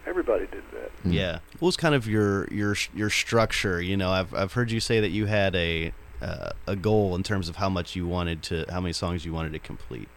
everybody 0.06 0.46
did 0.46 0.62
that. 0.72 0.90
Yeah. 1.04 1.40
What 1.58 1.66
was 1.66 1.76
kind 1.76 1.94
of 1.94 2.06
your 2.08 2.48
your 2.48 2.74
your 2.94 3.10
structure? 3.10 3.82
You 3.82 3.98
know, 3.98 4.10
I've 4.10 4.32
I've 4.32 4.54
heard 4.54 4.70
you 4.70 4.80
say 4.80 4.98
that 5.00 5.10
you 5.10 5.26
had 5.26 5.54
a 5.56 5.92
uh, 6.22 6.52
a 6.66 6.74
goal 6.74 7.14
in 7.16 7.22
terms 7.22 7.50
of 7.50 7.56
how 7.56 7.68
much 7.68 7.94
you 7.94 8.06
wanted 8.06 8.42
to, 8.44 8.64
how 8.70 8.80
many 8.80 8.94
songs 8.94 9.26
you 9.26 9.32
wanted 9.34 9.52
to 9.52 9.58
complete. 9.58 10.08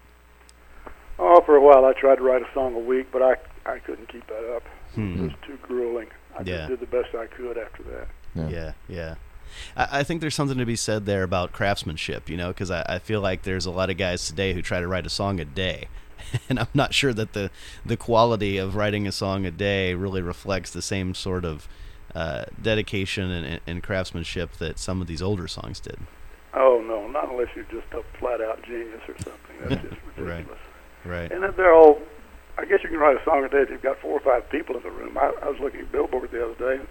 Oh, 1.19 1.41
for 1.45 1.57
a 1.57 1.61
while 1.61 1.83
I 1.83 1.91
tried 1.91 2.15
to 2.15 2.21
write 2.23 2.41
a 2.43 2.53
song 2.53 2.75
a 2.75 2.79
week, 2.79 3.07
but 3.11 3.21
I 3.21 3.35
I 3.69 3.79
couldn't 3.79 4.07
keep 4.07 4.25
that 4.27 4.55
up. 4.55 4.63
Hmm. 4.95 5.15
It 5.19 5.21
was 5.23 5.31
too 5.45 5.57
grueling. 5.61 6.07
I 6.39 6.43
Yeah. 6.43 6.57
just 6.59 6.69
did 6.69 6.79
the 6.79 6.85
best 6.85 7.13
I 7.13 7.25
could 7.25 7.57
after 7.57 7.83
that. 7.83 8.07
Yeah. 8.35 8.47
Yeah, 8.49 8.73
yeah. 8.87 9.15
I, 9.75 9.99
I 9.99 10.03
think 10.03 10.21
there's 10.21 10.35
something 10.35 10.57
to 10.59 10.65
be 10.65 10.77
said 10.77 11.05
there 11.05 11.23
about 11.23 11.51
craftsmanship, 11.51 12.29
you 12.29 12.37
know, 12.37 12.49
because 12.49 12.71
I, 12.71 12.85
I 12.87 12.99
feel 12.99 13.19
like 13.19 13.41
there's 13.41 13.65
a 13.65 13.71
lot 13.71 13.89
of 13.89 13.97
guys 13.97 14.25
today 14.25 14.53
who 14.53 14.61
try 14.61 14.79
to 14.79 14.87
write 14.87 15.05
a 15.05 15.09
song 15.09 15.41
a 15.41 15.45
day. 15.45 15.89
And 16.49 16.59
I'm 16.59 16.67
not 16.73 16.93
sure 16.93 17.13
that 17.13 17.33
the, 17.33 17.49
the 17.85 17.97
quality 17.97 18.57
of 18.57 18.75
writing 18.75 19.07
a 19.07 19.11
song 19.11 19.45
a 19.45 19.51
day 19.51 19.93
really 19.93 20.21
reflects 20.21 20.71
the 20.71 20.81
same 20.81 21.13
sort 21.13 21.45
of 21.45 21.67
uh, 22.15 22.45
dedication 22.61 23.29
and, 23.31 23.59
and 23.67 23.83
craftsmanship 23.83 24.53
that 24.57 24.79
some 24.79 25.01
of 25.01 25.07
these 25.07 25.21
older 25.21 25.47
songs 25.47 25.79
did. 25.79 25.97
Oh 26.53 26.83
no, 26.85 27.07
not 27.07 27.29
unless 27.29 27.49
you're 27.55 27.65
just 27.65 27.87
a 27.93 28.01
flat 28.19 28.41
out 28.41 28.63
genius 28.63 29.01
or 29.07 29.15
something. 29.19 29.57
That's 29.69 29.81
just 29.81 29.93
Right. 30.17 30.27
ridiculous. 30.37 30.59
Right. 31.05 31.19
Right. 31.21 31.31
And 31.31 31.43
then 31.43 31.53
they're 31.57 31.73
all. 31.73 31.99
I 32.57 32.65
guess 32.65 32.79
you 32.83 32.89
can 32.89 32.97
write 32.97 33.15
a 33.21 33.23
song 33.23 33.43
a 33.43 33.49
day 33.49 33.59
if 33.59 33.69
you've 33.69 33.83
got 33.83 33.99
four 33.99 34.13
or 34.13 34.19
five 34.19 34.49
people 34.49 34.75
in 34.75 34.81
the 34.83 34.89
room. 34.89 35.15
I, 35.17 35.31
I 35.43 35.49
was 35.49 35.59
looking 35.59 35.81
at 35.81 35.91
Billboard 35.91 36.31
the 36.31 36.43
other 36.43 36.77
day. 36.77 36.83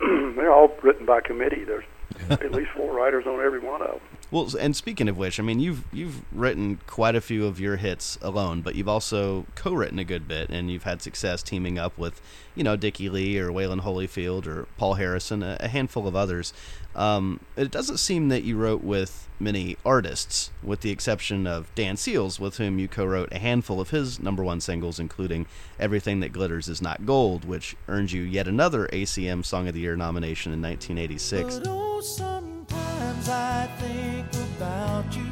They're 0.36 0.52
all 0.52 0.72
written 0.82 1.04
by 1.04 1.20
committee. 1.20 1.64
There's 1.64 1.84
at 2.30 2.52
least 2.52 2.70
four 2.76 2.94
writers 2.94 3.26
on 3.26 3.40
every 3.40 3.58
one 3.58 3.82
of 3.82 3.88
them. 3.88 4.00
Well, 4.32 4.48
and 4.58 4.74
speaking 4.74 5.10
of 5.10 5.18
which, 5.18 5.38
I 5.38 5.42
mean, 5.42 5.60
you've 5.60 5.84
you've 5.92 6.22
written 6.32 6.80
quite 6.86 7.14
a 7.14 7.20
few 7.20 7.44
of 7.44 7.60
your 7.60 7.76
hits 7.76 8.18
alone, 8.22 8.62
but 8.62 8.74
you've 8.74 8.88
also 8.88 9.44
co-written 9.56 9.98
a 9.98 10.04
good 10.04 10.26
bit, 10.26 10.48
and 10.48 10.70
you've 10.70 10.84
had 10.84 11.02
success 11.02 11.42
teaming 11.42 11.78
up 11.78 11.98
with, 11.98 12.22
you 12.54 12.64
know, 12.64 12.74
Dickey 12.74 13.10
Lee 13.10 13.38
or 13.38 13.52
Wayland 13.52 13.82
Holyfield 13.82 14.46
or 14.46 14.68
Paul 14.78 14.94
Harrison, 14.94 15.42
a, 15.42 15.58
a 15.60 15.68
handful 15.68 16.08
of 16.08 16.16
others. 16.16 16.54
Um, 16.96 17.40
it 17.56 17.70
doesn't 17.70 17.98
seem 17.98 18.30
that 18.30 18.42
you 18.42 18.56
wrote 18.56 18.82
with 18.82 19.28
many 19.38 19.76
artists, 19.84 20.50
with 20.62 20.80
the 20.80 20.90
exception 20.90 21.46
of 21.46 21.70
Dan 21.74 21.98
Seals, 21.98 22.40
with 22.40 22.56
whom 22.56 22.78
you 22.78 22.88
co-wrote 22.88 23.32
a 23.32 23.38
handful 23.38 23.82
of 23.82 23.90
his 23.90 24.18
number 24.18 24.42
one 24.42 24.62
singles, 24.62 24.98
including 24.98 25.44
"Everything 25.78 26.20
That 26.20 26.32
Glitters 26.32 26.70
Is 26.70 26.80
Not 26.80 27.04
Gold," 27.04 27.44
which 27.44 27.76
earned 27.86 28.12
you 28.12 28.22
yet 28.22 28.48
another 28.48 28.88
ACM 28.94 29.44
Song 29.44 29.68
of 29.68 29.74
the 29.74 29.80
Year 29.80 29.94
nomination 29.94 30.54
in 30.54 30.62
1986. 30.62 32.51
Sometimes 32.72 33.28
I 33.28 33.68
think 33.80 34.26
about 34.56 35.04
you 35.14 35.26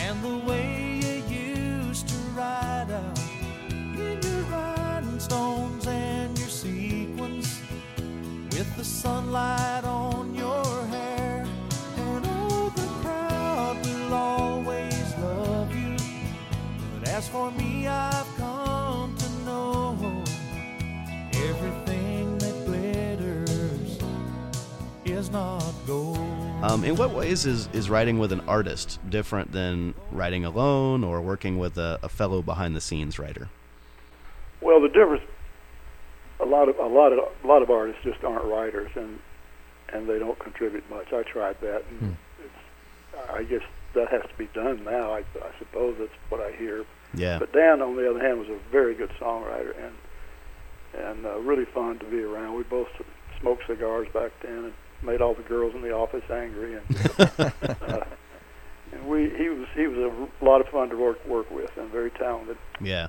and 0.00 0.22
the 0.22 0.36
way 0.46 1.00
you 1.02 1.16
used 1.34 2.08
to 2.08 2.16
ride 2.36 2.90
out 2.90 3.18
in 3.98 4.20
your 4.22 4.42
rhinestones 4.52 5.86
and 5.86 6.38
your 6.38 6.48
sequins 6.48 7.58
with 8.52 8.76
the 8.76 8.84
sunlight 8.84 9.84
on 9.84 10.19
Um, 26.70 26.84
in 26.84 26.94
what 26.94 27.10
ways 27.10 27.46
is, 27.46 27.68
is 27.72 27.90
writing 27.90 28.20
with 28.20 28.30
an 28.30 28.42
artist 28.42 29.00
different 29.08 29.50
than 29.50 29.92
writing 30.12 30.44
alone 30.44 31.02
or 31.02 31.20
working 31.20 31.58
with 31.58 31.76
a, 31.76 31.98
a 32.02 32.08
fellow 32.08 32.42
behind 32.42 32.76
the 32.76 32.80
scenes 32.80 33.18
writer? 33.18 33.48
Well, 34.60 34.80
the 34.80 34.88
difference. 34.88 35.24
A 36.38 36.44
lot 36.46 36.68
of 36.68 36.78
a 36.78 36.86
lot 36.86 37.12
of 37.12 37.18
a 37.18 37.46
lot 37.46 37.60
of 37.62 37.70
artists 37.70 38.02
just 38.02 38.22
aren't 38.24 38.44
writers, 38.44 38.90
and 38.94 39.18
and 39.92 40.08
they 40.08 40.18
don't 40.18 40.38
contribute 40.38 40.88
much. 40.88 41.12
I 41.12 41.22
tried 41.22 41.60
that, 41.60 41.82
and 41.90 42.16
it's, 42.38 43.28
I 43.28 43.42
guess 43.42 43.62
that 43.94 44.08
has 44.08 44.22
to 44.22 44.38
be 44.38 44.48
done 44.54 44.84
now. 44.84 45.12
I, 45.12 45.18
I 45.18 45.50
suppose 45.58 45.96
that's 45.98 46.12
what 46.28 46.40
I 46.40 46.52
hear. 46.52 46.86
Yeah. 47.14 47.40
But 47.40 47.52
Dan, 47.52 47.82
on 47.82 47.96
the 47.96 48.08
other 48.08 48.20
hand, 48.20 48.38
was 48.38 48.48
a 48.48 48.58
very 48.70 48.94
good 48.94 49.10
songwriter 49.20 49.74
and 49.84 51.04
and 51.04 51.26
uh, 51.26 51.38
really 51.40 51.64
fun 51.66 51.98
to 51.98 52.06
be 52.06 52.22
around. 52.22 52.54
We 52.54 52.62
both 52.62 52.88
smoked 53.40 53.66
cigars 53.66 54.08
back 54.14 54.30
then 54.42 54.64
and 54.66 54.72
made 55.02 55.20
all 55.20 55.34
the 55.34 55.42
girls 55.42 55.74
in 55.74 55.82
the 55.82 55.92
office 55.92 56.24
angry, 56.30 56.74
and 56.76 57.10
uh, 57.82 58.04
and 58.92 59.06
we 59.08 59.30
he 59.36 59.48
was 59.48 59.66
he 59.74 59.86
was 59.86 59.98
a 60.40 60.44
lot 60.44 60.60
of 60.60 60.68
fun 60.68 60.88
to 60.90 60.96
work 60.96 61.24
work 61.26 61.50
with 61.50 61.70
and 61.76 61.90
very 61.90 62.10
talented. 62.10 62.56
Yeah. 62.80 63.08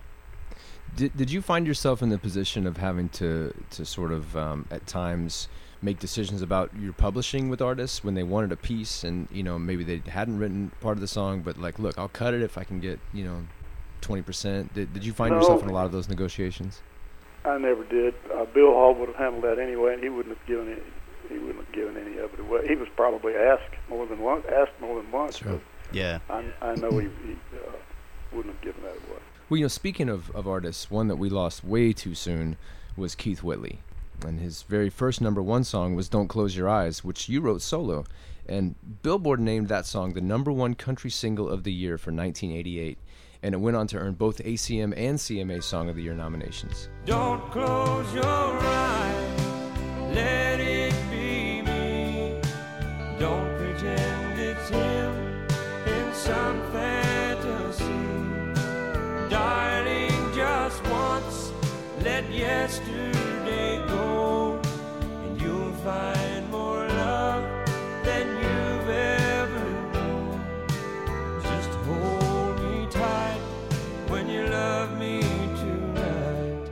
Did, 0.94 1.16
did 1.16 1.32
you 1.32 1.42
find 1.42 1.66
yourself 1.66 2.02
in 2.02 2.10
the 2.10 2.18
position 2.18 2.68
of 2.68 2.78
having 2.78 3.08
to 3.10 3.54
to 3.72 3.86
sort 3.86 4.12
of 4.12 4.36
um, 4.36 4.66
at 4.70 4.88
times 4.88 5.48
make 5.82 6.00
decisions 6.00 6.42
about 6.42 6.70
your 6.78 6.94
publishing 6.94 7.50
with 7.50 7.62
artists 7.62 8.04
when 8.04 8.14
they 8.14 8.24
wanted 8.24 8.52
a 8.52 8.56
piece 8.58 9.04
and 9.04 9.28
you 9.32 9.42
know 9.42 9.58
maybe 9.58 9.84
they 9.84 10.02
hadn't 10.12 10.38
written 10.38 10.72
part 10.80 10.96
of 10.96 11.02
the 11.02 11.08
song 11.08 11.42
but 11.42 11.58
like 11.58 11.80
look 11.80 11.98
I'll 11.98 12.08
cut 12.10 12.34
it 12.36 12.42
if 12.44 12.58
I 12.58 12.64
can 12.64 12.80
get 12.80 13.00
you 13.14 13.24
know 13.24 13.48
twenty 14.02 14.22
percent. 14.22 14.74
Did, 14.74 14.94
did 14.94 15.06
you 15.06 15.14
find 15.14 15.32
No. 15.34 15.40
yourself 15.40 15.64
in 15.64 15.70
a 15.70 15.74
lot 15.74 15.86
of 15.86 15.92
those 15.92 16.10
negotiations? 16.10 16.82
I 17.46 17.58
never 17.58 17.84
did. 17.86 18.14
Uh, 18.32 18.46
Bill 18.46 18.72
Hall 18.72 18.94
would 18.96 19.08
have 19.08 19.16
handled 19.18 19.44
that 19.46 19.58
anyway, 19.60 19.94
and 19.94 20.04
he 20.04 20.10
wouldn't 20.10 20.38
have 20.38 20.46
given 20.46 20.68
it. 20.68 20.84
He 21.32 21.40
wouldn't 21.40 21.66
have 21.66 21.74
given 21.74 21.98
any 21.98 22.18
of 22.18 22.34
it 22.34 22.40
away. 22.40 22.68
He 22.68 22.76
was 22.76 22.88
probably 22.96 23.34
asked 23.36 23.74
more 23.90 24.06
than 24.06 24.20
once. 24.20 24.46
Asked 24.52 24.80
more 24.80 25.02
than 25.02 25.12
once. 25.12 25.38
Sure. 25.38 25.60
Yeah. 25.92 26.20
I, 26.30 26.44
I 26.62 26.76
know 26.76 26.92
he, 26.98 27.10
he 27.26 27.34
uh, 27.56 27.72
wouldn't 28.32 28.54
have 28.56 28.62
given 28.62 28.84
that 28.84 28.92
away. 28.92 29.20
Well, 29.50 29.58
you 29.58 29.66
know, 29.66 29.70
speaking 29.70 30.08
of, 30.10 30.30
of 30.32 30.48
artists, 30.48 30.90
one 30.90 31.08
that 31.10 31.18
we 31.18 31.30
lost 31.30 31.64
way 31.64 31.92
too 31.94 32.16
soon 32.16 32.58
was 32.96 33.16
Keith 33.16 33.44
Whitley. 33.44 33.80
And 34.26 34.40
his 34.40 34.62
very 34.64 34.90
first 34.90 35.20
number 35.20 35.42
one 35.42 35.64
song 35.64 35.96
was 35.96 36.08
Don't 36.08 36.28
Close 36.28 36.56
Your 36.56 36.70
Eyes, 36.70 37.04
which 37.04 37.28
you 37.28 37.42
wrote 37.42 37.62
solo. 37.62 38.06
And 38.48 38.76
Billboard 39.02 39.40
named 39.40 39.68
that 39.70 39.86
song 39.86 40.14
the 40.14 40.22
number 40.22 40.52
one 40.52 40.76
country 40.76 41.10
single 41.10 41.50
of 41.50 41.64
the 41.64 41.74
year 41.74 41.98
for 41.98 42.12
1988. 42.12 42.98
and 43.44 43.56
it 43.56 43.58
went 43.58 43.76
on 43.76 43.88
to 43.88 43.98
earn 43.98 44.14
both 44.14 44.38
ACM 44.38 44.94
and 44.96 45.18
CMA 45.18 45.64
Song 45.64 45.90
of 45.90 45.96
the 45.96 46.04
Year 46.04 46.14
nominations. 46.14 46.90
Don't 47.06 47.42
close 47.50 48.14
your 48.14 48.24
eyes, 48.26 49.01
yesterday 62.72 63.86
go, 63.90 64.58
and 65.24 65.42
you'll 65.42 65.74
find 65.84 66.50
more 66.50 66.88
love 66.88 67.44
than 68.06 68.28
you've 68.38 68.90
ever 68.90 69.92
known. 69.92 70.42
Just 71.44 71.70
hold 71.70 72.64
me 72.64 72.88
tight 72.90 73.42
when 74.08 74.30
you 74.30 74.48
love 74.48 74.98
me 74.98 75.20
tonight. 75.20 76.70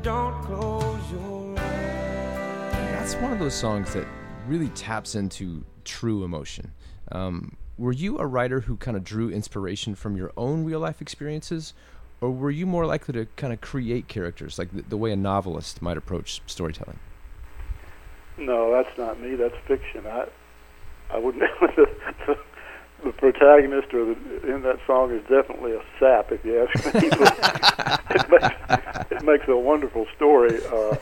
Don't 0.00 0.42
close 0.44 1.12
your 1.12 1.58
eyes. 1.58 2.72
That's 2.72 3.14
one 3.16 3.30
of 3.30 3.38
those 3.38 3.54
songs 3.54 3.92
that 3.92 4.06
really 4.46 4.68
taps 4.68 5.14
into 5.14 5.62
true 5.84 6.24
emotion. 6.24 6.72
Um, 7.12 7.54
were 7.76 7.92
you 7.92 8.16
a 8.18 8.26
writer 8.26 8.60
who 8.60 8.78
kind 8.78 8.96
of 8.96 9.04
drew 9.04 9.28
inspiration 9.28 9.94
from 9.94 10.16
your 10.16 10.32
own 10.38 10.64
real 10.64 10.80
life 10.80 11.02
experiences, 11.02 11.74
or 12.20 12.30
were 12.30 12.50
you 12.50 12.66
more 12.66 12.86
likely 12.86 13.12
to 13.14 13.26
kind 13.36 13.52
of 13.52 13.60
create 13.60 14.08
characters, 14.08 14.58
like 14.58 14.72
the, 14.72 14.82
the 14.82 14.96
way 14.96 15.12
a 15.12 15.16
novelist 15.16 15.80
might 15.80 15.96
approach 15.96 16.42
storytelling? 16.46 16.98
No, 18.36 18.72
that's 18.72 18.96
not 18.98 19.20
me. 19.20 19.34
That's 19.34 19.54
fiction. 19.66 20.06
I 20.06 20.28
I 21.10 21.18
wouldn't. 21.18 21.42
the, 21.76 22.38
the, 23.04 23.12
protagonist 23.12 23.92
or 23.94 24.14
the, 24.14 24.54
in 24.54 24.62
that 24.62 24.78
song 24.86 25.12
is 25.12 25.22
definitely 25.22 25.72
a 25.72 25.82
sap, 25.98 26.30
if 26.32 26.44
you 26.44 26.66
ask 26.66 26.94
me. 26.94 27.08
it, 28.10 28.30
makes, 28.30 29.10
it 29.10 29.22
makes 29.22 29.48
a 29.48 29.56
wonderful 29.56 30.06
story. 30.14 30.60
Uh, 30.66 30.96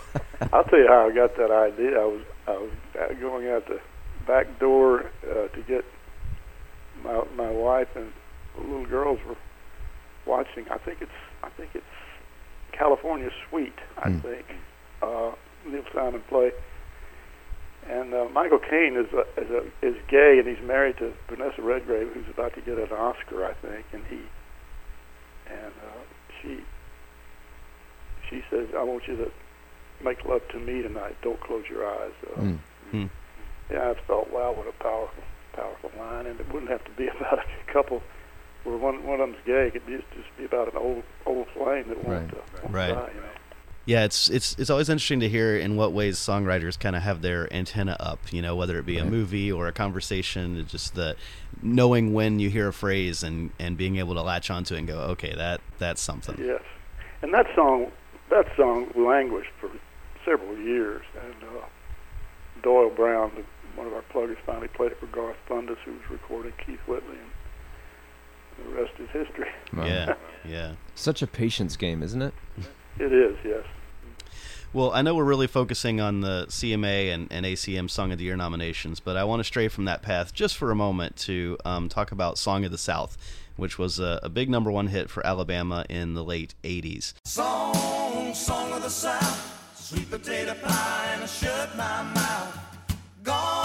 I'll 0.53 0.65
tell 0.65 0.79
you 0.79 0.89
how 0.89 1.09
I 1.09 1.13
got 1.13 1.37
that 1.37 1.51
idea. 1.51 2.01
I 2.01 2.05
was 2.05 2.23
I 2.47 2.53
was 2.53 2.71
going 3.21 3.49
out 3.49 3.67
the 3.67 3.81
back 4.27 4.59
door 4.59 5.11
uh, 5.29 5.49
to 5.49 5.63
get 5.67 5.85
my 7.03 7.23
my 7.37 7.51
wife 7.51 7.95
and 7.97 8.13
little 8.59 8.87
girls 8.87 9.19
were 9.27 9.37
watching. 10.27 10.67
I 10.71 10.79
think 10.79 10.99
it's 11.01 11.11
I 11.43 11.49
think 11.51 11.71
it's 11.75 11.85
California 12.73 13.31
Suite. 13.49 13.79
I 13.99 14.11
Hmm. 14.11 14.19
think 14.21 14.45
uh, 15.03 15.31
Neil 15.67 15.85
Simon 15.95 16.23
play. 16.29 16.53
And 17.89 18.13
uh, 18.13 18.27
Michael 18.33 18.59
Caine 18.59 18.97
is 18.97 19.07
a, 19.13 19.21
is 19.41 19.49
a, 19.51 19.63
is 19.87 19.95
gay, 20.09 20.39
and 20.41 20.49
he's 20.49 20.65
married 20.67 20.97
to 20.99 21.13
Vanessa 21.29 21.63
Redgrave, 21.63 22.09
who's 22.13 22.29
about 22.29 22.53
to 22.55 22.61
get 22.61 22.79
an 22.79 22.91
Oscar, 22.91 23.47
I 23.47 23.55
think. 23.55 23.87
And 23.93 24.03
he 24.11 24.21
and 25.49 25.73
uh, 25.87 26.03
she 26.43 26.61
she 28.29 28.43
says, 28.51 28.67
"I 28.77 28.83
want 28.83 29.07
you 29.07 29.17
to 29.17 29.31
make 30.03 30.25
love 30.25 30.43
to 30.51 30.59
me 30.59 30.83
tonight. 30.83 31.17
Don't 31.23 31.41
close 31.41 31.65
your 31.71 31.87
eyes." 31.87 32.13
Uh, 32.37 32.41
Mm. 32.41 32.59
Hmm. 32.91 33.07
Yeah, 33.71 33.91
I 33.91 33.95
thought, 34.07 34.33
wow, 34.33 34.53
what 34.53 34.67
a 34.69 34.73
powerful 34.83 35.23
powerful 35.53 35.91
line, 35.99 36.27
and 36.27 36.39
it 36.41 36.47
wouldn't 36.53 36.71
have 36.71 36.85
to 36.85 36.91
be 36.93 37.07
about 37.21 37.39
a 37.39 37.73
couple 37.73 38.03
where 38.67 38.77
one 38.77 39.05
one 39.07 39.21
of 39.21 39.29
them's 39.31 39.43
gay. 39.47 39.69
It 39.69 39.73
could 39.73 39.87
just 39.87 40.11
just 40.15 40.37
be 40.37 40.45
about 40.45 40.73
an 40.73 40.77
old 40.79 41.03
old 41.25 41.47
flame 41.55 41.89
that 41.89 42.05
won't, 42.05 42.33
Right. 42.33 42.35
uh, 42.35 42.61
won't 42.63 42.75
Right. 42.75 42.89
die. 42.95 43.11
You 43.15 43.21
know. 43.21 43.27
Yeah, 43.87 44.05
it's 44.05 44.29
it's 44.29 44.57
it's 44.59 44.69
always 44.69 44.89
interesting 44.89 45.21
to 45.21 45.29
hear 45.29 45.57
in 45.57 45.77
what 45.77 45.93
ways 45.93 46.17
songwriters 46.19 46.77
kind 46.79 46.97
of 46.97 47.03
have 47.03 47.23
their 47.23 47.47
antenna 47.55 47.97
up. 48.01 48.19
You 48.33 48.43
know, 48.43 48.57
whether 48.57 48.79
it 48.79 48.85
be 48.87 48.99
a 48.99 49.05
movie 49.05 49.53
or 49.53 49.69
a 49.69 49.73
conversation, 49.73 50.67
just 50.67 50.97
the 50.97 51.15
knowing 51.63 52.13
when 52.13 52.41
you 52.41 52.51
hear 52.51 52.67
a 52.69 52.73
phrase 52.73 53.23
and 53.23 53.51
and 53.61 53.77
being 53.77 53.97
able 53.97 54.15
to 54.15 54.23
latch 54.23 54.51
onto 54.51 54.75
it 54.75 54.79
and 54.79 54.89
go, 54.89 54.99
okay, 55.15 55.33
that 55.37 55.61
that's 55.79 56.03
something. 56.03 56.37
Yes, 56.45 56.63
and 57.23 57.33
that 57.33 57.47
song, 57.55 57.93
that 58.31 58.47
song 58.57 58.91
languished 58.97 59.51
for 59.61 59.71
several 60.25 60.59
years, 60.59 61.03
and 61.23 61.35
uh, 61.45 61.65
Doyle 62.65 62.91
Brown, 62.91 63.31
one 63.77 63.87
of 63.87 63.93
our 63.93 64.03
pluggers, 64.13 64.39
finally 64.45 64.67
played 64.67 64.91
it 64.91 64.99
for 64.99 65.07
Garth 65.07 65.37
Fundis, 65.49 65.79
who 65.85 65.93
was 65.93 66.01
recording 66.11 66.53
Keith 66.67 66.81
Whitley, 66.89 67.15
and 67.15 67.31
the 68.63 68.69
rest 68.71 68.93
is 68.99 69.09
history. 69.11 69.49
Wow. 69.73 69.85
Yeah, 69.87 70.15
yeah. 70.45 70.73
Such 70.95 71.23
a 71.23 71.27
patience 71.27 71.77
game, 71.77 72.03
isn't 72.03 72.23
it? 72.23 72.35
It 72.99 73.13
is, 73.13 73.37
yes. 73.45 73.65
Well, 74.73 74.91
I 74.93 75.01
know 75.01 75.15
we're 75.15 75.25
really 75.25 75.47
focusing 75.47 76.01
on 76.01 76.21
the 76.21 76.47
CMA 76.49 77.15
and, 77.15 77.29
and 77.31 77.47
ACM 77.47 77.89
Song 77.89 78.13
of 78.13 78.19
the 78.19 78.25
Year 78.25 78.37
nominations, 78.37 79.01
but 79.01 79.17
I 79.17 79.25
want 79.25 79.41
to 79.41 79.45
stray 79.45 79.69
from 79.69 79.87
that 79.87 80.03
path 80.03 80.35
just 80.35 80.57
for 80.57 80.71
a 80.71 80.75
moment 80.75 81.17
to 81.19 81.57
um, 81.65 81.89
talk 81.89 82.13
about 82.13 82.37
Song 82.37 82.65
of 82.65 82.71
the 82.71 82.79
South, 82.79 83.17
which 83.57 83.79
was 83.79 83.99
a, 83.99 84.21
a 84.23 84.29
big 84.29 84.51
number 84.51 84.71
one 84.71 84.89
hit 84.89 85.09
for 85.09 85.27
Alabama 85.27 85.87
in 85.89 86.13
the 86.15 86.23
late 86.23 86.55
80s. 86.63 87.15
Song, 87.25 88.35
song 88.35 88.73
of 88.73 88.83
the 88.83 88.91
South, 88.91 89.73
sweet 89.75 90.11
potato 90.11 90.55
pie, 90.63 91.11
and 91.15 91.23
I 91.23 91.27
shut 91.27 91.75
my 91.77 92.03
mouth. 92.03 92.59
Gone, 93.23 93.56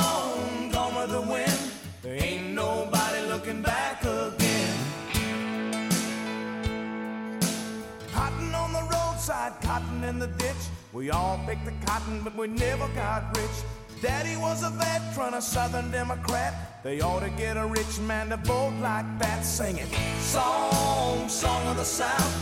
in 10.12 10.20
the 10.20 10.28
ditch. 10.28 10.64
We 10.91 11.09
all 11.09 11.39
picked 11.47 11.64
the 11.64 11.74
cotton, 11.86 12.22
but 12.22 12.36
we 12.36 12.47
never 12.47 12.88
got 12.89 13.36
rich. 13.38 13.57
Daddy 14.01 14.36
was 14.36 14.62
a 14.64 14.70
veteran, 14.70 15.36
a 15.36 15.41
Southern 15.41 15.89
Democrat. 15.89 16.84
They 16.84 16.99
ought 16.99 17.22
to 17.22 17.30
get 17.30 17.55
a 17.55 17.66
rich 17.66 17.99
man 18.01 18.30
to 18.30 18.38
vote 18.38 18.74
like 18.82 19.05
that, 19.20 19.45
singing 19.45 19.88
song, 20.20 21.30
song 21.30 21.66
of 21.68 21.78
the 21.78 21.86
South, 21.86 22.36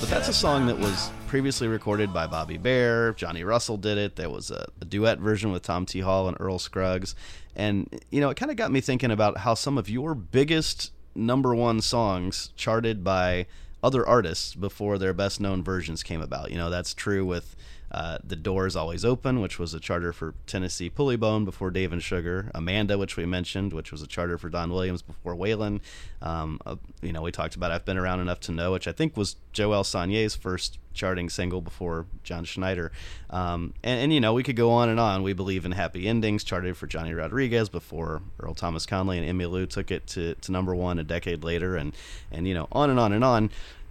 But 0.00 0.10
that's 0.10 0.28
a 0.28 0.34
song 0.34 0.66
that 0.66 0.78
was 0.78 1.10
previously 1.28 1.66
recorded 1.66 2.12
by 2.12 2.26
Bobby 2.26 2.58
Bare. 2.58 3.14
Johnny 3.14 3.42
Russell 3.42 3.78
did 3.78 3.96
it. 3.96 4.16
There 4.16 4.28
was 4.28 4.50
a, 4.50 4.66
a 4.82 4.84
duet 4.84 5.18
version 5.18 5.50
with 5.50 5.62
Tom 5.62 5.86
T. 5.86 6.00
Hall 6.00 6.28
and 6.28 6.36
Earl 6.40 6.58
Scruggs. 6.58 7.14
And, 7.56 7.88
you 8.10 8.20
know, 8.20 8.28
it 8.28 8.36
kind 8.36 8.50
of 8.50 8.58
got 8.58 8.70
me 8.70 8.82
thinking 8.82 9.10
about 9.10 9.38
how 9.38 9.54
some 9.54 9.78
of 9.78 9.88
your 9.88 10.14
biggest 10.14 10.92
number 11.14 11.54
one 11.54 11.80
songs 11.80 12.50
charted 12.54 13.02
by 13.02 13.46
other 13.82 14.06
artists 14.06 14.54
before 14.54 14.98
their 14.98 15.12
best 15.12 15.40
known 15.40 15.62
versions 15.62 16.02
came 16.02 16.20
about. 16.20 16.50
You 16.50 16.58
know, 16.58 16.70
that's 16.70 16.94
true 16.94 17.24
with 17.24 17.56
uh, 17.90 18.18
The 18.22 18.36
Doors 18.36 18.76
Always 18.76 19.04
Open, 19.04 19.40
which 19.40 19.58
was 19.58 19.74
a 19.74 19.80
charter 19.80 20.12
for 20.12 20.34
Tennessee 20.46 20.90
Pulleybone 20.90 21.44
before 21.44 21.70
Dave 21.70 21.92
and 21.92 22.02
Sugar. 22.02 22.50
Amanda, 22.54 22.96
which 22.96 23.16
we 23.16 23.26
mentioned, 23.26 23.72
which 23.72 23.90
was 23.90 24.02
a 24.02 24.06
charter 24.06 24.38
for 24.38 24.48
Don 24.48 24.70
Williams 24.70 25.02
before 25.02 25.34
Waylon. 25.34 25.80
Um, 26.22 26.60
uh, 26.64 26.76
you 27.02 27.12
know, 27.12 27.22
we 27.22 27.32
talked 27.32 27.56
about 27.56 27.72
I've 27.72 27.84
Been 27.84 27.98
Around 27.98 28.20
Enough 28.20 28.40
to 28.40 28.52
Know, 28.52 28.72
which 28.72 28.86
I 28.86 28.92
think 28.92 29.16
was 29.16 29.36
Jo-El 29.52 29.84
Sonnier's 29.84 30.34
first 30.34 30.78
charting 30.92 31.28
single 31.28 31.60
before 31.60 32.06
John 32.24 32.44
Schneider. 32.44 32.92
Um, 33.30 33.74
and, 33.82 34.00
and, 34.00 34.12
you 34.12 34.20
know, 34.20 34.34
we 34.34 34.42
could 34.42 34.56
go 34.56 34.70
on 34.70 34.88
and 34.88 34.98
on. 34.98 35.22
We 35.22 35.32
Believe 35.32 35.64
in 35.64 35.72
Happy 35.72 36.06
Endings, 36.06 36.44
charted 36.44 36.76
for 36.76 36.86
Johnny 36.86 37.14
Rodriguez 37.14 37.68
before 37.68 38.22
Earl 38.38 38.54
Thomas 38.54 38.86
Conley 38.86 39.18
and 39.18 39.40
Emmylou 39.40 39.68
took 39.68 39.90
it 39.90 40.06
to, 40.08 40.34
to 40.34 40.52
number 40.52 40.74
one 40.74 40.98
a 40.98 41.04
decade 41.04 41.44
later. 41.44 41.76
And, 41.76 41.94
and, 42.30 42.46
you 42.46 42.54
know, 42.54 42.68
on 42.72 42.90
and 42.90 42.98
on 42.98 43.12
and 43.12 43.24
on. 43.24 43.50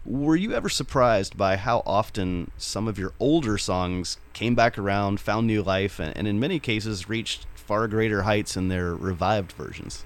Were 0.10 0.36
you 0.36 0.53
ever 0.53 0.70
surprised 0.70 1.38
by 1.38 1.55
how 1.55 1.84
often 1.86 2.49
some 2.57 2.88
of 2.88 2.97
your 2.97 3.14
older 3.20 3.60
songs 3.60 4.18
came 4.34 4.55
back 4.55 4.76
around, 4.76 5.20
found 5.20 5.45
new 5.45 5.62
life, 5.62 5.99
and, 5.99 6.18
and 6.18 6.28
in 6.28 6.39
many 6.39 6.60
cases 6.60 7.07
reached 7.07 7.45
far 7.53 7.88
greater 7.88 8.24
heights 8.24 8.57
in 8.57 8.70
their 8.70 8.95
revived 8.95 9.51
versions? 9.51 10.05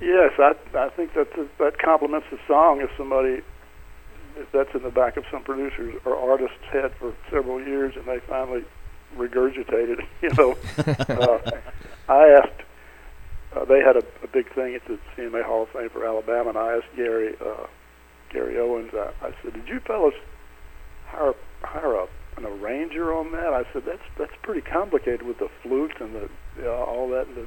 Yes, 0.00 0.30
I 0.38 0.54
I 0.78 0.90
think 0.90 1.12
that 1.14 1.26
that 1.58 1.78
complements 1.78 2.28
the 2.30 2.38
song 2.46 2.80
if 2.80 2.90
somebody 2.96 3.42
if 4.36 4.52
that's 4.52 4.72
in 4.76 4.84
the 4.84 4.90
back 4.90 5.16
of 5.16 5.24
some 5.28 5.42
producers 5.42 6.00
or 6.04 6.16
artist's 6.16 6.64
head 6.70 6.92
for 7.00 7.12
several 7.32 7.60
years 7.60 7.94
and 7.96 8.04
they 8.06 8.20
finally 8.20 8.64
regurgitate 9.16 9.98
it. 9.98 10.06
You 10.22 10.30
know, 10.38 10.56
uh, 10.86 11.50
I 12.08 12.28
asked. 12.28 12.62
Uh, 13.56 13.64
they 13.64 13.80
had 13.80 13.96
a, 13.96 14.04
a 14.22 14.28
big 14.32 14.54
thing 14.54 14.76
at 14.76 14.86
the 14.86 15.00
CMA 15.16 15.42
Hall 15.42 15.64
of 15.64 15.68
Fame 15.70 15.90
for 15.90 16.06
Alabama, 16.06 16.50
and 16.50 16.58
I 16.58 16.76
asked 16.76 16.96
Gary 16.96 17.34
uh, 17.44 17.66
Gary 18.32 18.58
Owens. 18.58 18.92
I, 18.94 19.10
I 19.26 19.34
said, 19.42 19.54
"Did 19.54 19.68
you 19.68 19.80
fellas 19.80 20.14
hire 21.06 21.34
hire 21.62 21.94
a, 21.94 22.06
an 22.36 22.46
arranger 22.46 23.12
on 23.12 23.32
that?" 23.32 23.52
I 23.52 23.64
said, 23.72 23.84
"That's 23.84 24.02
that's 24.18 24.32
pretty 24.42 24.62
complicated 24.62 25.22
with 25.22 25.38
the 25.38 25.48
flute 25.62 25.94
and 26.00 26.14
the 26.14 26.70
all 26.70 27.08
that." 27.10 27.26
And 27.28 27.36
the, 27.36 27.46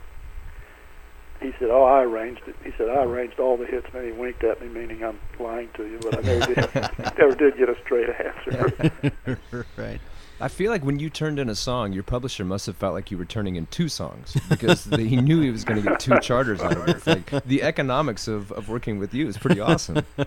he 1.42 1.52
said, 1.60 1.70
"Oh, 1.70 1.84
I 1.84 2.04
arranged 2.04 2.42
it." 2.48 2.56
He 2.64 2.72
said, 2.78 2.90
"I 2.90 3.04
arranged 3.04 3.40
all 3.40 3.58
the 3.58 3.66
hits." 3.66 3.88
And 3.94 4.06
he 4.06 4.12
winked 4.12 4.44
at 4.44 4.62
me, 4.62 4.68
meaning 4.68 5.04
I'm 5.04 5.20
lying 5.40 5.70
to 5.76 5.84
you, 5.84 6.00
but 6.02 6.18
I 6.18 6.22
never 6.22 6.54
did. 6.54 6.58
never 7.18 7.36
did 7.36 7.58
get 7.58 7.70
a 7.70 7.76
straight 7.84 8.10
answer. 8.10 9.40
right. 9.78 10.00
I 10.40 10.50
feel 10.50 10.70
like 10.70 10.84
when 10.84 11.00
you 11.00 11.10
turned 11.10 11.40
in 11.40 11.48
a 11.48 11.56
song, 11.56 11.94
your 11.94 12.04
publisher 12.04 12.44
must 12.44 12.66
have 12.66 12.76
felt 12.76 12.94
like 12.94 13.10
you 13.10 13.18
were 13.18 13.26
turning 13.26 13.56
in 13.56 13.68
two 13.68 13.88
songs 13.88 14.36
because 14.50 14.84
the, 14.86 14.98
he 14.98 15.16
knew 15.16 15.40
he 15.40 15.50
was 15.50 15.64
going 15.64 15.82
to 15.82 15.90
get 15.90 16.00
two 16.00 16.20
charters 16.20 16.62
out 16.62 16.76
of 16.76 16.88
it. 16.90 17.08
Like 17.08 17.46
the 17.46 17.64
economics 17.64 18.28
of, 18.28 18.52
of 18.52 18.68
working 18.68 19.00
with 19.00 19.14
you 19.14 19.28
is 19.28 19.38
pretty 19.38 19.62
awesome. 19.62 20.06
yeah. 20.18 20.26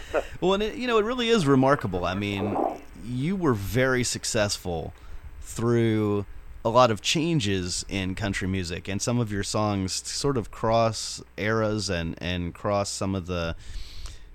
Well, 0.40 0.54
and 0.54 0.62
it, 0.62 0.74
you 0.74 0.88
know, 0.88 0.98
it 0.98 1.04
really 1.04 1.28
is 1.28 1.46
remarkable. 1.46 2.04
I 2.04 2.14
mean, 2.14 2.56
you 3.04 3.36
were 3.36 3.54
very 3.54 4.02
successful 4.02 4.92
through 5.40 6.26
a 6.64 6.68
lot 6.68 6.90
of 6.90 7.00
changes 7.00 7.84
in 7.88 8.16
country 8.16 8.48
music, 8.48 8.88
and 8.88 9.00
some 9.00 9.20
of 9.20 9.30
your 9.30 9.44
songs 9.44 9.92
sort 10.08 10.36
of 10.36 10.50
cross 10.50 11.22
eras 11.36 11.88
and 11.88 12.16
and 12.18 12.54
cross 12.54 12.90
some 12.90 13.14
of 13.14 13.26
the 13.26 13.54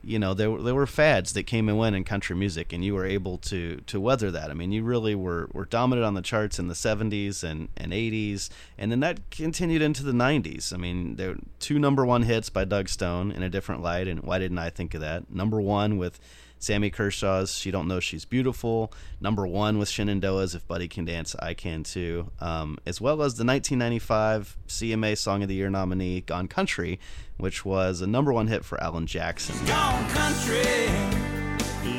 you 0.07 0.17
know 0.17 0.33
there, 0.33 0.57
there 0.57 0.73
were 0.73 0.87
fads 0.87 1.33
that 1.33 1.43
came 1.43 1.67
and 1.67 1.77
went 1.77 1.95
in 1.95 2.03
country 2.03 2.35
music 2.35 2.71
and 2.71 2.83
you 2.83 2.95
were 2.95 3.05
able 3.05 3.37
to 3.37 3.77
to 3.87 3.99
weather 3.99 4.31
that. 4.31 4.49
I 4.49 4.53
mean 4.53 4.71
you 4.71 4.83
really 4.83 5.15
were 5.15 5.49
were 5.53 5.65
dominant 5.65 6.05
on 6.05 6.13
the 6.13 6.21
charts 6.21 6.59
in 6.59 6.67
the 6.67 6.73
70s 6.73 7.43
and, 7.43 7.69
and 7.75 7.91
80s 7.91 8.49
and 8.77 8.91
then 8.91 9.01
that 9.01 9.29
continued 9.31 9.81
into 9.81 10.03
the 10.03 10.11
90s 10.11 10.73
i 10.73 10.77
mean 10.77 11.15
there 11.15 11.29
were 11.29 11.37
two 11.59 11.79
number 11.79 12.05
one 12.05 12.23
hits 12.23 12.49
by 12.49 12.63
doug 12.63 12.87
stone 12.89 13.31
in 13.31 13.43
a 13.43 13.49
different 13.49 13.81
light 13.81 14.07
and 14.07 14.21
why 14.23 14.39
didn't 14.39 14.59
i 14.59 14.69
think 14.69 14.93
of 14.93 15.01
that? 15.01 15.29
Number 15.29 15.59
one 15.59 15.97
with 15.97 16.19
Sammy 16.59 16.89
Kershaw's 16.89 17.55
She 17.55 17.71
Don't 17.71 17.87
Know 17.87 17.99
She's 17.99 18.25
Beautiful, 18.25 18.91
number 19.21 19.45
one 19.45 19.77
with 19.77 19.89
Shenandoah's 19.89 20.55
If 20.55 20.67
Buddy 20.67 20.87
Can 20.87 21.05
Dance, 21.05 21.35
I 21.39 21.53
Can 21.53 21.83
Too, 21.83 22.31
um, 22.39 22.77
as 22.85 22.99
well 22.99 23.21
as 23.21 23.35
the 23.35 23.45
1995 23.45 24.57
CMA 24.67 25.17
Song 25.17 25.43
of 25.43 25.49
the 25.49 25.55
Year 25.55 25.69
nominee 25.69 26.21
Gone 26.21 26.47
Country, 26.47 26.99
which 27.37 27.63
was 27.63 28.01
a 28.01 28.07
number 28.07 28.33
one 28.33 28.47
hit 28.47 28.65
for 28.65 28.81
Alan 28.81 29.05
Jackson. 29.05 29.55
gone 29.65 30.09
country. 30.09 30.65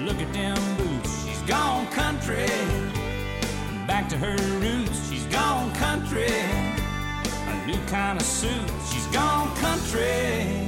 Look 0.05 0.21
at 0.21 0.33
them 0.33 0.77
boots. 0.77 1.27
She's 1.27 1.41
gone 1.43 1.87
country. 1.89 2.47
Back 3.87 4.09
to 4.11 4.17
her 4.19 4.37
roots. 4.59 5.09
She's 5.09 5.25
gone 5.27 5.73
country. 5.75 6.27
A 6.27 7.67
new 7.67 7.79
kind 7.87 8.19
of 8.21 8.27
suit. 8.27 8.71
She's 8.93 9.07
gone 9.07 9.55
country. 9.57 10.68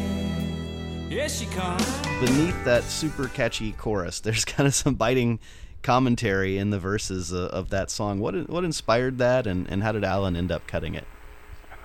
Here 1.11 1.29
she 1.29 1.47
comes. 1.47 1.85
Beneath 2.21 2.65
that 2.65 2.85
super 2.85 3.27
catchy 3.27 3.73
chorus, 3.73 4.21
there's 4.21 4.45
kind 4.45 4.69
of 4.69 4.75
some 4.77 4.95
biting 4.95 5.41
commentary 5.83 6.57
in 6.57 6.71
the 6.71 6.79
verses 6.79 7.33
uh, 7.33 7.49
of 7.53 7.71
that 7.71 7.91
song. 7.91 8.21
What 8.21 8.49
what 8.49 8.63
inspired 8.63 9.19
that, 9.19 9.45
and, 9.45 9.69
and 9.69 9.83
how 9.83 9.91
did 9.91 10.05
Alan 10.05 10.37
end 10.37 10.53
up 10.53 10.69
cutting 10.69 10.95
it? 10.95 11.05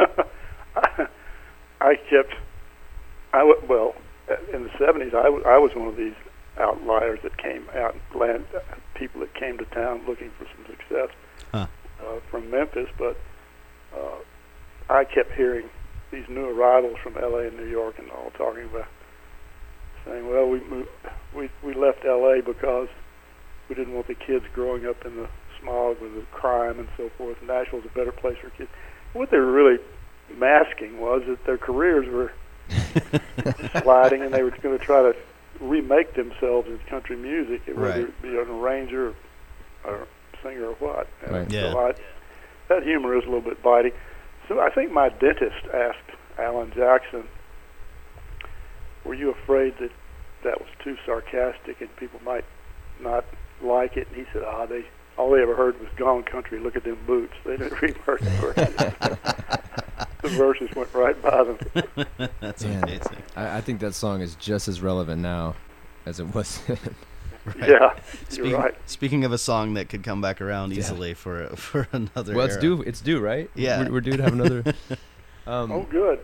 I 1.81 1.95
kept, 2.07 2.35
I 3.33 3.39
w- 3.39 3.61
well, 3.67 3.95
in 4.53 4.61
the 4.61 4.69
'70s, 4.69 5.15
I, 5.15 5.23
w- 5.23 5.43
I 5.43 5.57
was 5.57 5.71
one 5.75 5.87
of 5.87 5.97
these 5.97 6.13
outliers 6.59 7.17
that 7.23 7.35
came 7.37 7.65
out, 7.75 7.95
and 7.95 8.21
land 8.21 8.45
people 8.93 9.21
that 9.21 9.33
came 9.33 9.57
to 9.57 9.65
town 9.65 10.01
looking 10.07 10.29
for 10.37 10.45
some 10.55 10.65
success 10.67 11.09
Huh. 11.51 11.65
uh, 11.99 12.19
from 12.29 12.51
Memphis. 12.51 12.89
But 12.99 13.19
uh, 13.97 14.17
I 14.87 15.03
kept 15.03 15.31
hearing 15.33 15.67
these 16.11 16.29
new 16.29 16.45
arrivals 16.45 16.97
from 17.01 17.17
L.A. 17.17 17.47
and 17.47 17.57
New 17.57 17.65
York, 17.67 17.97
and 17.97 18.11
all 18.11 18.29
talking 18.37 18.65
about 18.65 18.85
saying, 20.05 20.29
"Well, 20.29 20.47
we 20.49 20.59
moved, 20.61 20.89
we 21.35 21.49
we 21.63 21.73
left 21.73 22.05
L.A. 22.05 22.41
because 22.41 22.87
we 23.69 23.75
didn't 23.75 23.93
want 23.93 24.07
the 24.07 24.15
kids 24.15 24.45
growing 24.53 24.85
up 24.85 25.05
in 25.05 25.15
the 25.15 25.27
smog 25.59 25.99
with 26.01 26.13
the 26.15 26.21
crime 26.31 26.79
and 26.79 26.87
so 26.97 27.09
forth. 27.17 27.41
Nashville's 27.41 27.85
a 27.85 27.89
better 27.97 28.11
place 28.11 28.37
for 28.37 28.49
kids." 28.51 28.69
What 29.13 29.31
they 29.31 29.37
were 29.37 29.51
really 29.51 29.79
masking 30.37 30.99
was 30.99 31.23
that 31.27 31.43
their 31.45 31.57
careers 31.57 32.07
were 32.07 32.31
sliding, 33.81 34.21
and 34.21 34.33
they 34.33 34.43
were 34.43 34.51
going 34.51 34.77
to 34.77 34.83
try 34.83 35.01
to 35.01 35.15
remake 35.59 36.13
themselves 36.15 36.67
in 36.67 36.77
country 36.89 37.15
music, 37.15 37.61
whether 37.67 37.79
Right. 37.81 37.99
it 38.01 38.21
be 38.21 38.29
an 38.37 38.49
arranger 38.49 39.13
or 39.85 40.07
singer 40.43 40.65
or 40.67 40.73
what. 40.75 41.07
And 41.23 41.31
Right. 41.35 41.51
Yeah. 41.51 41.71
So 41.71 41.79
I, 41.87 41.93
that 42.69 42.83
humor 42.83 43.15
is 43.17 43.23
a 43.23 43.27
little 43.27 43.41
bit 43.41 43.61
biting. 43.63 43.93
So 44.47 44.59
I 44.59 44.69
think 44.69 44.91
my 44.91 45.09
dentist 45.09 45.65
asked 45.73 45.97
Alan 46.37 46.71
Jackson, 46.75 47.23
"Were 49.05 49.13
you 49.13 49.29
afraid 49.31 49.77
that 49.79 49.91
that 50.43 50.59
was 50.59 50.69
too 50.83 50.97
sarcastic 51.05 51.79
and 51.81 51.95
people 51.97 52.19
might 52.25 52.45
not 53.01 53.23
like 53.61 53.97
it?" 53.97 54.07
And 54.07 54.17
he 54.17 54.25
said, 54.33 54.43
"Ah, 54.45 54.65
they 54.65 54.85
all 55.17 55.31
they 55.31 55.41
ever 55.41 55.55
heard 55.55 55.79
was 55.79 55.89
Gone 55.95 56.23
Country. 56.23 56.59
Look 56.59 56.75
at 56.75 56.83
them 56.83 56.97
boots. 57.07 57.33
They 57.45 57.57
didn't 57.57 57.81
read 57.81 57.95
the 57.95 57.99
verses. 58.01 58.27
the 60.21 60.29
verses 60.29 60.69
went 60.75 60.93
right 60.93 61.21
by 61.21 61.43
them." 61.43 61.57
That's 62.41 62.63
Yeah. 62.63 62.79
amazing. 62.83 63.23
I, 63.35 63.57
I 63.57 63.61
think 63.61 63.79
that 63.81 63.93
song 63.93 64.21
is 64.21 64.35
just 64.35 64.67
as 64.67 64.81
relevant 64.81 65.21
now 65.21 65.55
as 66.05 66.19
it 66.19 66.33
was 66.35 66.59
then. 66.67 66.77
Right. 67.45 67.69
Yeah, 67.69 67.93
Speaking, 68.29 68.49
you're 68.49 68.59
right. 68.59 68.75
speaking 68.87 69.23
of 69.23 69.31
a 69.31 69.37
song 69.37 69.75
that 69.75 69.87
could 69.87 70.03
come 70.03 70.19
back 70.19 70.41
around 70.41 70.71
Yeah. 70.71 70.79
easily 70.79 71.13
for 71.13 71.47
for 71.55 71.87
another. 71.91 72.33
well, 72.33 72.45
it's 72.45 72.55
era. 72.55 72.61
due. 72.61 72.81
It's 72.81 73.01
due, 73.01 73.19
right? 73.19 73.51
Yeah. 73.53 73.83
we're, 73.83 73.91
we're 73.93 74.01
due 74.01 74.17
to 74.17 74.23
have 74.23 74.33
another. 74.33 74.63
Um, 75.45 75.71
Oh, 75.71 75.83
good. 75.83 76.19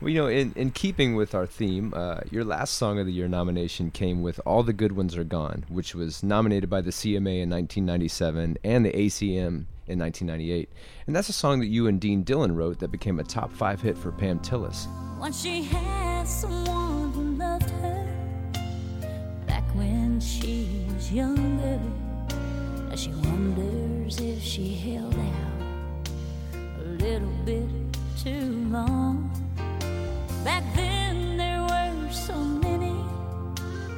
Well, 0.00 0.08
you 0.08 0.18
know, 0.18 0.28
in, 0.28 0.54
in 0.56 0.70
keeping 0.70 1.14
with 1.14 1.34
our 1.34 1.46
theme, 1.46 1.92
uh, 1.94 2.20
your 2.30 2.42
last 2.42 2.76
Song 2.76 2.98
of 2.98 3.04
the 3.04 3.12
Year 3.12 3.28
nomination 3.28 3.90
came 3.90 4.22
with 4.22 4.40
All 4.46 4.62
the 4.62 4.72
Good 4.72 4.92
Ones 4.92 5.14
Are 5.14 5.24
Gone, 5.24 5.66
which 5.68 5.94
was 5.94 6.22
nominated 6.22 6.70
by 6.70 6.80
the 6.80 6.90
CMA 6.90 7.42
in 7.42 7.50
1997 7.50 8.56
and 8.64 8.86
the 8.86 8.92
ACM 8.92 9.66
in 9.86 9.98
1998. 9.98 10.70
And 11.06 11.14
that's 11.14 11.28
a 11.28 11.34
song 11.34 11.60
that 11.60 11.66
you 11.66 11.86
and 11.86 12.00
Dean 12.00 12.22
Dillon 12.22 12.56
wrote 12.56 12.78
that 12.78 12.90
became 12.90 13.20
a 13.20 13.24
top 13.24 13.52
five 13.52 13.82
hit 13.82 13.98
for 13.98 14.10
Pam 14.10 14.38
Tillis. 14.38 14.86
Once 15.18 15.42
she 15.42 15.64
had 15.64 16.24
someone 16.26 17.12
who 17.12 17.34
loved 17.36 17.68
her 17.68 18.06
back 19.46 19.64
when 19.74 20.18
she 20.18 20.86
was 20.94 21.12
younger. 21.12 21.78
Now 22.88 22.96
she 22.96 23.10
wonders 23.10 24.18
if 24.18 24.42
she 24.42 24.74
held 24.76 25.14
out 25.14 26.08
a 26.54 26.84
little 27.04 27.34
bit 27.44 27.68
too 28.16 28.64
long. 28.70 29.29
Back 30.44 30.64
then 30.74 31.36
there 31.36 31.60
were 31.60 32.10
so 32.10 32.34
many, 32.34 33.04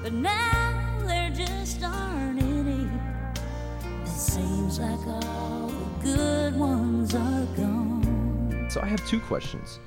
but 0.03 0.12
now 0.12 0.99
there 1.07 1.30
just 1.30 1.82
aren't 1.84 2.43
any. 2.43 2.88
It 4.03 4.09
seems 4.09 4.80
like 4.80 5.07
all 5.07 5.68
the 5.68 6.03
good 6.03 6.57
ones 6.57 7.14
are 7.14 7.47
gone. 7.57 8.66
So 8.70 8.80
I 8.80 8.86
have 8.86 9.07
two 9.07 9.20
questions. 9.20 9.78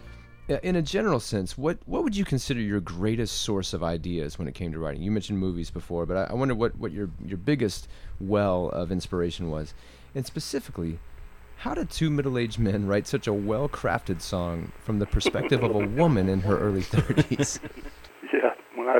In 0.47 0.76
a 0.76 0.82
general 0.82 1.20
sense, 1.20 1.58
what, 1.58 1.80
what 1.88 2.03
would 2.03 2.16
you 2.16 2.24
consider 2.24 2.62
your 2.62 2.80
greatest 2.80 3.41
source 3.41 3.74
of 3.74 3.84
ideas 3.84 4.38
when 4.39 4.47
it 4.47 4.53
came 4.53 4.72
to 4.72 4.80
writing? 4.80 5.01
You 5.01 5.12
mentioned 5.12 5.39
movies 5.39 5.72
before, 5.72 6.06
but 6.06 6.16
I, 6.16 6.24
I 6.26 6.34
wonder 6.36 6.56
what, 6.56 6.78
what 6.78 6.91
your, 6.91 7.10
your 7.26 7.38
biggest 7.38 7.88
well 8.20 8.70
of 8.70 8.91
inspiration 8.91 9.49
was. 9.49 9.74
And 10.14 10.26
specifically, 10.26 10.99
how 11.66 11.74
did 11.74 11.89
two 11.89 12.11
middle 12.11 12.38
aged 12.38 12.59
men 12.59 12.86
write 12.86 13.07
such 13.07 13.26
a 13.26 13.34
well 13.34 13.68
crafted 13.68 14.22
song 14.22 14.72
from 14.84 14.99
the 14.99 15.05
perspective 15.07 15.63
of 15.63 15.74
a 15.74 15.80
woman 15.97 16.30
in 16.30 16.41
her 16.41 16.59
early 16.59 16.82
30s? 16.84 17.59
Yeah, 18.32 18.51
when 18.76 18.88
I 18.88 18.99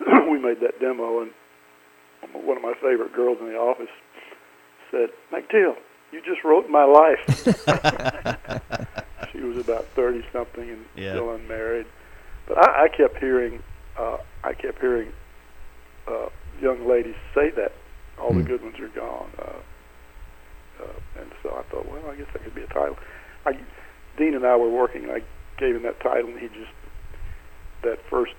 we 0.30 0.38
made 0.38 0.60
that 0.62 0.80
demo, 0.80 1.20
and 1.20 1.30
one 2.32 2.56
of 2.56 2.62
my 2.62 2.72
favorite 2.80 3.12
girls 3.14 3.36
in 3.42 3.48
the 3.48 3.56
office 3.56 3.92
said, 4.90 5.10
"McDill, 5.30 5.74
you 6.12 6.22
just 6.24 6.42
wrote 6.44 6.70
my 6.70 6.84
life." 6.84 7.20
she 9.32 9.40
was 9.40 9.62
about 9.62 9.84
thirty 9.94 10.22
something 10.32 10.70
and 10.70 10.86
Yeah. 10.96 11.12
still 11.12 11.34
unmarried, 11.34 11.84
but 12.48 12.56
I, 12.56 12.84
I 12.84 12.88
kept 12.88 13.18
hearing, 13.18 13.60
uh, 14.00 14.16
I 14.44 14.54
kept 14.54 14.80
hearing 14.80 15.12
uh, 16.08 16.28
young 16.62 16.88
ladies 16.88 17.16
say 17.34 17.50
that 17.56 17.72
all 18.18 18.32
the 18.32 18.40
Hmm. 18.40 18.46
good 18.46 18.62
ones 18.62 18.76
are 18.80 18.98
gone, 18.98 19.28
uh, 19.38 19.60
uh, 20.80 21.20
and 21.20 21.30
so 21.42 21.50
I 21.50 21.62
thought, 21.70 21.88
well, 21.88 22.10
I 22.10 22.16
guess 22.16 22.26
that 22.32 22.44
could 22.44 22.54
be 22.54 22.62
a 22.62 22.66
title. 22.68 22.96
I, 23.46 23.58
Dean 24.16 24.34
and 24.34 24.46
I 24.46 24.56
were 24.56 24.70
working. 24.70 25.04
and 25.04 25.12
I 25.12 25.22
gave 25.58 25.76
him 25.76 25.82
that 25.82 26.00
title, 26.00 26.30
and 26.30 26.38
he 26.38 26.48
just 26.48 26.70
that 27.82 27.98
first 28.08 28.32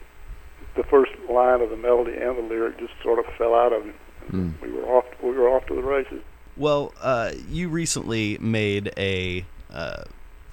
the 0.76 0.84
first 0.84 1.12
line 1.30 1.62
of 1.62 1.70
the 1.70 1.78
melody 1.78 2.14
and 2.14 2.38
the 2.38 2.42
lyric 2.42 2.80
just 2.80 2.94
sort 3.04 3.20
of 3.20 3.26
fell 3.38 3.54
out 3.54 3.74
of 3.74 3.84
him. 3.84 3.94
Mm. 4.32 4.62
We 4.62 4.72
were 4.72 4.86
off. 4.86 5.06
We 5.22 5.32
were 5.32 5.50
off 5.50 5.66
to 5.68 5.76
the 5.76 5.84
races. 5.84 6.22
Well, 6.56 6.94
uh, 7.02 7.32
you 7.50 7.70
recently 7.70 8.38
made 8.38 8.94
a 8.98 9.46
uh, 9.72 10.04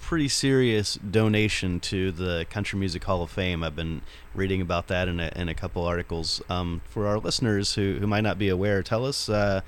pretty 0.00 0.28
serious 0.28 0.94
donation 0.94 1.78
to 1.78 2.10
the 2.10 2.46
Country 2.50 2.78
Music 2.78 3.04
Hall 3.04 3.22
of 3.22 3.30
Fame. 3.30 3.62
I've 3.62 3.76
been 3.76 4.02
reading 4.34 4.60
about 4.60 4.88
that 4.88 5.08
in 5.08 5.20
a, 5.20 5.30
in 5.36 5.48
a 5.48 5.54
couple 5.54 5.84
articles. 5.84 6.42
Um, 6.48 6.80
for 6.88 7.06
our 7.06 7.18
listeners 7.18 7.74
who, 7.74 7.98
who 8.00 8.06
might 8.06 8.22
not 8.22 8.38
be 8.38 8.48
aware, 8.48 8.82
tell 8.82 9.04
us 9.04 9.28
uh, 9.28 9.60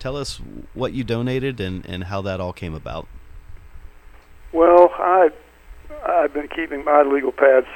tell 0.00 0.16
us 0.16 0.40
what 0.74 0.92
you 0.92 1.04
donated 1.04 1.60
and, 1.60 1.86
and 1.86 2.04
how 2.04 2.20
that 2.22 2.40
all 2.40 2.52
came 2.52 2.74
about. 2.74 3.06
Well, 4.52 4.90
I 4.94 5.30
I've 6.04 6.32
been 6.34 6.48
keeping 6.48 6.84
my 6.84 7.02
legal 7.02 7.30
pads 7.30 7.66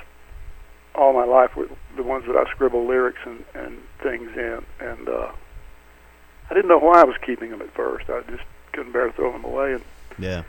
all 0.96 1.12
my 1.12 1.24
life 1.24 1.56
with 1.56 1.70
the 1.96 2.02
ones 2.02 2.24
that 2.26 2.36
I 2.36 2.50
scribble 2.50 2.86
lyrics 2.86 3.20
and 3.24 3.44
and 3.54 3.78
things 4.02 4.30
in, 4.36 4.64
and 4.80 5.08
uh, 5.08 5.30
I 6.50 6.54
didn't 6.54 6.68
know 6.68 6.78
why 6.78 7.00
I 7.00 7.04
was 7.04 7.16
keeping 7.24 7.50
them 7.50 7.62
at 7.62 7.72
first. 7.74 8.10
I 8.10 8.22
just 8.30 8.42
couldn't 8.72 8.92
bear 8.92 9.06
to 9.06 9.12
throw 9.12 9.30
them 9.32 9.44
away. 9.44 9.74
And 9.74 9.82
Yeah. 10.18 10.42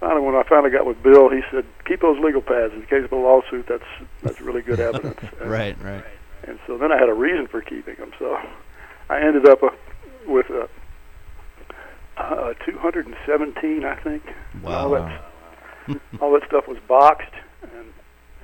finally, 0.00 0.20
when 0.22 0.34
I 0.34 0.42
finally 0.42 0.70
got 0.70 0.84
with 0.86 1.00
Bill, 1.02 1.28
he 1.28 1.42
said, 1.50 1.64
"Keep 1.84 2.00
those 2.00 2.18
legal 2.18 2.42
pads 2.42 2.72
in 2.72 2.82
case 2.82 3.04
of 3.04 3.12
a 3.12 3.16
lawsuit. 3.16 3.66
That's 3.68 3.84
that's 4.22 4.40
really 4.40 4.62
good 4.62 4.80
evidence." 4.80 5.20
And- 5.40 5.50
Right. 5.50 5.76
Right. 5.82 6.04
And 6.46 6.58
so 6.66 6.78
then 6.78 6.90
I 6.92 6.96
had 6.98 7.08
a 7.08 7.14
reason 7.14 7.46
for 7.46 7.60
keeping 7.60 7.96
them. 7.96 8.12
So 8.18 8.38
I 9.10 9.20
ended 9.20 9.46
up 9.46 9.62
uh, 9.62 9.70
with 10.26 10.48
a, 10.50 10.68
uh, 12.18 12.54
217, 12.64 13.84
I 13.84 13.94
think. 14.02 14.22
And 14.52 14.66
All 14.66 14.90
Wow. 14.90 15.20
that, 15.86 16.00
all 16.20 16.32
that 16.32 16.46
stuff 16.46 16.68
was 16.68 16.78
boxed 16.86 17.34
and 17.62 17.92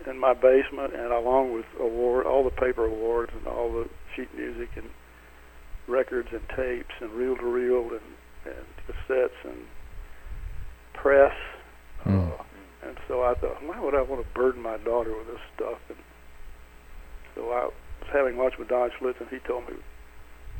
in 0.06 0.18
my 0.18 0.34
basement, 0.34 0.94
and 0.94 1.12
along 1.12 1.54
with 1.54 1.64
award, 1.80 2.26
all 2.26 2.44
the 2.44 2.50
paper 2.50 2.84
awards 2.84 3.32
and 3.36 3.46
all 3.46 3.72
the 3.72 3.88
sheet 4.14 4.28
music 4.36 4.68
and 4.76 4.90
records 5.88 6.28
and 6.32 6.42
tapes 6.54 6.94
and 7.00 7.10
reel 7.12 7.36
to 7.36 7.46
reel 7.46 7.90
and 7.90 8.00
and 8.44 8.66
cassettes 8.86 9.40
and 9.44 9.56
press. 10.92 11.32
Hmm. 12.02 12.28
Uh, 12.28 12.42
and 12.86 12.98
so 13.08 13.22
I 13.22 13.34
thought, 13.34 13.64
why 13.64 13.80
would 13.80 13.94
I 13.94 14.02
want 14.02 14.20
to 14.26 14.34
burden 14.34 14.60
my 14.60 14.76
daughter 14.78 15.16
with 15.16 15.26
this 15.26 15.40
stuff? 15.56 15.78
And 15.88 15.98
so 17.34 17.50
I 17.50 17.64
was 17.64 17.72
having 18.12 18.36
lunch 18.36 18.54
with 18.58 18.68
Don 18.68 18.90
Schlitz, 19.00 19.20
and 19.20 19.28
he 19.30 19.38
told 19.38 19.64
me 19.68 19.76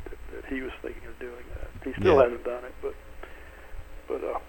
that, 0.05 0.17
that 0.33 0.45
he 0.51 0.61
was 0.61 0.71
thinking 0.81 1.05
of 1.05 1.19
doing 1.19 1.45
that. 1.53 1.69
He 1.85 1.93
still 1.93 2.15
Yeah. 2.17 2.23
hasn't 2.23 2.43
done 2.43 2.63
it, 2.65 2.73
but 2.81 2.93
but 4.07 4.23
uh, 4.23 4.39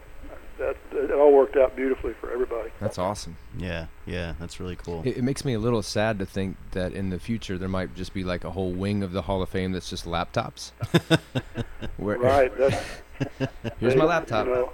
that 0.58 0.76
it 0.92 1.10
all 1.12 1.32
worked 1.32 1.56
out 1.56 1.76
beautifully 1.76 2.14
for 2.14 2.30
everybody. 2.32 2.70
That's 2.80 2.98
awesome. 2.98 3.36
Yeah, 3.58 3.86
yeah, 4.06 4.34
that's 4.40 4.58
really 4.58 4.76
cool. 4.76 5.02
It, 5.04 5.18
it 5.18 5.22
makes 5.22 5.44
me 5.44 5.52
a 5.54 5.58
little 5.58 5.82
sad 5.82 6.18
to 6.18 6.26
think 6.26 6.56
that 6.72 6.92
in 6.92 7.10
the 7.10 7.18
future 7.18 7.56
there 7.58 7.68
might 7.68 7.94
just 7.94 8.12
be 8.14 8.24
like 8.24 8.42
a 8.44 8.50
whole 8.50 8.72
wing 8.72 9.02
of 9.02 9.12
the 9.12 9.22
Hall 9.22 9.42
of 9.42 9.48
Fame 9.50 9.72
that's 9.72 9.88
just 9.90 10.04
laptops. 10.06 10.72
Where, 11.98 12.18
Right. 12.18 12.56
That's, 12.56 12.84
Here's 13.80 13.94
they- 13.94 13.98
my 13.98 14.04
laptop. 14.06 14.46
You 14.46 14.52
know, 14.54 14.72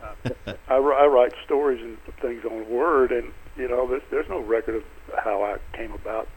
I, 0.69 0.75
I 0.77 1.07
write 1.07 1.33
stories 1.45 1.81
and 1.83 1.99
things 2.21 2.45
on 2.45 2.69
Word, 2.71 3.11
and 3.13 3.33
you 3.57 3.69
know, 3.69 3.87
there's, 3.89 4.03
there's 4.11 4.29
no 4.29 4.39
record 4.41 4.77
of 4.77 4.85
how 5.25 5.43
I 5.43 5.59
came 5.77 5.93
about, 5.93 6.29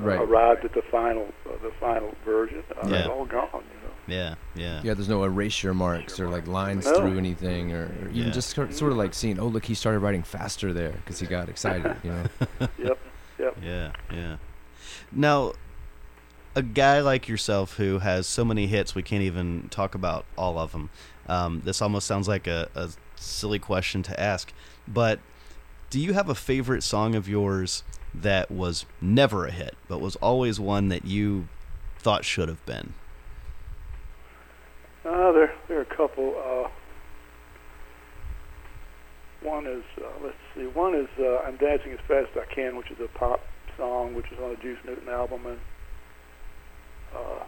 Right. 0.00 0.18
arrived 0.20 0.64
at 0.64 0.74
the 0.74 0.82
final, 0.90 1.28
uh, 1.46 1.52
the 1.62 1.70
final 1.80 2.12
version. 2.24 2.62
Uh, 2.76 2.88
Yeah. 2.88 2.96
It's 2.98 3.08
all 3.08 3.24
gone. 3.24 3.48
You 3.52 3.58
know. 3.60 3.83
Yeah, 4.06 4.34
yeah, 4.54 4.80
Yeah, 4.84 4.94
there's 4.94 5.08
no 5.08 5.24
erasure 5.24 5.72
marks 5.72 6.20
or 6.20 6.28
like 6.28 6.46
lines 6.46 6.84
No. 6.84 6.94
through 6.98 7.16
anything, 7.18 7.72
or, 7.72 7.84
or 7.84 8.08
even 8.10 8.26
Yeah. 8.26 8.30
just 8.30 8.50
sort 8.50 8.74
sort 8.74 8.92
of 8.92 8.98
like 8.98 9.14
seeing, 9.14 9.38
oh 9.38 9.46
look, 9.46 9.64
he 9.64 9.74
started 9.74 10.00
writing 10.00 10.22
faster 10.22 10.72
there 10.72 10.92
because 10.92 11.18
he 11.20 11.26
got 11.26 11.48
excited. 11.48 11.96
You 12.02 12.10
know. 12.12 12.24
Yep. 12.78 12.98
Yep. 13.38 13.56
yeah, 13.62 13.92
yeah. 14.12 14.36
Now, 15.10 15.54
a 16.54 16.62
guy 16.62 17.00
like 17.00 17.28
yourself 17.28 17.74
who 17.78 17.98
has 18.00 18.26
so 18.26 18.44
many 18.44 18.66
hits, 18.66 18.94
we 18.94 19.02
can't 19.02 19.22
even 19.22 19.68
talk 19.70 19.94
about 19.94 20.24
all 20.38 20.58
of 20.58 20.72
them. 20.72 20.90
Um, 21.26 21.62
this 21.64 21.80
almost 21.82 22.06
sounds 22.06 22.28
like 22.28 22.46
a, 22.46 22.68
a 22.74 22.90
silly 23.16 23.58
question 23.58 24.02
to 24.04 24.20
ask, 24.20 24.52
but 24.86 25.18
do 25.90 25.98
you 25.98 26.12
have 26.12 26.28
a 26.28 26.34
favorite 26.34 26.82
song 26.82 27.14
of 27.14 27.28
yours 27.28 27.82
that 28.14 28.50
was 28.50 28.84
never 29.00 29.46
a 29.46 29.50
hit, 29.50 29.74
but 29.88 30.00
was 30.00 30.14
always 30.16 30.60
one 30.60 30.88
that 30.88 31.04
you 31.04 31.48
thought 31.98 32.24
should 32.24 32.48
have 32.48 32.64
been? 32.66 32.92
Uh, 35.04 35.32
there, 35.32 35.52
there 35.68 35.78
are 35.78 35.82
a 35.82 35.96
couple. 35.96 36.34
Uh, 36.36 36.68
one 39.46 39.66
is, 39.66 39.84
uh, 39.98 40.06
let's 40.22 40.36
see, 40.54 40.66
one 40.66 40.94
is 40.94 41.08
uh, 41.20 41.38
"I'm 41.46 41.56
Dancing 41.56 41.92
as 41.92 41.98
Fast 42.08 42.28
as 42.34 42.44
I 42.48 42.54
Can," 42.54 42.76
which 42.76 42.90
is 42.90 42.98
a 43.00 43.08
pop 43.18 43.40
song, 43.76 44.14
which 44.14 44.30
is 44.32 44.38
on 44.42 44.52
a 44.52 44.56
Juice 44.56 44.78
Newton 44.86 45.08
album, 45.08 45.44
and 45.46 45.58
uh, 47.14 47.44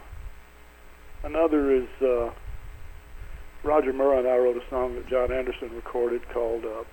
another 1.23 1.71
is 1.71 1.87
uh, 2.01 2.29
Roger 3.63 3.91
Murrah 3.93 4.19
and 4.19 4.27
I 4.27 4.37
wrote 4.37 4.57
a 4.57 4.69
song 4.69 4.93
that 4.95 5.07
John 5.07 5.31
Anderson 5.31 5.71
recorded 5.73 6.21
called 6.29 6.63
uh, 6.65 6.83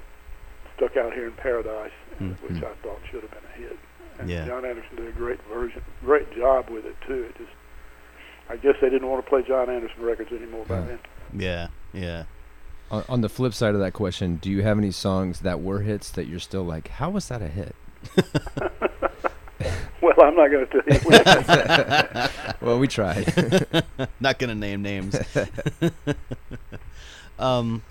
"Stuck 0.77 0.97
Out 0.97 1.13
Here 1.13 1.27
in 1.27 1.33
Paradise," 1.33 1.93
Mhm. 2.19 2.41
which 2.43 2.63
I 2.65 2.73
thought 2.83 3.01
should 3.11 3.21
have 3.23 3.31
been 3.31 3.45
a 3.45 3.59
hit. 3.59 3.79
And 4.21 4.31
Yeah. 4.31 4.47
John 4.47 4.65
Anderson 4.65 4.97
did 4.97 5.09
a 5.09 5.13
great 5.13 5.41
version, 5.53 5.83
great 6.03 6.31
job 6.35 6.71
with 6.71 6.87
it 6.87 6.97
too. 7.07 7.25
It 7.29 7.37
just, 7.37 7.51
I 8.51 8.57
guess 8.57 8.75
they 8.81 8.91
didn't 8.91 9.09
want 9.09 9.25
to 9.25 9.29
play 9.29 9.43
John 9.43 9.71
Anderson 9.71 10.03
records 10.03 10.31
anymore 10.33 10.65
by 10.67 10.79
Yeah. 10.81 10.85
then. 10.85 10.99
Yeah, 11.37 11.69
yeah. 11.93 12.25
on, 12.91 13.05
on 13.09 13.21
the 13.23 13.29
flip 13.29 13.55
side 13.55 13.75
of 13.75 13.81
that 13.81 13.93
question, 13.93 14.37
do 14.37 14.51
you 14.51 14.63
have 14.63 14.79
any 14.79 14.91
songs 14.91 15.41
that 15.41 15.61
were 15.61 15.81
hits 15.81 16.11
that 16.11 16.27
you're 16.27 16.39
still 16.41 16.63
like, 16.65 16.89
how 16.89 17.11
was 17.11 17.29
that 17.29 17.43
a 17.43 17.49
hit? 17.49 17.75
Well, 20.03 20.13
I'm 20.23 20.37
not 20.37 20.49
going 20.51 20.67
to 20.67 20.83
tell 20.83 22.23
you. 22.23 22.29
Well, 22.61 22.79
we 22.79 22.87
tried. 22.87 23.27
Not 24.21 24.39
gonna 24.39 24.55
name 24.55 24.83
names. 24.83 25.17
um, 27.39 27.83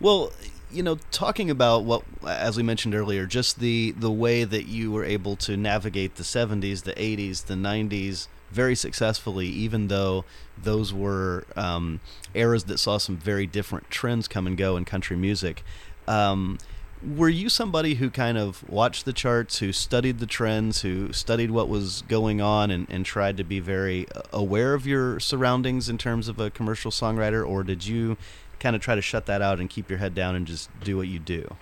well, 0.00 0.32
you 0.70 0.82
know, 0.82 0.96
talking 1.10 1.50
about 1.50 1.84
what, 1.84 2.02
as 2.26 2.56
we 2.56 2.62
mentioned 2.62 2.94
earlier, 2.94 3.26
just 3.26 3.60
the 3.60 3.92
the 3.92 4.10
way 4.10 4.44
that 4.44 4.64
you 4.66 4.90
were 4.92 5.04
able 5.04 5.36
to 5.36 5.56
navigate 5.56 6.14
the 6.16 6.22
'70s, 6.22 6.84
the 6.84 6.92
'80s, 6.94 7.44
the 7.46 7.54
'90s 7.54 8.28
very 8.50 8.74
successfully, 8.74 9.46
even 9.46 9.88
though 9.88 10.24
those 10.62 10.92
were 10.92 11.44
um, 11.56 12.00
eras 12.34 12.64
that 12.64 12.78
saw 12.78 12.98
some 12.98 13.16
very 13.16 13.46
different 13.46 13.90
trends 13.90 14.28
come 14.28 14.46
and 14.46 14.56
go 14.56 14.76
in 14.76 14.84
country 14.84 15.16
music. 15.16 15.62
Um, 16.06 16.58
were 17.06 17.28
you 17.28 17.48
somebody 17.48 17.94
who 17.94 18.10
kind 18.10 18.36
of 18.36 18.68
watched 18.68 19.04
the 19.04 19.12
charts, 19.12 19.58
who 19.58 19.72
studied 19.72 20.18
the 20.18 20.26
trends, 20.26 20.82
who 20.82 21.12
studied 21.12 21.50
what 21.50 21.68
was 21.68 22.02
going 22.08 22.40
on, 22.40 22.70
and, 22.70 22.86
and 22.90 23.04
tried 23.04 23.36
to 23.36 23.44
be 23.44 23.60
very 23.60 24.06
uh, 24.10 24.22
aware 24.32 24.74
of 24.74 24.86
your 24.86 25.20
surroundings 25.20 25.88
in 25.88 25.98
terms 25.98 26.26
of 26.28 26.40
a 26.40 26.50
commercial 26.50 26.90
songwriter, 26.90 27.46
or 27.46 27.62
did 27.62 27.86
you 27.86 28.16
kind 28.58 28.74
of 28.74 28.82
try 28.82 28.94
to 28.96 29.02
shut 29.02 29.26
that 29.26 29.40
out 29.40 29.60
and 29.60 29.70
keep 29.70 29.88
your 29.88 30.00
head 30.00 30.14
down 30.14 30.34
and 30.34 30.46
just 30.46 30.68
do 30.80 30.96
what 30.96 31.06
you 31.06 31.20
do? 31.20 31.54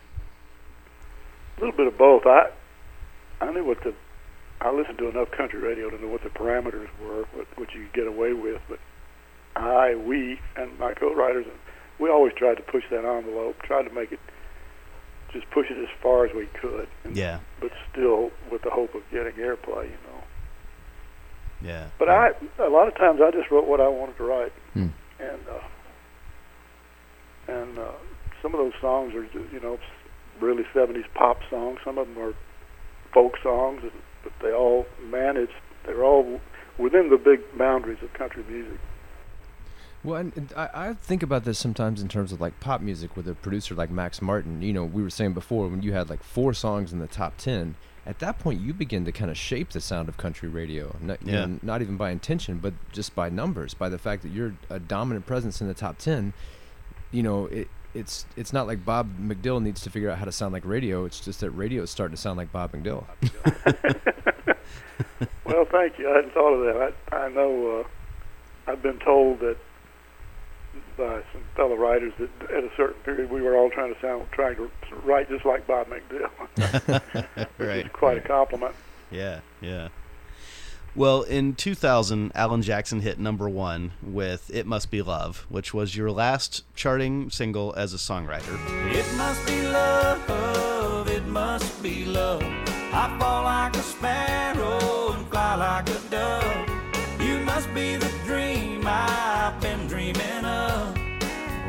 A 1.58 1.60
little 1.60 1.76
bit 1.76 1.86
of 1.86 1.98
both. 1.98 2.26
I 2.26 2.50
I 3.40 3.52
knew 3.52 3.64
what 3.64 3.82
the 3.82 3.92
I 4.66 4.72
listened 4.72 4.98
to 4.98 5.08
enough 5.08 5.30
country 5.30 5.60
radio 5.60 5.90
to 5.90 6.02
know 6.02 6.08
what 6.08 6.24
the 6.24 6.28
parameters 6.28 6.88
were, 7.00 7.22
what 7.34 7.46
what 7.56 7.72
you 7.72 7.84
could 7.84 7.92
get 7.92 8.06
away 8.08 8.32
with. 8.32 8.60
But 8.68 8.80
I, 9.54 9.94
we, 9.94 10.40
and 10.56 10.76
my 10.78 10.92
co-writers, 10.92 11.46
we 12.00 12.10
always 12.10 12.32
tried 12.34 12.56
to 12.56 12.62
push 12.64 12.82
that 12.90 13.04
envelope, 13.04 13.62
tried 13.62 13.84
to 13.84 13.94
make 13.94 14.10
it 14.10 14.18
just 15.32 15.48
push 15.50 15.70
it 15.70 15.78
as 15.78 15.88
far 16.02 16.26
as 16.26 16.34
we 16.34 16.46
could, 16.46 16.88
and, 17.04 17.16
Yeah, 17.16 17.40
but 17.60 17.70
still 17.92 18.30
with 18.50 18.62
the 18.62 18.70
hope 18.70 18.94
of 18.94 19.02
getting 19.10 19.32
airplay, 19.34 19.84
you 19.84 19.98
know. 20.06 20.22
yeah. 21.62 21.88
But 21.98 22.08
I, 22.08 22.30
a 22.58 22.68
lot 22.68 22.88
of 22.88 22.96
times, 22.96 23.20
I 23.22 23.30
just 23.30 23.50
wrote 23.50 23.66
what 23.66 23.80
I 23.80 23.88
wanted 23.88 24.16
to 24.18 24.24
write, 24.24 24.52
Hmm. 24.74 24.88
and 25.20 25.40
uh, 25.48 27.52
and 27.52 27.78
uh, 27.78 27.92
some 28.42 28.52
of 28.54 28.58
those 28.58 28.72
songs 28.80 29.14
are, 29.14 29.24
you 29.52 29.60
know, 29.62 29.78
really 30.40 30.64
'70s 30.74 31.04
pop 31.14 31.38
songs. 31.50 31.78
Some 31.84 31.98
of 31.98 32.08
them 32.08 32.18
are 32.18 32.34
folk 33.14 33.34
songs, 33.42 33.82
and, 33.82 33.92
but 34.26 34.32
they 34.46 34.52
all 34.52 34.86
managed. 35.10 35.52
They're 35.84 36.04
all 36.04 36.40
within 36.78 37.10
the 37.10 37.16
big 37.16 37.40
boundaries 37.56 37.98
of 38.02 38.12
country 38.14 38.44
music. 38.48 38.78
Well, 40.02 40.16
and, 40.20 40.36
and 40.36 40.52
I, 40.56 40.68
I 40.74 40.92
think 40.94 41.22
about 41.22 41.44
this 41.44 41.58
sometimes 41.58 42.02
in 42.02 42.08
terms 42.08 42.32
of 42.32 42.40
like 42.40 42.58
pop 42.60 42.80
music 42.80 43.16
with 43.16 43.28
a 43.28 43.34
producer 43.34 43.74
like 43.74 43.90
Max 43.90 44.20
Martin. 44.20 44.62
You 44.62 44.72
know, 44.72 44.84
we 44.84 45.02
were 45.02 45.10
saying 45.10 45.32
before 45.32 45.68
when 45.68 45.82
you 45.82 45.92
had 45.92 46.10
like 46.10 46.22
four 46.22 46.52
songs 46.54 46.92
in 46.92 46.98
the 46.98 47.06
top 47.06 47.36
10, 47.38 47.76
at 48.04 48.18
that 48.20 48.38
point 48.38 48.60
you 48.60 48.72
begin 48.74 49.04
to 49.04 49.12
kind 49.12 49.30
of 49.30 49.36
shape 49.36 49.70
the 49.70 49.80
sound 49.80 50.08
of 50.08 50.16
country 50.16 50.48
radio. 50.48 50.96
Not, 51.00 51.22
you 51.22 51.32
Yeah. 51.32 51.46
know, 51.46 51.58
not 51.62 51.82
even 51.82 51.96
by 51.96 52.10
intention, 52.10 52.58
but 52.58 52.74
just 52.92 53.14
by 53.14 53.30
numbers, 53.30 53.74
by 53.74 53.88
the 53.88 53.98
fact 53.98 54.22
that 54.22 54.30
you're 54.30 54.54
a 54.70 54.78
dominant 54.80 55.26
presence 55.26 55.60
in 55.60 55.66
the 55.68 55.74
top 55.74 55.98
10. 55.98 56.32
You 57.12 57.22
know, 57.22 57.46
it, 57.46 57.68
it's 57.96 58.26
it's 58.36 58.52
not 58.52 58.66
like 58.66 58.84
Bob 58.84 59.18
McDill 59.18 59.62
needs 59.62 59.80
to 59.82 59.90
figure 59.90 60.10
out 60.10 60.18
how 60.18 60.24
to 60.24 60.32
sound 60.32 60.52
like 60.52 60.64
radio. 60.64 61.04
It's 61.04 61.20
just 61.20 61.40
that 61.40 61.50
radio 61.50 61.82
is 61.82 61.90
starting 61.90 62.14
to 62.14 62.20
sound 62.20 62.36
like 62.36 62.52
Bob 62.52 62.72
McDill. 62.72 63.04
Well, 65.46 65.64
thank 65.70 65.98
you. 65.98 66.10
I 66.10 66.16
hadn't 66.16 66.34
thought 66.34 66.52
of 66.52 66.64
that. 66.64 66.94
I, 67.12 67.16
I 67.16 67.28
know 67.30 67.80
uh, 67.80 68.70
I've 68.70 68.82
been 68.82 68.98
told 68.98 69.40
that 69.40 69.56
by 70.98 71.22
some 71.32 71.42
fellow 71.54 71.76
writers 71.76 72.12
that 72.18 72.30
at 72.50 72.64
a 72.64 72.70
certain 72.76 73.00
period 73.02 73.30
we 73.30 73.42
were 73.42 73.56
all 73.56 73.70
trying 73.70 73.94
to 73.94 74.00
sound, 74.00 74.26
trying 74.32 74.56
to 74.56 74.70
write 75.04 75.28
just 75.28 75.44
like 75.44 75.66
Bob 75.66 75.86
McDill, 75.88 76.30
which 77.56 77.68
is 77.86 77.90
quite 77.92 78.18
a 78.18 78.20
compliment. 78.20 78.74
Yeah, 79.10 79.40
yeah. 79.60 79.88
Well, 80.96 81.24
in 81.24 81.56
2000, 81.56 82.32
Alan 82.34 82.62
Jackson 82.62 83.02
hit 83.02 83.18
number 83.18 83.50
one 83.50 83.92
with 84.02 84.48
It 84.48 84.64
Must 84.64 84.90
Be 84.90 85.02
Love, 85.02 85.44
which 85.50 85.74
was 85.74 85.94
your 85.94 86.10
last 86.10 86.64
charting 86.74 87.28
single 87.28 87.74
as 87.76 87.92
a 87.92 87.98
songwriter. 87.98 88.58
It 88.94 89.04
must 89.18 89.46
be 89.46 89.60
love, 89.60 91.06
it 91.10 91.26
must 91.26 91.82
be 91.82 92.06
love. 92.06 92.42
I 92.42 93.14
fall 93.20 93.44
like 93.44 93.76
a 93.76 93.82
sparrow 93.82 95.12
and 95.12 95.28
fly 95.28 95.56
like 95.56 95.86
a 95.90 95.98
dove. 96.08 97.20
You 97.20 97.40
must 97.40 97.72
be 97.74 97.96
the 97.96 98.10
dream 98.24 98.82
I've 98.86 99.60
been 99.60 99.86
dreaming 99.88 100.46
of. 100.46 100.96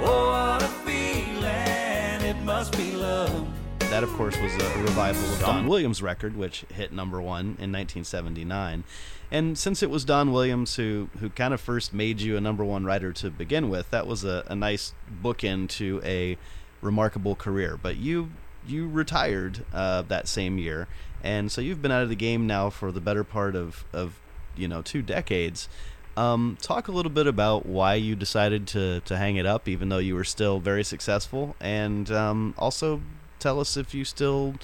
Oh, 0.03 0.29
what 0.29 0.63
a 0.63 0.67
feeling, 0.85 1.43
it 1.43 2.41
must 2.45 2.77
be 2.77 2.93
love. 2.93 3.45
That, 3.89 4.03
of 4.03 4.09
course, 4.13 4.37
was 4.39 4.53
a 4.53 4.79
revival 4.83 5.23
of 5.33 5.39
Don 5.39 5.67
Williams' 5.67 6.01
record, 6.01 6.35
which 6.35 6.65
hit 6.73 6.91
number 6.91 7.21
one 7.21 7.55
in 7.59 7.71
1979. 7.71 8.83
And 9.31 9.57
since 9.57 9.83
it 9.83 9.89
was 9.89 10.05
Don 10.05 10.31
Williams 10.31 10.75
who, 10.75 11.09
who 11.19 11.29
kind 11.29 11.53
of 11.53 11.59
first 11.59 11.93
made 11.93 12.21
you 12.21 12.37
a 12.37 12.41
number 12.41 12.63
one 12.63 12.85
writer 12.85 13.11
to 13.13 13.29
begin 13.29 13.69
with, 13.69 13.89
that 13.91 14.07
was 14.07 14.23
a, 14.23 14.45
a 14.47 14.55
nice 14.55 14.93
bookend 15.21 15.69
to 15.69 16.01
a 16.03 16.37
remarkable 16.81 17.35
career. 17.35 17.77
But 17.81 17.97
you 17.97 18.31
you 18.65 18.87
retired 18.87 19.65
uh, 19.73 20.01
that 20.03 20.27
same 20.27 20.57
year, 20.57 20.87
and 21.23 21.51
so 21.51 21.61
you've 21.61 21.81
been 21.81 21.91
out 21.91 22.03
of 22.03 22.09
the 22.09 22.15
game 22.15 22.47
now 22.47 22.69
for 22.69 22.91
the 22.91 22.99
better 22.99 23.23
part 23.23 23.55
of, 23.55 23.85
of 23.93 24.19
you 24.55 24.67
know 24.67 24.81
two 24.81 25.01
decades. 25.01 25.69
Um, 26.15 26.57
talk 26.61 26.87
a 26.87 26.91
little 26.91 27.11
bit 27.11 27.27
about 27.27 27.67
why 27.67 27.93
you 27.93 28.15
decided 28.15 28.65
to, 28.69 29.01
to 29.01 29.17
hang 29.17 29.35
it 29.35 29.45
up, 29.45 29.67
even 29.67 29.89
though 29.89 29.99
you 29.99 30.15
were 30.15 30.23
still 30.23 30.59
very 30.59 30.83
successful, 30.83 31.55
and 31.59 32.09
um, 32.11 32.55
also 32.57 33.01
tell 33.39 33.59
us 33.59 33.77
if 33.77 33.93
you 33.93 34.03
still 34.03 34.55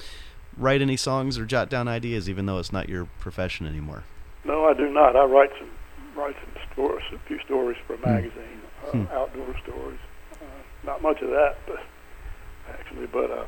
write 0.56 0.82
any 0.82 0.96
songs 0.96 1.38
or 1.38 1.46
jot 1.46 1.70
down 1.70 1.86
ideas, 1.86 2.28
even 2.28 2.46
though 2.46 2.58
it's 2.58 2.72
not 2.72 2.88
your 2.88 3.04
profession 3.20 3.66
anymore. 3.66 4.02
No, 4.44 4.66
I 4.66 4.74
do 4.74 4.90
not. 4.90 5.16
I 5.16 5.24
write 5.24 5.50
some 5.58 5.70
write 6.16 6.36
some 6.44 6.62
stories, 6.72 7.04
a 7.14 7.18
few 7.26 7.38
stories 7.40 7.76
for 7.86 7.94
a 7.94 7.98
magazine, 7.98 8.60
uh, 8.86 8.98
outdoor 9.12 9.54
stories. 9.62 9.98
not 10.84 11.02
much 11.02 11.20
of 11.22 11.30
that, 11.30 11.56
but 11.66 11.80
actually, 12.70 13.06
but 13.06 13.30
uh, 13.30 13.46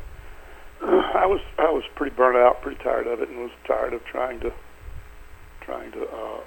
I 1.15 1.27
was 1.27 1.41
I 1.59 1.71
was 1.71 1.85
pretty 1.95 2.15
burnt 2.17 2.37
out, 2.37 2.63
pretty 2.63 2.83
tired 2.83 3.07
of 3.07 3.21
it, 3.21 3.29
and 3.29 3.39
was 3.39 3.51
tired 3.67 3.93
of 3.93 4.05
trying 4.05 4.41
to 4.41 4.53
trying 5.61 5.93
to 5.93 6.03
uh, 6.09 6.41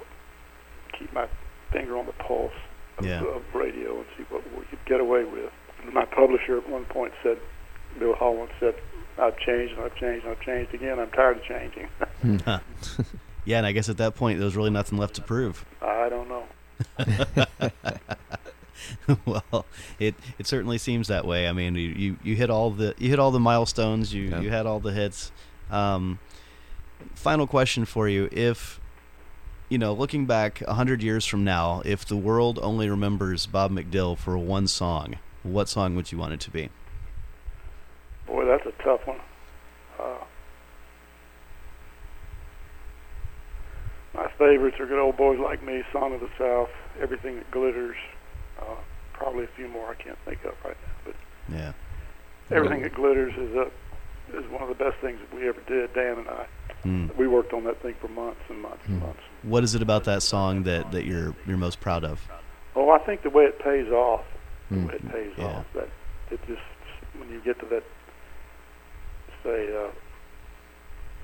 keep 0.98 1.12
my 1.12 1.26
finger 1.72 1.96
on 1.96 2.06
the 2.06 2.12
pulse 2.12 2.52
of, 2.98 3.04
Yeah. 3.06 3.22
of 3.24 3.42
radio 3.54 3.98
and 3.98 4.06
see 4.16 4.24
what 4.30 4.42
we 4.58 4.64
could 4.64 4.84
get 4.86 5.00
away 5.00 5.24
with. 5.24 5.52
And 5.84 5.92
my 5.94 6.04
publisher 6.06 6.56
at 6.58 6.68
one 6.68 6.84
point 6.86 7.12
said, 7.22 7.38
Bill 7.98 8.14
Holland 8.14 8.50
said, 8.58 8.74
"I've 9.18 9.38
changed 9.38 9.74
and 9.74 9.82
I've 9.84 9.94
changed 9.94 10.26
and 10.26 10.34
I've 10.36 10.40
changed 10.42 10.74
again. 10.74 10.98
I'm 10.98 11.10
tired 11.10 11.36
of 11.38 11.44
changing." 11.44 11.88
Yeah, 13.44 13.58
and 13.58 13.66
I 13.66 13.72
guess 13.72 13.88
at 13.88 13.96
that 13.98 14.14
point 14.14 14.38
there 14.38 14.44
was 14.44 14.56
really 14.56 14.70
nothing 14.70 14.98
left 14.98 15.14
to 15.14 15.22
prove. 15.22 15.64
I 15.82 16.08
don't 16.08 16.28
know. 16.28 16.44
well, 19.26 19.66
it 19.98 20.14
it 20.38 20.46
certainly 20.46 20.78
seems 20.78 21.08
that 21.08 21.26
way. 21.26 21.48
I 21.48 21.52
mean, 21.52 21.74
you, 21.74 21.88
you, 21.88 22.16
you 22.22 22.36
hit 22.36 22.50
all 22.50 22.70
the 22.70 22.94
you 22.98 23.10
hit 23.10 23.18
all 23.18 23.30
the 23.30 23.40
milestones. 23.40 24.12
You 24.14 24.22
Yeah. 24.30 24.40
you 24.40 24.50
had 24.50 24.66
all 24.66 24.80
the 24.80 24.92
hits. 24.92 25.32
Um, 25.70 26.18
final 27.14 27.46
question 27.46 27.84
for 27.84 28.08
you: 28.08 28.28
If 28.32 28.80
you 29.68 29.78
know, 29.78 29.92
looking 29.92 30.26
back 30.26 30.60
a 30.62 30.74
hundred 30.74 31.02
years 31.02 31.24
from 31.24 31.44
now, 31.44 31.82
if 31.84 32.04
the 32.04 32.16
world 32.16 32.58
only 32.62 32.88
remembers 32.90 33.46
Bob 33.46 33.70
McDill 33.72 34.16
for 34.18 34.36
one 34.36 34.66
song, 34.66 35.16
what 35.42 35.68
song 35.68 35.94
would 35.96 36.10
you 36.12 36.18
want 36.18 36.32
it 36.34 36.40
to 36.40 36.50
be? 36.50 36.68
Boy, 38.26 38.44
that's 38.46 38.66
a 38.66 38.72
tough 38.82 39.06
one. 39.06 39.20
Uh, 39.98 40.16
my 44.14 44.28
favorites 44.38 44.76
are 44.80 44.86
Good 44.86 44.98
Old 45.00 45.16
Boys 45.16 45.38
Like 45.38 45.62
Me, 45.64 45.82
Song 45.92 46.14
of 46.14 46.20
the 46.20 46.28
South, 46.38 46.70
Everything 47.00 47.36
That 47.36 47.50
Glitters, 47.50 47.96
uh, 48.60 48.64
probably 49.12 49.44
a 49.44 49.48
few 49.56 49.68
more 49.68 49.90
I 49.90 49.94
can't 49.94 50.18
think 50.24 50.44
of 50.44 50.54
right 50.64 50.76
now. 50.86 50.92
But 51.04 51.14
Yeah. 51.54 51.72
Everything 52.50 52.82
That 52.82 52.94
Glitters 52.94 53.32
is 53.36 53.54
a, 53.54 53.70
is 54.36 54.50
one 54.50 54.62
of 54.62 54.68
the 54.68 54.74
best 54.74 54.96
things 55.00 55.18
that 55.20 55.34
we 55.38 55.48
ever 55.48 55.60
did, 55.66 55.92
Dan 55.94 56.18
and 56.18 56.28
I. 56.28 56.46
Hmm. 56.82 57.06
We 57.18 57.28
worked 57.28 57.52
on 57.52 57.64
that 57.64 57.80
thing 57.82 57.94
for 58.00 58.08
months 58.08 58.40
and 58.48 58.60
months 58.62 58.82
and 58.86 59.00
months. 59.00 59.20
What 59.42 59.62
is 59.64 59.74
it 59.74 59.82
about 59.82 60.04
that 60.04 60.22
song 60.22 60.62
that, 60.64 60.90
that 60.92 61.04
you're 61.04 61.34
you're 61.46 61.58
most 61.58 61.80
proud 61.80 62.04
of? 62.04 62.26
Oh, 62.74 62.90
I 62.90 62.98
think 63.00 63.22
the 63.22 63.28
way 63.30 63.44
it 63.44 63.58
pays 63.58 63.88
off, 63.92 64.24
the 64.70 64.76
Mm. 64.76 64.88
way 64.88 64.94
it 64.94 65.12
pays 65.12 65.32
Yeah. 65.36 65.44
off, 65.44 65.66
that 65.74 65.88
it 66.30 66.40
just 66.46 66.62
when 67.18 67.28
you 67.28 67.40
get 67.44 67.58
to 67.60 67.66
that, 67.66 67.82
say, 69.44 69.76
uh, 69.76 69.90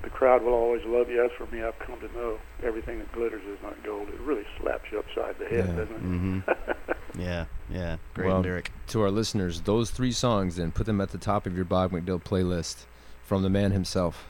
the 0.07 0.15
crowd 0.15 0.41
will 0.41 0.53
always 0.53 0.85
love 0.85 1.09
you. 1.09 1.21
As 1.23 1.31
for 1.37 1.45
me, 1.53 1.61
I've 1.61 1.77
come 1.79 1.99
to 1.99 2.07
know 2.17 2.37
everything 2.63 2.99
that 2.99 3.11
glitters 3.11 3.43
is 3.43 3.61
not 3.61 3.83
gold. 3.83 4.07
It 4.07 4.19
really 4.21 4.45
slaps 4.57 4.85
you 4.89 4.99
upside 4.99 5.37
the 5.37 5.45
head, 5.45 5.67
Yeah. 5.67 5.75
doesn't 5.75 5.95
it? 5.95 6.01
Mm-hmm. 6.03 7.19
yeah, 7.21 7.45
yeah, 7.69 7.97
great 8.13 8.27
Well, 8.27 8.39
lyric. 8.39 8.71
To 8.87 9.01
our 9.01 9.11
listeners, 9.11 9.61
those 9.61 9.91
three 9.91 10.13
songs, 10.13 10.55
then 10.55 10.71
put 10.71 10.85
them 10.85 11.01
at 11.01 11.11
the 11.11 11.17
top 11.17 11.45
of 11.45 11.55
your 11.57 11.65
Bob 11.65 11.91
McDill 11.91 12.23
playlist 12.23 12.85
from 13.25 13.41
the 13.43 13.49
man 13.49 13.71
himself. 13.71 14.25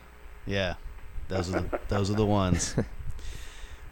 Yeah, 0.48 0.76
those 1.28 1.54
are 1.54 1.62
the, 1.62 1.80
those 1.90 2.10
are 2.10 2.16
the 2.16 2.26
ones. 2.26 2.76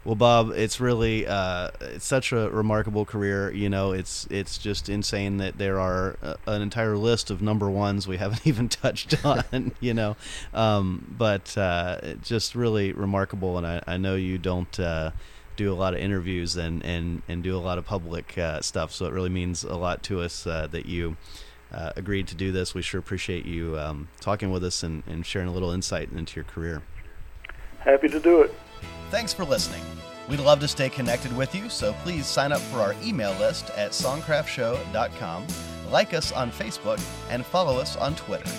Well, 0.06 0.14
Bob, 0.14 0.52
it's 0.54 0.78
really 0.78 1.26
uh, 1.26 1.70
it's 1.80 2.06
such 2.06 2.30
a 2.30 2.48
remarkable 2.48 3.04
career. 3.04 3.52
You 3.52 3.68
know, 3.68 3.90
it's 3.90 4.24
it's 4.30 4.56
just 4.56 4.88
insane 4.88 5.38
that 5.38 5.58
there 5.58 5.80
are 5.80 6.16
uh, 6.22 6.34
an 6.46 6.62
entire 6.62 6.96
list 6.96 7.28
of 7.28 7.42
number 7.42 7.68
ones 7.68 8.06
we 8.06 8.16
haven't 8.16 8.42
even 8.46 8.68
touched 8.68 9.26
on. 9.26 9.72
you 9.80 9.94
know, 9.94 10.16
um, 10.54 11.12
but 11.18 11.58
uh, 11.58 12.14
just 12.22 12.54
really 12.54 12.92
remarkable. 12.92 13.58
And 13.58 13.66
I, 13.66 13.82
I 13.84 13.96
know 13.96 14.14
you 14.14 14.38
don't 14.38 14.78
uh, 14.78 15.10
do 15.56 15.72
a 15.72 15.74
lot 15.74 15.92
of 15.92 15.98
interviews 15.98 16.54
and 16.54 16.84
and 16.84 17.22
and 17.26 17.42
do 17.42 17.56
a 17.56 17.58
lot 17.58 17.76
of 17.76 17.84
public 17.84 18.38
uh, 18.38 18.60
stuff, 18.60 18.92
so 18.92 19.06
it 19.06 19.12
really 19.12 19.28
means 19.28 19.64
a 19.64 19.74
lot 19.74 20.04
to 20.04 20.20
us 20.20 20.46
uh, 20.46 20.68
that 20.70 20.86
you. 20.86 21.16
Uh, 21.72 21.90
agreed 21.96 22.28
to 22.28 22.36
do 22.36 22.52
this. 22.52 22.74
We 22.74 22.80
sure 22.80 23.00
appreciate 23.00 23.44
you 23.44 23.76
um, 23.76 24.08
talking 24.20 24.52
with 24.52 24.62
us 24.62 24.84
and, 24.84 25.02
and 25.04 25.26
sharing 25.26 25.48
a 25.48 25.52
little 25.52 25.72
insight 25.72 26.10
into 26.12 26.36
your 26.36 26.44
career. 26.44 26.82
Happy 27.80 28.08
to 28.08 28.20
do 28.20 28.42
it. 28.42 28.54
Thanks 29.10 29.32
for 29.32 29.44
listening. 29.44 29.82
We'd 30.28 30.40
love 30.40 30.60
to 30.60 30.68
stay 30.68 30.88
connected 30.88 31.34
with 31.36 31.54
you, 31.54 31.68
so 31.68 31.92
please 32.02 32.26
sign 32.26 32.50
up 32.52 32.60
for 32.60 32.80
our 32.80 32.94
email 33.04 33.32
list 33.34 33.70
at 33.70 33.92
songcraftshow.com, 33.92 35.46
like 35.90 36.14
us 36.14 36.32
on 36.32 36.50
Facebook, 36.50 37.00
and 37.30 37.46
follow 37.46 37.78
us 37.78 37.96
on 37.96 38.16
Twitter. 38.16 38.50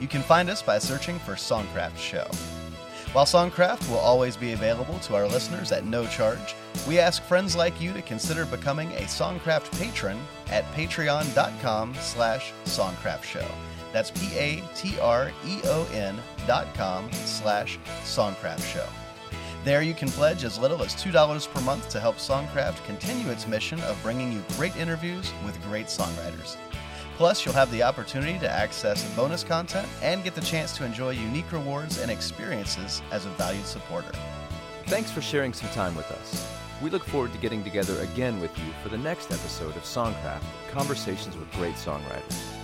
You 0.00 0.06
can 0.06 0.22
find 0.22 0.48
us 0.48 0.62
by 0.62 0.78
searching 0.78 1.18
for 1.18 1.32
Songcraft 1.32 1.98
Show. 1.98 2.26
While 3.12 3.24
Songcraft 3.24 3.88
will 3.88 3.98
always 3.98 4.36
be 4.36 4.52
available 4.52 4.98
to 5.00 5.16
our 5.16 5.26
listeners 5.26 5.72
at 5.72 5.86
no 5.86 6.06
charge, 6.06 6.54
we 6.86 6.98
ask 6.98 7.22
friends 7.22 7.56
like 7.56 7.80
you 7.80 7.92
to 7.94 8.02
consider 8.02 8.44
becoming 8.44 8.92
a 8.92 9.02
Songcraft 9.02 9.76
patron 9.78 10.20
at 10.50 10.64
patreon.com 10.72 11.94
slash 11.94 12.52
songcraftshow. 12.66 13.50
That's 13.92 14.10
P-A-T-R-E-O-N 14.10 14.62
dot 16.46 16.74
com 16.74 17.10
slash 17.12 17.78
songcraftshow. 18.04 18.86
There 19.64 19.82
you 19.82 19.92
can 19.92 20.08
pledge 20.08 20.44
as 20.44 20.58
little 20.58 20.82
as 20.82 20.94
$2 20.94 21.52
per 21.52 21.60
month 21.62 21.88
to 21.90 22.00
help 22.00 22.16
Songcraft 22.16 22.84
continue 22.84 23.30
its 23.30 23.46
mission 23.46 23.80
of 23.80 24.00
bringing 24.02 24.32
you 24.32 24.42
great 24.56 24.76
interviews 24.76 25.32
with 25.44 25.60
great 25.64 25.86
songwriters. 25.86 26.56
Plus, 27.16 27.44
you'll 27.44 27.54
have 27.54 27.70
the 27.72 27.82
opportunity 27.82 28.38
to 28.38 28.48
access 28.48 29.04
bonus 29.16 29.42
content 29.42 29.88
and 30.02 30.22
get 30.22 30.36
the 30.36 30.40
chance 30.40 30.76
to 30.76 30.84
enjoy 30.84 31.10
unique 31.10 31.50
rewards 31.50 31.98
and 31.98 32.10
experiences 32.10 33.02
as 33.10 33.26
a 33.26 33.30
valued 33.30 33.66
supporter. 33.66 34.12
Thanks 34.86 35.10
for 35.10 35.20
sharing 35.20 35.52
some 35.52 35.68
time 35.70 35.96
with 35.96 36.10
us. 36.12 36.48
We 36.80 36.90
look 36.90 37.02
forward 37.02 37.32
to 37.32 37.38
getting 37.38 37.64
together 37.64 37.98
again 38.00 38.38
with 38.38 38.56
you 38.58 38.72
for 38.84 38.88
the 38.88 38.98
next 38.98 39.32
episode 39.32 39.76
of 39.76 39.82
Songcraft 39.82 40.44
Conversations 40.70 41.36
with 41.36 41.50
Great 41.54 41.74
Songwriters. 41.74 42.57